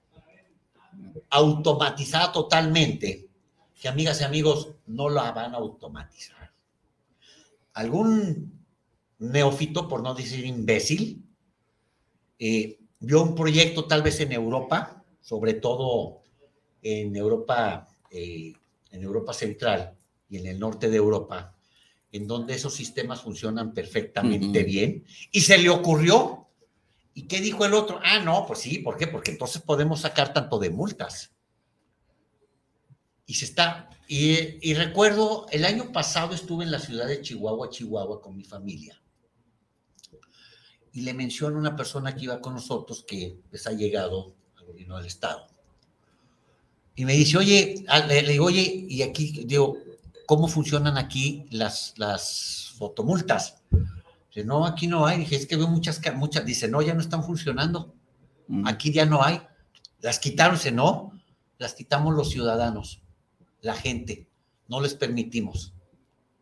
automatizada 1.31 2.33
totalmente, 2.33 3.29
que 3.81 3.89
amigas 3.89 4.21
y 4.21 4.25
amigos 4.25 4.71
no 4.87 5.09
la 5.09 5.33
van 5.33 5.55
a 5.55 5.59
automatizar. 5.59 6.53
Algún 7.75 8.56
neófito, 9.19 9.89
por 9.89 10.03
no 10.03 10.15
decir 10.15 10.45
imbécil, 10.45 11.25
eh, 12.39 12.79
vio 13.01 13.23
un 13.23 13.35
proyecto 13.35 13.87
tal 13.87 14.03
vez 14.03 14.21
en 14.21 14.33
Europa, 14.33 15.05
sobre 15.21 15.55
todo 15.55 16.23
en 16.83 17.17
Europa, 17.17 17.89
eh, 18.11 18.53
en 18.91 19.03
Europa 19.03 19.33
Central 19.33 19.97
y 20.29 20.39
en 20.39 20.47
el 20.47 20.59
norte 20.59 20.91
de 20.91 20.97
Europa, 20.97 21.55
en 22.13 22.27
donde 22.27 22.55
esos 22.55 22.75
sistemas 22.75 23.23
funcionan 23.23 23.73
perfectamente 23.73 24.63
bien, 24.63 25.05
y 25.33 25.41
se 25.41 25.59
le 25.59 25.71
ocurrió. 25.71 26.43
¿Y 27.15 27.23
qué 27.23 27.41
dijo 27.41 27.65
el 27.65 27.73
otro? 27.73 27.99
Ah, 28.05 28.21
no, 28.21 28.47
pues 28.47 28.59
sí, 28.61 28.79
¿por 28.79 28.99
qué? 28.99 29.07
Porque 29.07 29.31
entonces 29.31 29.63
podemos 29.63 30.01
sacar 30.01 30.35
tanto 30.35 30.59
de 30.59 30.69
multas. 30.69 31.33
Y 33.25 33.35
se 33.35 33.47
está, 33.47 33.89
y, 34.07 34.71
y 34.71 34.75
recuerdo, 34.75 35.47
el 35.51 35.65
año 35.65 35.93
pasado 35.93 36.35
estuve 36.35 36.65
en 36.65 36.71
la 36.71 36.79
ciudad 36.79 37.09
de 37.09 37.23
Chihuahua, 37.23 37.71
Chihuahua, 37.71 38.21
con 38.21 38.37
mi 38.37 38.45
familia 38.45 39.01
y 40.97 41.03
le 41.03 41.13
menciona 41.13 41.59
una 41.59 41.77
persona 41.77 42.17
que 42.17 42.25
iba 42.25 42.41
con 42.41 42.55
nosotros 42.55 43.05
que 43.07 43.39
les 43.51 43.67
ha 43.67 43.73
llegado 43.73 44.35
al 44.57 44.65
gobierno 44.65 44.97
del 44.97 45.05
Estado. 45.05 45.47
Y 46.95 47.05
me 47.05 47.13
dice, 47.13 47.37
oye, 47.37 47.85
le, 48.09 48.23
digo, 48.23 48.47
oye, 48.47 48.87
y 48.89 49.03
aquí, 49.03 49.45
digo, 49.45 49.77
¿cómo 50.25 50.49
funcionan 50.49 50.97
aquí 50.97 51.45
las, 51.51 51.93
las 51.99 52.73
fotomultas? 52.79 53.59
Dice, 54.31 54.47
no, 54.47 54.65
aquí 54.65 54.87
no 54.87 55.05
hay. 55.05 55.19
Dije, 55.19 55.37
es 55.37 55.47
que 55.47 55.57
veo 55.57 55.69
muchas, 55.69 56.01
muchas. 56.15 56.47
Dice, 56.47 56.67
no, 56.67 56.81
ya 56.81 56.95
no 56.95 57.03
están 57.03 57.23
funcionando. 57.23 57.93
Mm. 58.49 58.67
Aquí 58.67 58.91
ya 58.91 59.05
no 59.05 59.23
hay. 59.23 59.43
Las 60.01 60.19
quitaron, 60.19 60.57
dice, 60.57 60.73
no, 60.73 61.13
las 61.59 61.75
quitamos 61.75 62.15
los 62.15 62.31
ciudadanos, 62.31 63.03
la 63.61 63.75
gente. 63.75 64.29
No 64.67 64.81
les 64.81 64.95
permitimos. 64.95 65.75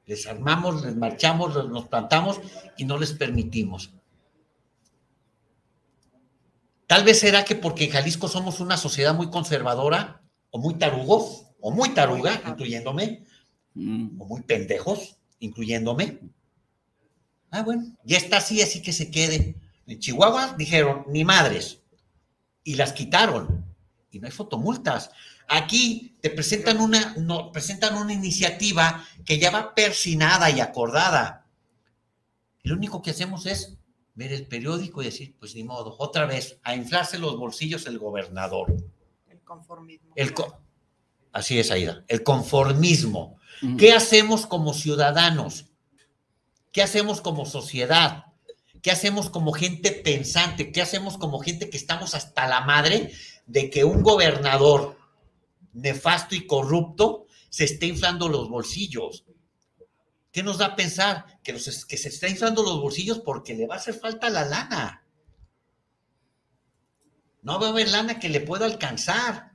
Les 0.06 0.28
armamos, 0.28 0.84
les 0.84 0.94
marchamos, 0.94 1.68
nos 1.68 1.88
plantamos 1.88 2.40
y 2.76 2.84
no 2.84 2.98
les 2.98 3.14
permitimos. 3.14 3.90
Tal 6.94 7.02
vez 7.02 7.18
será 7.18 7.44
que 7.44 7.56
porque 7.56 7.86
en 7.86 7.90
Jalisco 7.90 8.28
somos 8.28 8.60
una 8.60 8.76
sociedad 8.76 9.14
muy 9.14 9.28
conservadora, 9.28 10.22
o 10.50 10.60
muy 10.60 10.74
tarugos, 10.74 11.46
o 11.60 11.72
muy 11.72 11.88
taruga, 11.88 12.40
incluyéndome, 12.46 13.24
mm. 13.74 14.20
o 14.20 14.24
muy 14.24 14.42
pendejos, 14.42 15.16
incluyéndome. 15.40 16.20
Ah, 17.50 17.64
bueno, 17.64 17.96
ya 18.04 18.16
está 18.16 18.36
así, 18.36 18.62
así 18.62 18.80
que 18.80 18.92
se 18.92 19.10
quede. 19.10 19.56
En 19.88 19.98
Chihuahua 19.98 20.54
dijeron, 20.56 21.04
ni 21.08 21.24
madres, 21.24 21.80
y 22.62 22.76
las 22.76 22.92
quitaron, 22.92 23.66
y 24.12 24.20
no 24.20 24.26
hay 24.26 24.32
fotomultas. 24.32 25.10
Aquí 25.48 26.16
te 26.22 26.30
presentan 26.30 26.80
una, 26.80 27.16
no, 27.16 27.50
presentan 27.50 27.96
una 27.96 28.12
iniciativa 28.12 29.04
que 29.24 29.40
ya 29.40 29.50
va 29.50 29.74
persinada 29.74 30.48
y 30.48 30.60
acordada. 30.60 31.44
lo 32.62 32.76
único 32.76 33.02
que 33.02 33.10
hacemos 33.10 33.46
es 33.46 33.78
ver 34.14 34.32
el 34.32 34.46
periódico 34.46 35.02
y 35.02 35.06
decir, 35.06 35.34
pues 35.38 35.54
ni 35.54 35.64
modo, 35.64 35.96
otra 35.98 36.26
vez, 36.26 36.58
a 36.62 36.74
inflarse 36.74 37.18
los 37.18 37.36
bolsillos 37.36 37.86
el 37.86 37.98
gobernador. 37.98 38.74
El 39.28 39.40
conformismo. 39.40 40.12
El 40.16 40.34
Así 41.32 41.58
es, 41.58 41.72
Aida, 41.72 42.04
el 42.06 42.22
conformismo. 42.22 43.38
¿Qué 43.76 43.92
hacemos 43.92 44.46
como 44.46 44.72
ciudadanos? 44.72 45.66
¿Qué 46.70 46.80
hacemos 46.82 47.20
como 47.20 47.44
sociedad? 47.44 48.26
¿Qué 48.82 48.92
hacemos 48.92 49.30
como 49.30 49.52
gente 49.52 49.90
pensante? 49.90 50.70
¿Qué 50.70 50.80
hacemos 50.80 51.18
como 51.18 51.40
gente 51.40 51.70
que 51.70 51.76
estamos 51.76 52.14
hasta 52.14 52.46
la 52.46 52.60
madre 52.60 53.10
de 53.46 53.68
que 53.68 53.82
un 53.82 54.02
gobernador 54.02 54.96
nefasto 55.72 56.36
y 56.36 56.46
corrupto 56.46 57.26
se 57.48 57.64
esté 57.64 57.86
inflando 57.86 58.28
los 58.28 58.48
bolsillos? 58.48 59.24
¿Qué 60.34 60.42
nos 60.42 60.58
da 60.58 60.66
a 60.66 60.74
pensar? 60.74 61.38
Que, 61.44 61.52
que 61.52 61.96
se 61.96 62.08
está 62.08 62.28
inflando 62.28 62.64
los 62.64 62.80
bolsillos 62.80 63.20
porque 63.20 63.54
le 63.54 63.68
va 63.68 63.76
a 63.76 63.78
hacer 63.78 63.94
falta 63.94 64.28
la 64.28 64.44
lana. 64.44 65.06
No 67.42 67.60
va 67.60 67.68
a 67.68 67.70
haber 67.70 67.88
lana 67.88 68.18
que 68.18 68.28
le 68.28 68.40
pueda 68.40 68.66
alcanzar. 68.66 69.52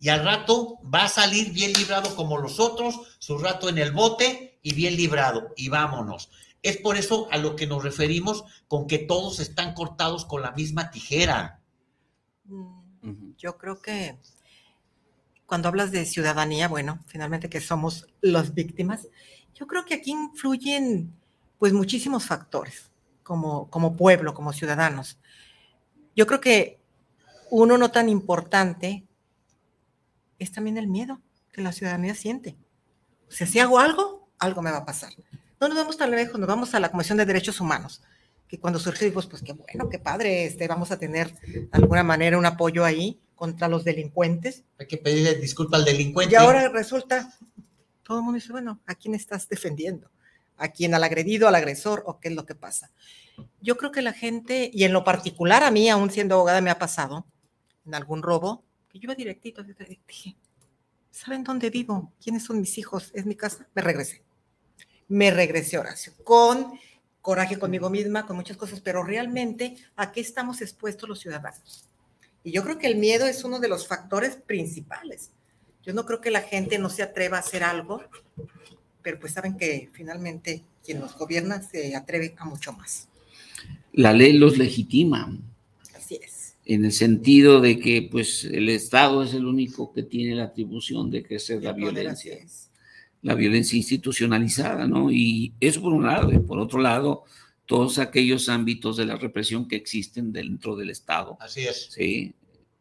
Y 0.00 0.08
al 0.08 0.24
rato 0.24 0.78
va 0.82 1.04
a 1.04 1.08
salir 1.08 1.52
bien 1.52 1.74
librado 1.74 2.16
como 2.16 2.38
los 2.38 2.60
otros, 2.60 3.18
su 3.18 3.36
rato 3.36 3.68
en 3.68 3.76
el 3.76 3.92
bote 3.92 4.58
y 4.62 4.72
bien 4.72 4.96
librado. 4.96 5.52
Y 5.54 5.68
vámonos. 5.68 6.30
Es 6.62 6.78
por 6.78 6.96
eso 6.96 7.28
a 7.30 7.36
lo 7.36 7.54
que 7.54 7.66
nos 7.66 7.84
referimos 7.84 8.44
con 8.66 8.86
que 8.86 9.00
todos 9.00 9.38
están 9.38 9.74
cortados 9.74 10.24
con 10.24 10.40
la 10.40 10.52
misma 10.52 10.90
tijera. 10.90 11.60
Mm, 12.44 13.32
yo 13.36 13.58
creo 13.58 13.82
que 13.82 14.16
cuando 15.44 15.68
hablas 15.68 15.92
de 15.92 16.06
ciudadanía, 16.06 16.68
bueno, 16.68 17.00
finalmente 17.06 17.50
que 17.50 17.60
somos 17.60 18.06
las 18.22 18.54
víctimas, 18.54 19.08
yo 19.54 19.66
creo 19.66 19.84
que 19.84 19.94
aquí 19.94 20.10
influyen 20.10 21.12
pues 21.58 21.72
muchísimos 21.72 22.26
factores 22.26 22.90
como, 23.22 23.70
como 23.70 23.96
pueblo, 23.96 24.34
como 24.34 24.52
ciudadanos. 24.52 25.18
Yo 26.14 26.26
creo 26.26 26.40
que 26.40 26.78
uno 27.50 27.78
no 27.78 27.90
tan 27.90 28.08
importante 28.08 29.04
es 30.38 30.52
también 30.52 30.76
el 30.76 30.88
miedo 30.88 31.20
que 31.52 31.62
la 31.62 31.72
ciudadanía 31.72 32.14
siente. 32.14 32.56
O 33.28 33.32
sea, 33.32 33.46
si 33.46 33.58
hago 33.58 33.78
algo, 33.78 34.28
algo 34.38 34.62
me 34.62 34.70
va 34.70 34.78
a 34.78 34.84
pasar. 34.84 35.12
No 35.60 35.68
nos 35.68 35.76
vamos 35.76 35.96
tan 35.96 36.10
lejos, 36.10 36.38
nos 36.38 36.48
vamos 36.48 36.74
a 36.74 36.80
la 36.80 36.90
Comisión 36.90 37.16
de 37.16 37.24
Derechos 37.24 37.60
Humanos, 37.60 38.02
que 38.48 38.58
cuando 38.58 38.78
surgió, 38.78 39.12
pues, 39.12 39.26
pues 39.26 39.42
qué 39.42 39.52
bueno, 39.52 39.88
qué 39.88 39.98
padre, 39.98 40.44
este, 40.46 40.68
vamos 40.68 40.90
a 40.90 40.98
tener 40.98 41.34
de 41.40 41.68
alguna 41.72 42.02
manera 42.02 42.36
un 42.36 42.46
apoyo 42.46 42.84
ahí 42.84 43.20
contra 43.34 43.68
los 43.68 43.84
delincuentes. 43.84 44.64
Hay 44.78 44.86
que 44.86 44.98
pedirle 44.98 45.34
disculpa 45.36 45.76
al 45.76 45.84
delincuente. 45.84 46.34
Y 46.34 46.36
ahora 46.36 46.68
resulta, 46.68 47.32
todo 48.04 48.18
el 48.18 48.24
mundo 48.24 48.36
dice, 48.36 48.52
bueno, 48.52 48.80
¿a 48.86 48.94
quién 48.94 49.14
estás 49.14 49.48
defendiendo? 49.48 50.10
¿A 50.56 50.68
quién? 50.68 50.94
¿Al 50.94 51.02
agredido, 51.02 51.48
al 51.48 51.54
agresor 51.56 52.04
o 52.06 52.20
qué 52.20 52.28
es 52.28 52.34
lo 52.34 52.46
que 52.46 52.54
pasa? 52.54 52.92
Yo 53.60 53.76
creo 53.76 53.90
que 53.90 54.02
la 54.02 54.12
gente, 54.12 54.70
y 54.72 54.84
en 54.84 54.92
lo 54.92 55.02
particular 55.02 55.64
a 55.64 55.70
mí, 55.70 55.88
aún 55.88 56.10
siendo 56.10 56.36
abogada, 56.36 56.60
me 56.60 56.70
ha 56.70 56.78
pasado 56.78 57.26
en 57.84 57.94
algún 57.94 58.22
robo, 58.22 58.62
que 58.88 58.98
yo 58.98 59.06
iba 59.06 59.14
directito, 59.14 59.64
dije, 59.64 60.36
¿saben 61.10 61.42
dónde 61.42 61.70
vivo? 61.70 62.12
¿Quiénes 62.22 62.44
son 62.44 62.60
mis 62.60 62.78
hijos? 62.78 63.10
¿Es 63.14 63.26
mi 63.26 63.34
casa? 63.34 63.66
Me 63.74 63.82
regresé. 63.82 64.22
Me 65.08 65.30
regresé, 65.30 65.78
Horacio, 65.78 66.12
con 66.22 66.78
coraje 67.20 67.58
conmigo 67.58 67.88
misma, 67.88 68.26
con 68.26 68.36
muchas 68.36 68.56
cosas, 68.56 68.80
pero 68.80 69.02
realmente, 69.02 69.76
¿a 69.96 70.12
qué 70.12 70.20
estamos 70.20 70.60
expuestos 70.60 71.08
los 71.08 71.20
ciudadanos? 71.20 71.88
Y 72.42 72.52
yo 72.52 72.62
creo 72.62 72.78
que 72.78 72.86
el 72.86 72.96
miedo 72.96 73.26
es 73.26 73.44
uno 73.44 73.58
de 73.58 73.68
los 73.68 73.88
factores 73.88 74.36
principales. 74.36 75.32
Yo 75.86 75.92
no 75.92 76.06
creo 76.06 76.20
que 76.20 76.30
la 76.30 76.40
gente 76.40 76.78
no 76.78 76.88
se 76.88 77.02
atreva 77.02 77.36
a 77.36 77.40
hacer 77.40 77.62
algo, 77.62 78.02
pero 79.02 79.18
pues 79.20 79.32
saben 79.32 79.56
que 79.56 79.90
finalmente 79.92 80.64
quien 80.84 81.00
nos 81.00 81.16
gobierna 81.16 81.62
se 81.62 81.94
atreve 81.94 82.34
a 82.38 82.44
mucho 82.44 82.72
más. 82.72 83.08
La 83.92 84.12
ley 84.12 84.32
los 84.32 84.58
legitima. 84.58 85.36
Así 85.94 86.18
es. 86.22 86.56
En 86.64 86.84
el 86.84 86.92
sentido 86.92 87.60
de 87.60 87.78
que 87.78 88.08
pues 88.10 88.44
el 88.44 88.68
Estado 88.68 89.22
es 89.22 89.34
el 89.34 89.46
único 89.46 89.92
que 89.92 90.02
tiene 90.02 90.34
la 90.34 90.44
atribución 90.44 91.10
de 91.10 91.18
ejercer 91.18 91.62
la 91.62 91.72
violencia. 91.72 92.38
La 93.22 93.34
violencia 93.34 93.76
institucionalizada, 93.76 94.86
¿no? 94.86 95.10
Y 95.10 95.54
eso 95.60 95.80
por 95.80 95.92
un 95.92 96.04
lado. 96.04 96.32
Y 96.32 96.38
por 96.38 96.58
otro 96.58 96.80
lado, 96.80 97.24
todos 97.66 97.98
aquellos 97.98 98.48
ámbitos 98.48 98.96
de 98.96 99.06
la 99.06 99.16
represión 99.16 99.66
que 99.68 99.76
existen 99.76 100.32
dentro 100.32 100.76
del 100.76 100.90
Estado. 100.90 101.36
Así 101.40 101.66
es. 101.66 101.88
Sí, 101.90 102.34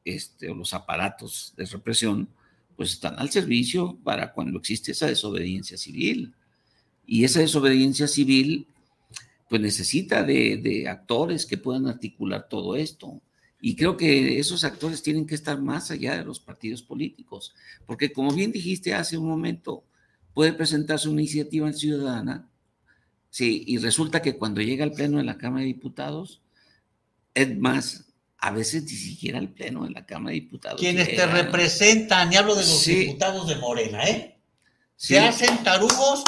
este, 0.04 0.54
los 0.54 0.74
aparatos 0.74 1.54
de 1.56 1.66
represión, 1.66 2.28
pues 2.76 2.94
están 2.94 3.18
al 3.18 3.30
servicio 3.30 3.98
para 4.04 4.34
cuando 4.34 4.58
existe 4.58 4.92
esa 4.92 5.08
desobediencia 5.08 5.78
civil. 5.78 6.34
Y 7.06 7.24
esa 7.24 7.40
desobediencia 7.40 8.08
civil, 8.08 8.68
pues 9.50 9.62
necesita 9.62 10.24
de, 10.24 10.88
actores 10.90 11.46
que 11.46 11.58
puedan 11.58 11.88
articular 11.88 12.48
todo 12.50 12.76
esto. 12.76 13.22
Y 13.62 13.76
creo 13.76 13.98
que 13.98 14.40
esos 14.40 14.64
actores 14.64 15.02
tienen 15.02 15.26
que 15.26 15.36
estar 15.36 15.62
más 15.62 15.92
allá 15.92 16.18
de 16.18 16.26
los 16.26 16.40
partidos 16.40 16.82
políticos, 16.82 17.54
porque 17.86 18.12
como 18.12 18.32
bien 18.32 18.52
dijiste 18.52 18.94
hace 18.94 19.18
un 19.18 19.28
momento, 19.28 19.84
puede 20.34 20.54
presentarse 20.54 21.08
una 21.08 21.22
iniciativa 21.22 21.72
ciudadana 21.72 22.50
Sí, 23.34 23.64
y 23.66 23.80
resulta 23.80 24.22
que 24.22 24.38
cuando 24.38 24.62
llega 24.62 24.84
al 24.84 24.92
pleno 24.92 25.18
de 25.18 25.24
la 25.24 25.40
Cámara 25.40 25.62
de 25.62 25.70
Diputados, 25.70 26.44
es 27.34 27.58
más, 27.58 28.13
a 28.44 28.52
veces 28.52 28.84
ni 28.84 28.90
siquiera 28.90 29.40
al 29.40 29.50
pleno 29.50 29.86
de 29.86 29.92
la 29.92 30.06
Cámara 30.06 30.34
de 30.34 30.42
Diputados. 30.42 30.78
Quienes 30.78 31.08
te 31.16 31.26
representan, 31.26 32.34
y 32.34 32.36
hablo 32.36 32.56
de 32.56 32.66
los 32.66 32.86
diputados 32.86 33.48
de 33.48 33.56
Morena, 33.56 34.04
¿eh? 34.04 34.38
Se 34.98 35.18
hacen 35.18 35.64
tarugos, 35.64 36.24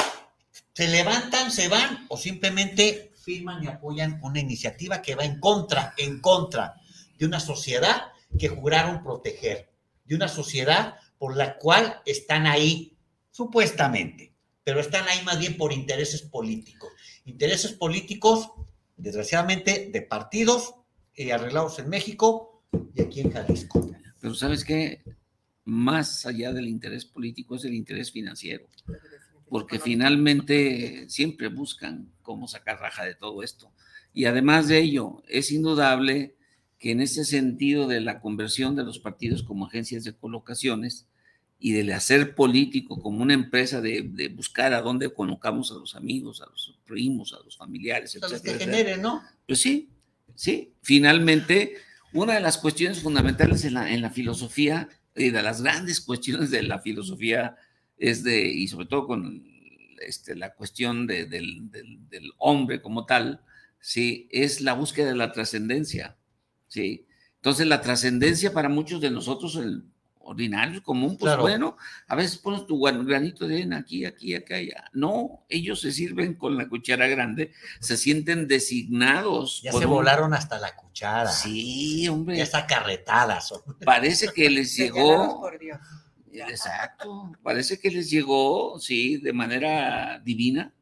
se 0.72 0.88
levantan, 0.88 1.52
se 1.52 1.68
van 1.68 2.06
o 2.08 2.16
simplemente 2.16 3.12
firman 3.22 3.62
y 3.62 3.66
apoyan 3.66 4.18
una 4.22 4.40
iniciativa 4.40 5.02
que 5.02 5.14
va 5.14 5.24
en 5.26 5.40
contra, 5.40 5.92
en 5.98 6.20
contra 6.20 6.76
de 7.18 7.26
una 7.26 7.38
sociedad 7.38 8.04
que 8.38 8.48
juraron 8.48 9.02
proteger, 9.02 9.70
de 10.06 10.14
una 10.14 10.28
sociedad 10.28 10.94
por 11.18 11.36
la 11.36 11.58
cual 11.58 12.00
están 12.06 12.46
ahí, 12.46 12.96
supuestamente 13.30 14.32
pero 14.66 14.80
están 14.80 15.06
ahí 15.06 15.22
más 15.22 15.38
bien 15.38 15.56
por 15.56 15.72
intereses 15.72 16.22
políticos. 16.22 16.90
Intereses 17.24 17.70
políticos, 17.70 18.50
desgraciadamente, 18.96 19.90
de 19.92 20.02
partidos 20.02 20.74
y 21.16 21.30
arreglados 21.30 21.78
en 21.78 21.88
México 21.88 22.62
y 22.94 23.02
aquí 23.02 23.20
en 23.20 23.30
Jalisco. 23.30 23.90
Pero 24.20 24.34
sabes 24.34 24.64
qué, 24.64 25.02
más 25.64 26.26
allá 26.26 26.52
del 26.52 26.68
interés 26.68 27.04
político 27.04 27.56
es 27.56 27.64
el 27.64 27.74
interés 27.74 28.12
financiero, 28.12 28.66
porque 29.48 29.78
finalmente 29.78 31.06
siempre 31.08 31.48
buscan 31.48 32.12
cómo 32.22 32.48
sacar 32.48 32.80
raja 32.80 33.04
de 33.04 33.14
todo 33.14 33.42
esto. 33.42 33.72
Y 34.12 34.26
además 34.26 34.68
de 34.68 34.78
ello, 34.78 35.22
es 35.28 35.50
indudable 35.50 36.36
que 36.78 36.90
en 36.90 37.00
ese 37.00 37.24
sentido 37.24 37.88
de 37.88 38.00
la 38.00 38.20
conversión 38.20 38.76
de 38.76 38.84
los 38.84 38.98
partidos 38.98 39.42
como 39.42 39.66
agencias 39.66 40.04
de 40.04 40.14
colocaciones, 40.14 41.06
y 41.58 41.72
del 41.72 41.92
hacer 41.92 42.34
político 42.34 43.00
como 43.00 43.22
una 43.22 43.34
empresa 43.34 43.80
de, 43.80 44.30
buscar 44.34 44.74
a 44.74 44.82
dónde 44.82 45.12
colocamos 45.12 45.70
a 45.72 45.74
los 45.74 45.94
amigos, 45.94 46.42
a 46.42 46.46
los 46.46 46.78
primos, 46.86 47.32
a 47.32 47.42
los 47.42 47.56
familiares, 47.56 48.14
etc. 48.14 48.42
que 48.42 48.54
genere, 48.54 48.98
¿no? 48.98 49.22
Pues 49.46 49.60
sí, 49.60 49.88
sí. 50.36 50.72
Finalmente, 50.82 51.76
una 52.12 52.34
de 52.34 52.40
las 52.40 52.58
cuestiones 52.58 53.02
fundamentales 53.02 53.64
en 53.64 53.74
la, 53.74 53.92
en 53.92 54.02
la 54.02 54.10
filosofía, 54.10 54.88
y 55.16 55.30
de 55.30 55.42
las 55.42 55.62
grandes 55.62 56.00
cuestiones 56.00 56.50
de 56.50 56.62
la 56.62 56.78
filosofía, 56.78 57.56
es 57.98 58.22
de, 58.22 58.46
y 58.46 58.68
sobre 58.68 58.86
todo 58.86 59.06
con 59.06 59.44
este, 60.00 60.36
la 60.36 60.54
cuestión 60.54 61.06
de, 61.06 61.24
del, 61.24 61.70
del, 61.70 62.08
del, 62.08 62.32
hombre 62.38 62.82
como 62.82 63.06
tal, 63.06 63.40
sí, 63.80 64.28
es 64.30 64.60
la 64.60 64.74
búsqueda 64.74 65.08
de 65.08 65.16
la 65.16 65.32
trascendencia, 65.32 66.16
sí. 66.68 67.06
Entonces, 67.36 67.66
la 67.66 67.80
trascendencia 67.80 68.52
para 68.52 68.68
muchos 68.68 69.00
de 69.00 69.10
nosotros, 69.10 69.56
el, 69.56 69.84
ordinario, 70.26 70.82
común, 70.82 71.16
pues 71.16 71.36
bueno, 71.36 71.76
a 72.08 72.14
veces 72.14 72.38
pones 72.38 72.66
tu 72.66 72.80
granito 72.80 73.46
de 73.46 73.56
arena 73.56 73.78
aquí, 73.78 74.04
aquí, 74.04 74.34
acá, 74.34 74.56
allá. 74.56 74.84
No, 74.92 75.44
ellos 75.48 75.80
se 75.80 75.92
sirven 75.92 76.34
con 76.34 76.56
la 76.56 76.68
cuchara 76.68 77.06
grande, 77.06 77.52
se 77.80 77.96
sienten 77.96 78.48
designados. 78.48 79.62
Ya 79.62 79.72
se 79.72 79.86
volaron 79.86 80.34
hasta 80.34 80.58
la 80.58 80.74
cuchara. 80.74 81.30
Sí, 81.30 82.08
hombre. 82.08 82.36
Ya 82.36 82.42
está 82.42 82.66
carretada. 82.66 83.40
Parece 83.84 84.28
que 84.28 84.50
les 84.50 84.76
llegó. 84.76 85.40
Por 85.40 85.58
Dios. 85.58 85.78
Exacto. 86.32 87.32
Parece 87.42 87.78
que 87.78 87.90
les 87.90 88.10
llegó, 88.10 88.78
sí, 88.78 89.18
de 89.18 89.32
manera 89.32 90.20
divina, 90.24 90.72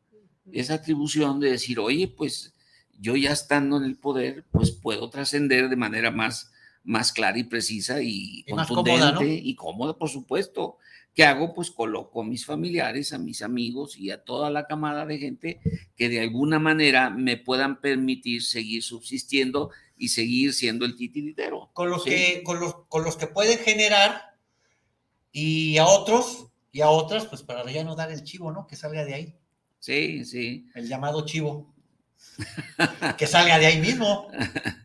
esa 0.53 0.75
atribución 0.75 1.41
de 1.41 1.51
decir, 1.51 1.79
oye, 1.79 2.09
pues 2.09 2.55
yo 2.99 3.17
ya 3.17 3.31
estando 3.31 3.77
en 3.77 3.85
el 3.85 3.97
poder, 3.97 4.45
pues 4.51 4.71
puedo 4.71 5.11
trascender 5.11 5.69
de 5.69 5.77
manera 5.77 6.11
más 6.11 6.53
más 6.85 7.13
clara 7.13 7.39
y 7.39 7.45
precisa 7.45 8.03
y, 8.03 8.45
contundente 8.45 9.27
y 9.27 9.55
cómoda, 9.55 9.97
por 9.97 10.09
supuesto. 10.09 10.79
¿Qué 11.15 11.25
hago? 11.25 11.55
Pues 11.55 11.71
coloco 11.71 12.23
a 12.23 12.25
mis 12.25 12.45
familiares, 12.45 13.13
a 13.13 13.19
mis 13.19 13.43
amigos 13.43 13.97
y 13.97 14.11
a 14.11 14.25
toda 14.25 14.51
la 14.51 14.67
camada 14.67 15.07
de 15.07 15.19
gente 15.19 15.61
que 15.97 16.09
de 16.09 16.21
alguna 16.21 16.59
manera 16.59 17.09
me 17.09 17.37
puedan 17.37 17.81
permitir 17.81 18.43
seguir 18.43 18.83
subsistiendo 18.83 19.71
y 19.97 20.09
seguir 20.09 20.53
siendo 20.53 20.85
el 20.85 20.97
titiritero. 20.97 21.71
Con 21.73 21.89
los, 21.89 22.05
que, 22.05 22.43
con 22.45 22.59
los, 22.59 22.75
con 22.89 23.05
los 23.05 23.17
que 23.17 23.29
pueden 23.29 23.59
generar 23.59 24.35
y 25.31 25.79
a 25.79 25.87
otros 25.87 26.49
y 26.73 26.81
a 26.81 26.89
otras, 26.89 27.27
pues 27.27 27.43
para 27.43 27.65
ya 27.71 27.85
no 27.85 27.95
dar 27.95 28.11
el 28.11 28.25
chivo, 28.25 28.51
¿no? 28.51 28.67
Que 28.67 28.75
salga 28.75 29.05
de 29.05 29.15
ahí. 29.15 29.35
Sí, 29.79 30.25
sí. 30.25 30.67
El 30.75 30.89
llamado 30.89 31.25
chivo. 31.25 31.73
que 33.19 33.29
salga 33.29 33.59
de 33.61 33.67
ahí 33.67 33.81
mismo. 33.81 34.29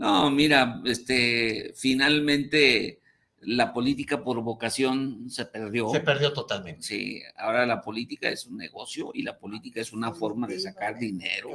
No, 0.00 0.30
mira, 0.30 0.80
este, 0.86 1.74
finalmente 1.76 3.00
la 3.42 3.70
política 3.70 4.24
por 4.24 4.40
vocación 4.42 5.28
se 5.28 5.44
perdió. 5.44 5.90
Se 5.90 6.00
perdió 6.00 6.32
totalmente. 6.32 6.82
Sí, 6.82 7.22
ahora 7.36 7.66
la 7.66 7.82
política 7.82 8.30
es 8.30 8.46
un 8.46 8.56
negocio 8.56 9.10
y 9.12 9.22
la 9.22 9.38
política 9.38 9.82
es 9.82 9.92
una 9.92 10.14
forma 10.14 10.46
de 10.46 10.58
sacar 10.58 10.98
dinero. 10.98 11.50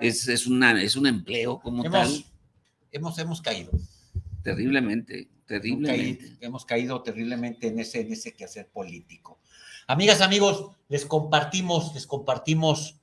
Es, 0.00 0.28
es, 0.28 0.46
una, 0.46 0.80
es 0.80 0.94
un 0.94 1.08
empleo 1.08 1.58
como 1.58 1.82
tal. 1.82 2.24
Hemos, 2.92 3.18
hemos 3.18 3.42
caído. 3.42 3.72
Terriblemente, 4.44 5.28
terriblemente. 5.44 6.36
Hemos 6.40 6.64
caído, 6.64 7.02
terriblemente 7.02 7.66
en 7.66 7.80
ese, 7.80 8.02
en 8.02 8.12
ese 8.12 8.34
quehacer 8.34 8.68
político. 8.68 9.40
Amigas, 9.88 10.20
amigos, 10.20 10.76
les 10.88 11.04
compartimos, 11.06 11.92
les 11.92 12.06
compartimos 12.06 12.99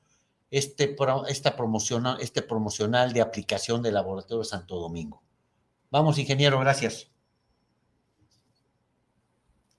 este, 0.49 0.95
esta 1.27 1.55
promocional, 1.55 2.17
este 2.21 2.41
promocional 2.41 3.13
de 3.13 3.21
aplicación 3.21 3.81
del 3.81 3.95
Laboratorio 3.95 4.43
Santo 4.43 4.75
Domingo. 4.79 5.21
Vamos, 5.89 6.17
ingeniero, 6.17 6.59
gracias. 6.59 7.09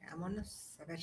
Vámonos, 0.00 0.78
a 0.80 0.84
ver. 0.84 1.00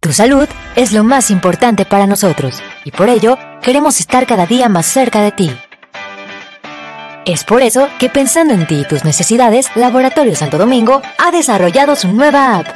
Tu 0.00 0.12
salud 0.12 0.48
es 0.74 0.92
lo 0.92 1.04
más 1.04 1.30
importante 1.30 1.84
para 1.84 2.06
nosotros 2.06 2.62
y 2.84 2.92
por 2.92 3.08
ello 3.08 3.36
queremos 3.62 4.00
estar 4.00 4.26
cada 4.26 4.46
día 4.46 4.68
más 4.68 4.86
cerca 4.86 5.20
de 5.22 5.32
ti. 5.32 5.50
Es 7.28 7.44
por 7.44 7.60
eso 7.60 7.90
que 7.98 8.08
pensando 8.08 8.54
en 8.54 8.66
ti 8.66 8.80
y 8.80 8.84
tus 8.86 9.04
necesidades, 9.04 9.68
Laboratorio 9.74 10.34
Santo 10.34 10.56
Domingo 10.56 11.02
ha 11.18 11.30
desarrollado 11.30 11.94
su 11.94 12.08
nueva 12.08 12.56
app. 12.56 12.66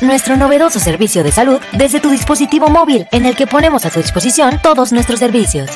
Nuestro 0.00 0.36
novedoso 0.36 0.78
servicio 0.78 1.24
de 1.24 1.32
salud 1.32 1.60
desde 1.72 1.98
tu 1.98 2.08
dispositivo 2.10 2.68
móvil, 2.68 3.08
en 3.10 3.26
el 3.26 3.34
que 3.34 3.48
ponemos 3.48 3.84
a 3.84 3.90
tu 3.90 3.98
disposición 3.98 4.60
todos 4.62 4.92
nuestros 4.92 5.18
servicios. 5.18 5.70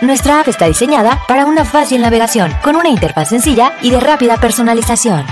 Nuestra 0.00 0.40
app 0.40 0.48
está 0.48 0.64
diseñada 0.64 1.20
para 1.28 1.44
una 1.44 1.66
fácil 1.66 2.00
navegación, 2.00 2.50
con 2.62 2.76
una 2.76 2.88
interfaz 2.88 3.28
sencilla 3.28 3.74
y 3.82 3.90
de 3.90 4.00
rápida 4.00 4.38
personalización. 4.38 5.26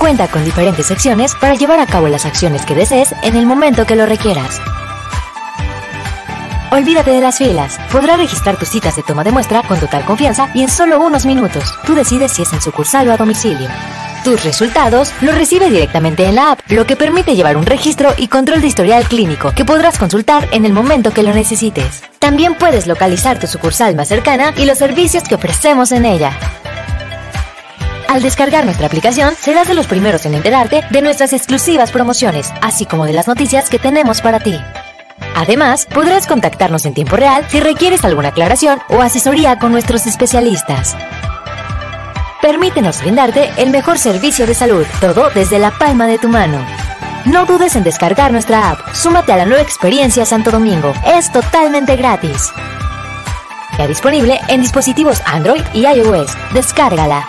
Cuenta 0.00 0.26
con 0.26 0.44
diferentes 0.44 0.86
secciones 0.86 1.36
para 1.36 1.54
llevar 1.54 1.78
a 1.78 1.86
cabo 1.86 2.08
las 2.08 2.26
acciones 2.26 2.66
que 2.66 2.74
desees 2.74 3.14
en 3.22 3.36
el 3.36 3.46
momento 3.46 3.86
que 3.86 3.94
lo 3.94 4.06
requieras. 4.06 4.60
Olvídate 6.72 7.10
de 7.10 7.20
las 7.20 7.38
filas. 7.38 7.78
Podrás 7.90 8.18
registrar 8.18 8.56
tus 8.56 8.68
citas 8.68 8.94
de 8.94 9.02
toma 9.02 9.24
de 9.24 9.32
muestra 9.32 9.62
con 9.64 9.80
total 9.80 10.04
confianza 10.04 10.50
y 10.54 10.62
en 10.62 10.68
solo 10.68 11.00
unos 11.00 11.26
minutos. 11.26 11.64
Tú 11.84 11.94
decides 11.94 12.30
si 12.32 12.42
es 12.42 12.52
en 12.52 12.60
sucursal 12.60 13.08
o 13.08 13.12
a 13.12 13.16
domicilio. 13.16 13.68
Tus 14.22 14.44
resultados 14.44 15.12
los 15.20 15.34
recibe 15.34 15.68
directamente 15.68 16.26
en 16.26 16.36
la 16.36 16.52
app, 16.52 16.60
lo 16.68 16.86
que 16.86 16.94
permite 16.94 17.34
llevar 17.34 17.56
un 17.56 17.66
registro 17.66 18.14
y 18.16 18.28
control 18.28 18.60
de 18.60 18.68
historial 18.68 19.04
clínico 19.08 19.50
que 19.52 19.64
podrás 19.64 19.98
consultar 19.98 20.46
en 20.52 20.64
el 20.64 20.72
momento 20.72 21.10
que 21.10 21.24
lo 21.24 21.34
necesites. 21.34 22.02
También 22.20 22.54
puedes 22.54 22.86
localizar 22.86 23.40
tu 23.40 23.48
sucursal 23.48 23.96
más 23.96 24.08
cercana 24.08 24.52
y 24.56 24.64
los 24.64 24.78
servicios 24.78 25.24
que 25.24 25.34
ofrecemos 25.34 25.90
en 25.90 26.04
ella. 26.04 26.38
Al 28.08 28.22
descargar 28.22 28.64
nuestra 28.64 28.86
aplicación, 28.86 29.34
serás 29.34 29.66
de 29.66 29.74
los 29.74 29.86
primeros 29.86 30.24
en 30.26 30.34
enterarte 30.34 30.82
de 30.90 31.02
nuestras 31.02 31.32
exclusivas 31.32 31.90
promociones, 31.90 32.52
así 32.60 32.84
como 32.84 33.06
de 33.06 33.14
las 33.14 33.26
noticias 33.26 33.70
que 33.70 33.78
tenemos 33.78 34.20
para 34.20 34.38
ti. 34.38 34.60
Además, 35.34 35.86
podrás 35.86 36.26
contactarnos 36.26 36.84
en 36.86 36.94
tiempo 36.94 37.16
real 37.16 37.44
si 37.48 37.60
requieres 37.60 38.04
alguna 38.04 38.28
aclaración 38.28 38.80
o 38.88 39.00
asesoría 39.00 39.58
con 39.58 39.72
nuestros 39.72 40.06
especialistas. 40.06 40.96
Permítenos 42.42 43.00
brindarte 43.02 43.50
el 43.58 43.70
mejor 43.70 43.98
servicio 43.98 44.46
de 44.46 44.54
salud, 44.54 44.86
todo 45.00 45.30
desde 45.34 45.58
la 45.58 45.70
palma 45.70 46.06
de 46.06 46.18
tu 46.18 46.28
mano. 46.28 46.64
No 47.26 47.44
dudes 47.44 47.76
en 47.76 47.84
descargar 47.84 48.32
nuestra 48.32 48.70
app. 48.70 48.94
Súmate 48.94 49.32
a 49.32 49.36
la 49.36 49.44
nueva 49.44 49.62
experiencia 49.62 50.24
Santo 50.24 50.50
Domingo. 50.50 50.94
Es 51.04 51.30
totalmente 51.30 51.96
gratis. 51.96 52.50
Ya 53.76 53.86
disponible 53.86 54.40
en 54.48 54.62
dispositivos 54.62 55.22
Android 55.26 55.62
y 55.74 55.86
iOS. 55.86 56.30
Descárgala. 56.54 57.26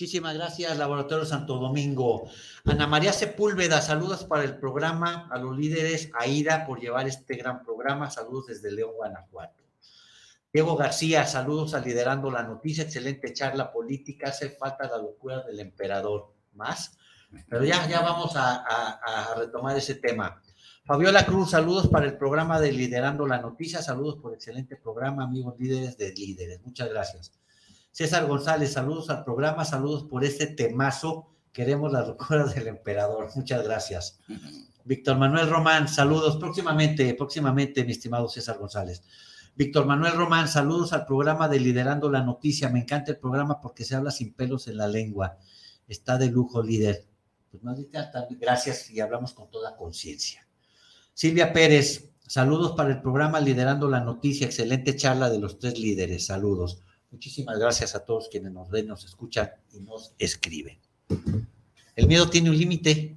Muchísimas 0.00 0.34
gracias, 0.34 0.78
Laboratorio 0.78 1.26
Santo 1.26 1.58
Domingo. 1.58 2.26
Ana 2.64 2.86
María 2.86 3.12
Sepúlveda, 3.12 3.82
saludos 3.82 4.24
para 4.24 4.44
el 4.44 4.56
programa, 4.56 5.28
a 5.30 5.36
los 5.36 5.54
líderes, 5.54 6.10
a 6.14 6.64
por 6.64 6.80
llevar 6.80 7.06
este 7.06 7.36
gran 7.36 7.62
programa, 7.62 8.10
saludos 8.10 8.46
desde 8.46 8.72
León, 8.72 8.92
Guanajuato. 8.96 9.62
Diego 10.50 10.74
García, 10.74 11.26
saludos 11.26 11.74
a 11.74 11.80
Liderando 11.80 12.30
la 12.30 12.42
Noticia, 12.42 12.84
excelente 12.84 13.34
charla 13.34 13.70
política, 13.70 14.30
hace 14.30 14.48
falta 14.48 14.88
la 14.88 14.96
locura 14.96 15.42
del 15.42 15.60
emperador. 15.60 16.32
¿Más? 16.54 16.96
Pero 17.50 17.62
ya, 17.62 17.86
ya 17.86 18.00
vamos 18.00 18.34
a, 18.36 18.64
a 18.64 19.34
retomar 19.34 19.76
ese 19.76 19.96
tema. 19.96 20.40
Fabiola 20.86 21.26
Cruz, 21.26 21.50
saludos 21.50 21.88
para 21.88 22.06
el 22.06 22.16
programa 22.16 22.58
de 22.58 22.72
Liderando 22.72 23.26
la 23.26 23.36
Noticia, 23.36 23.82
saludos 23.82 24.16
por 24.16 24.32
excelente 24.32 24.76
programa, 24.76 25.24
amigos 25.24 25.56
líderes 25.58 25.98
de 25.98 26.10
líderes. 26.14 26.62
Muchas 26.62 26.88
gracias. 26.88 27.32
César 27.92 28.26
González, 28.26 28.72
saludos 28.72 29.10
al 29.10 29.24
programa, 29.24 29.64
saludos 29.64 30.04
por 30.04 30.24
este 30.24 30.46
temazo. 30.46 31.26
Queremos 31.52 31.92
las 31.92 32.06
locuras 32.06 32.54
del 32.54 32.68
emperador. 32.68 33.28
Muchas 33.34 33.64
gracias. 33.64 34.20
Víctor 34.84 35.18
Manuel 35.18 35.50
Román, 35.50 35.88
saludos. 35.88 36.36
Próximamente, 36.36 37.12
próximamente, 37.14 37.84
mi 37.84 37.92
estimado 37.92 38.28
César 38.28 38.58
González. 38.58 39.02
Víctor 39.56 39.84
Manuel 39.84 40.14
Román, 40.14 40.48
saludos 40.48 40.92
al 40.92 41.04
programa 41.04 41.48
de 41.48 41.60
Liderando 41.60 42.08
la 42.08 42.22
Noticia. 42.22 42.68
Me 42.70 42.80
encanta 42.80 43.10
el 43.10 43.18
programa 43.18 43.60
porque 43.60 43.84
se 43.84 43.96
habla 43.96 44.10
sin 44.10 44.32
pelos 44.32 44.68
en 44.68 44.76
la 44.76 44.88
lengua. 44.88 45.36
Está 45.88 46.16
de 46.16 46.30
lujo, 46.30 46.62
líder. 46.62 47.06
Pues 47.50 47.62
más 47.64 47.78
gracias 48.38 48.90
y 48.90 49.00
hablamos 49.00 49.34
con 49.34 49.50
toda 49.50 49.76
conciencia. 49.76 50.46
Silvia 51.12 51.52
Pérez, 51.52 52.12
saludos 52.26 52.72
para 52.76 52.90
el 52.90 53.02
programa 53.02 53.40
Liderando 53.40 53.88
la 53.88 54.00
Noticia. 54.00 54.46
Excelente 54.46 54.94
charla 54.94 55.28
de 55.28 55.40
los 55.40 55.58
tres 55.58 55.78
líderes. 55.78 56.26
Saludos. 56.26 56.80
Muchísimas 57.10 57.58
gracias 57.58 57.94
a 57.94 58.04
todos 58.04 58.28
quienes 58.30 58.52
nos 58.52 58.70
ven, 58.70 58.86
nos 58.86 59.04
escuchan 59.04 59.50
y 59.72 59.80
nos 59.80 60.14
escriben. 60.18 60.78
El 61.96 62.06
miedo 62.06 62.30
tiene 62.30 62.50
un 62.50 62.56
límite. 62.56 63.16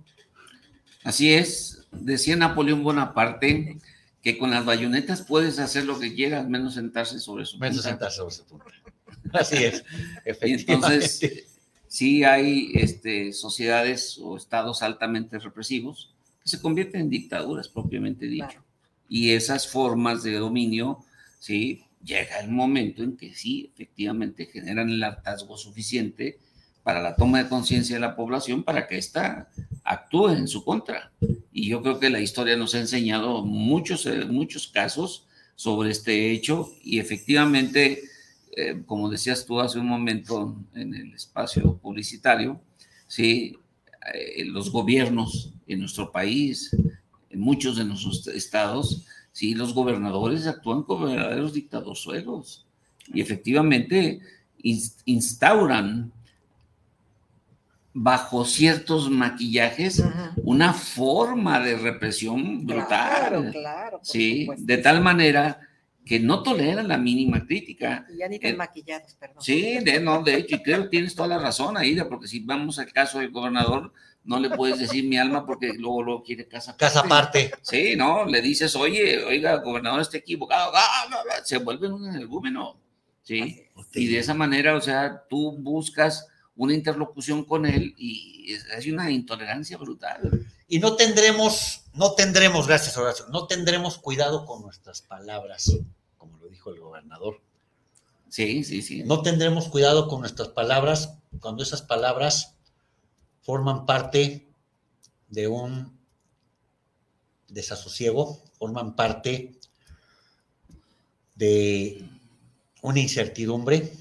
Así 1.04 1.34
es, 1.34 1.88
decía 1.92 2.36
Napoleón 2.36 2.84
Bonaparte 2.84 3.78
que 4.22 4.38
con 4.38 4.52
las 4.52 4.66
bayonetas 4.66 5.22
puedes 5.22 5.60
hacer 5.60 5.86
lo 5.86 6.00
que 6.00 6.16
quieras, 6.16 6.48
menos 6.48 6.76
sentarse 6.76 7.20
sobre 7.20 7.46
su 7.46 7.60
menos 7.60 7.84
sentarse 7.84 8.18
sobre 8.18 8.34
su 8.34 8.46
punta. 8.46 8.66
Así 9.34 9.64
es, 9.64 9.84
entonces, 10.42 11.52
sí 11.88 12.24
hay 12.24 12.72
este, 12.74 13.34
sociedades 13.34 14.18
o 14.22 14.38
estados 14.38 14.82
altamente 14.82 15.40
represivos 15.40 16.16
que 16.42 16.50
se 16.50 16.62
convierten 16.62 17.02
en 17.02 17.10
dictaduras 17.10 17.68
propiamente 17.68 18.26
dicho. 18.26 18.64
Y 19.10 19.32
esas 19.32 19.68
formas 19.68 20.24
de 20.24 20.36
dominio, 20.36 21.04
sí, 21.40 21.84
llega 22.04 22.40
el 22.40 22.52
momento 22.52 23.04
en 23.04 23.18
que 23.18 23.34
sí, 23.34 23.72
efectivamente, 23.74 24.46
generan 24.46 24.90
el 24.90 25.04
hartazgo 25.04 25.58
suficiente 25.58 26.40
para 26.84 27.02
la 27.02 27.16
toma 27.16 27.42
de 27.42 27.50
conciencia 27.50 27.96
de 27.96 28.02
la 28.02 28.16
población 28.16 28.64
para 28.64 28.88
que 28.88 28.98
ésta 28.98 29.50
actúe 29.84 30.30
en 30.30 30.48
su 30.48 30.64
contra. 30.64 31.12
Y 31.52 31.70
yo 31.70 31.82
creo 31.82 32.00
que 32.00 32.10
la 32.10 32.20
historia 32.20 32.58
nos 32.58 32.76
ha 32.76 32.80
enseñado 32.80 33.46
muchos, 33.46 34.06
eh, 34.06 34.26
muchos 34.26 34.68
casos 34.68 35.28
sobre 35.56 35.92
este 35.92 36.32
hecho 36.32 36.70
y 36.84 37.00
efectivamente, 37.00 38.04
eh, 38.56 38.82
como 38.86 39.10
decías 39.10 39.46
tú 39.46 39.62
hace 39.62 39.80
un 39.80 39.88
momento 39.88 40.58
en 40.74 40.94
el 40.94 41.14
espacio 41.14 41.78
publicitario, 41.78 42.60
sí, 43.08 43.58
eh, 44.14 44.44
los 44.46 44.72
gobiernos 44.72 45.54
en 45.68 45.80
nuestro 45.80 46.12
país, 46.12 46.76
en 47.30 47.40
muchos 47.40 47.78
de 47.78 47.86
nuestros 47.86 48.28
estados, 48.28 49.06
Sí, 49.34 49.56
los 49.56 49.74
gobernadores 49.74 50.46
actúan 50.46 50.84
como 50.84 51.08
verdaderos 51.08 51.54
dictadosuelos 51.54 52.68
y 53.12 53.20
efectivamente 53.20 54.20
instauran 55.06 56.14
bajo 57.94 58.46
ciertos 58.46 59.10
maquillajes 59.10 60.04
una 60.38 60.72
forma 60.72 61.60
de 61.60 61.78
represión 61.78 62.66
brutal. 62.66 62.88
Claro, 62.88 63.52
claro. 63.52 64.00
Sí, 64.04 64.48
de 64.58 64.78
tal 64.78 65.02
manera 65.02 65.60
que 66.06 66.20
no 66.20 66.44
toleran 66.44 66.88
la 66.88 66.98
mínima 66.98 67.46
crítica. 67.46 68.06
Y 68.14 68.18
ya 68.18 68.28
ni 68.28 68.38
tan 68.38 68.58
maquillados, 68.58 69.16
perdón. 69.16 69.42
Sí, 69.42 69.80
de, 69.80 70.00
no, 70.00 70.22
de 70.22 70.36
hecho, 70.36 70.58
y 70.58 70.62
creo 70.62 70.84
que 70.84 70.90
tienes 70.90 71.16
toda 71.16 71.30
la 71.30 71.40
razón, 71.40 71.76
Aida, 71.76 72.08
porque 72.08 72.28
si 72.28 72.40
vamos 72.42 72.78
al 72.78 72.92
caso 72.92 73.20
del 73.20 73.32
gobernador, 73.32 73.94
no 74.24 74.40
le 74.40 74.50
puedes 74.50 74.80
decir 74.80 75.06
mi 75.06 75.18
alma 75.18 75.46
porque 75.46 75.74
luego 75.74 76.02
luego 76.04 76.24
quiere 76.24 76.48
casa 76.48 76.78
Casa 76.78 77.02
aparte. 77.02 77.52
Sí, 77.62 77.96
¿no? 77.96 78.26
Le 78.26 78.42
dices, 78.42 78.76
oye, 78.76 79.24
oiga, 79.24 79.58
gobernador 79.58 80.02
está 80.02 80.18
equivocado. 80.18 80.72
Se 81.44 81.58
vuelve 81.58 81.88
un 81.88 82.08
energúmeno. 82.08 82.78
¿Sí? 83.24 83.68
Y 83.94 84.08
de 84.08 84.20
esa 84.20 84.34
manera, 84.34 84.76
o 84.76 84.82
sea, 84.82 85.24
tú 85.30 85.58
buscas 85.58 86.28
una 86.56 86.74
interlocución 86.74 87.46
con 87.46 87.66
él 87.66 87.94
y 87.98 88.54
es, 88.54 88.86
una 88.88 89.12
intolerancia 89.12 89.78
brutal. 89.78 90.46
Y 90.68 90.80
no 90.80 90.96
tendremos, 90.96 91.86
no 91.94 92.14
tendremos, 92.14 92.68
gracias 92.68 92.98
Horacio, 92.98 93.26
no 93.30 93.48
tendremos 93.48 93.98
cuidado 93.98 94.46
con 94.46 94.62
nuestras 94.62 95.02
palabras, 95.02 95.78
como 96.18 96.38
lo 96.38 96.48
dijo 96.50 96.70
el 96.70 96.80
gobernador. 96.80 97.42
Sí, 98.30 98.64
sí, 98.64 98.82
sí. 98.82 99.04
No 99.04 99.22
tendremos 99.22 99.70
cuidado 99.70 100.08
con 100.08 100.22
nuestras 100.22 100.50
palabras 100.50 101.18
cuando 101.40 101.64
esas 101.64 101.82
palabras 101.82 102.53
forman 103.44 103.86
parte 103.86 104.48
de 105.28 105.48
un 105.48 106.00
desasosiego, 107.50 108.42
forman 108.58 108.96
parte 108.96 109.60
de 111.36 112.04
una 112.82 113.00
incertidumbre, 113.00 113.94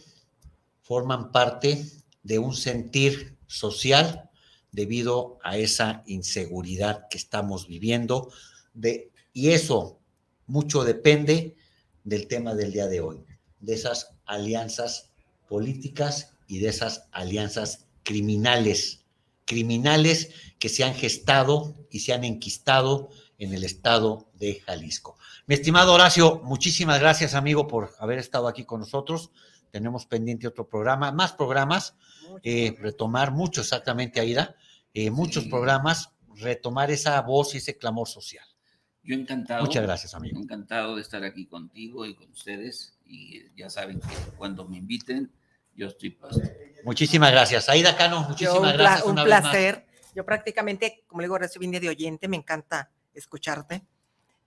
forman 0.83 1.33
parte 1.33 1.85
de 2.23 2.39
un 2.39 2.55
sentir 2.55 3.37
social 3.47 4.31
debido 4.71 5.39
a 5.43 5.59
esa 5.59 6.03
inseguridad 6.07 7.09
que 7.11 7.19
estamos 7.19 7.67
viviendo. 7.67 8.33
De, 8.75 9.11
y 9.33 9.51
eso 9.51 9.99
mucho 10.47 10.85
depende 10.85 11.57
del 12.05 12.29
tema 12.29 12.55
del 12.55 12.73
día 12.73 12.87
de 12.87 13.01
hoy, 13.01 13.25
de 13.61 13.75
esas 13.75 14.15
alianzas 14.25 15.11
políticas 15.49 16.35
y 16.47 16.61
de 16.61 16.69
esas 16.69 17.09
alianzas 17.13 17.87
criminales 18.03 19.02
criminales 19.53 20.31
que 20.59 20.71
se 20.71 20.83
han 20.83 20.95
gestado 20.95 21.75
y 21.91 22.01
se 22.01 22.15
han 22.15 22.25
enquistado 22.25 23.11
en 23.37 23.53
el 23.53 23.65
estado 23.65 24.31
de 24.33 24.61
Jalisco. 24.61 25.19
Mi 25.47 25.57
estimado 25.57 25.93
Horacio, 25.93 26.41
muchísimas 26.43 26.99
gracias, 27.01 27.35
amigo, 27.35 27.69
por 27.69 27.91
haber 27.99 28.19
estado 28.19 28.49
aquí 28.49 28.65
con 28.65 28.81
nosotros. 28.81 29.31
Tenemos 29.71 30.07
pendiente 30.07 30.47
otro 30.47 30.67
programa, 30.67 31.13
más 31.13 31.33
programas, 31.33 31.97
eh, 32.43 32.75
retomar 32.81 33.33
mucho 33.33 33.61
exactamente, 33.61 34.21
Aida, 34.21 34.57
eh, 34.95 35.11
muchos 35.11 35.45
programas, 35.45 36.13
retomar 36.37 36.91
esa 36.91 37.21
voz 37.21 37.55
y 37.55 37.59
ese 37.59 37.77
clamor 37.77 38.09
social. 38.09 38.47
Yo 39.03 39.15
encantado. 39.15 39.65
Muchas 39.65 39.83
gracias, 39.83 40.15
amigo. 40.15 40.41
Encantado 40.41 40.97
de 40.97 41.03
estar 41.03 41.25
aquí 41.25 41.45
contigo 41.45 42.07
y 42.07 42.15
con 42.15 42.31
ustedes. 42.31 42.97
Y 43.05 43.43
ya 43.55 43.69
saben 43.69 44.01
que 44.01 44.37
cuando 44.39 44.67
me 44.67 44.79
inviten, 44.79 45.31
yo 45.77 45.87
estoy 45.89 46.11
puesto. 46.11 46.41
Muchísimas 46.85 47.31
gracias. 47.31 47.69
Aida 47.69 47.97
Cano, 47.97 48.23
Yo, 48.23 48.29
muchísimas 48.29 48.57
un, 48.57 48.63
pla- 48.63 48.73
gracias. 48.75 49.05
un 49.05 49.13
una 49.13 49.25
vez 49.25 49.33
más. 49.33 49.41
placer. 49.43 49.87
Yo 50.15 50.25
prácticamente, 50.27 51.05
como 51.07 51.21
le 51.23 51.27
digo, 51.27 51.39
recién 51.39 51.71
de 51.71 51.89
oyente, 51.89 52.29
me 52.29 52.37
encanta 52.37 52.91
escucharte. 53.15 53.83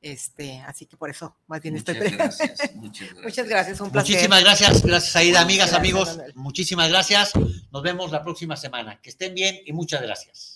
Este, 0.02 0.60
así 0.68 0.86
que 0.86 0.98
por 0.98 1.10
eso, 1.10 1.36
más 1.48 1.60
bien 1.62 1.74
Muchas 1.74 1.96
estoy 1.96 2.12
gracias, 2.12 2.76
muchas 2.76 3.08
gracias. 3.08 3.24
Muchas 3.24 3.48
gracias, 3.48 3.82
un 3.82 3.90
placer. 3.90 4.12
Muchísimas 4.12 4.44
gracias, 4.44 4.84
gracias 4.86 5.16
Aida, 5.16 5.42
amigas, 5.42 5.70
Gracias, 5.72 5.80
amigos. 5.80 6.08
Manuel. 6.10 6.34
Muchísimas 6.36 6.90
gracias. 6.90 7.32
Nos 7.72 7.82
vemos 7.82 8.12
la 8.12 8.22
próxima 8.22 8.56
semana. 8.56 9.00
Que 9.02 9.10
estén 9.10 9.34
bien 9.34 9.58
y 9.66 9.74
muchas 9.74 10.04
gracias. 10.04 10.55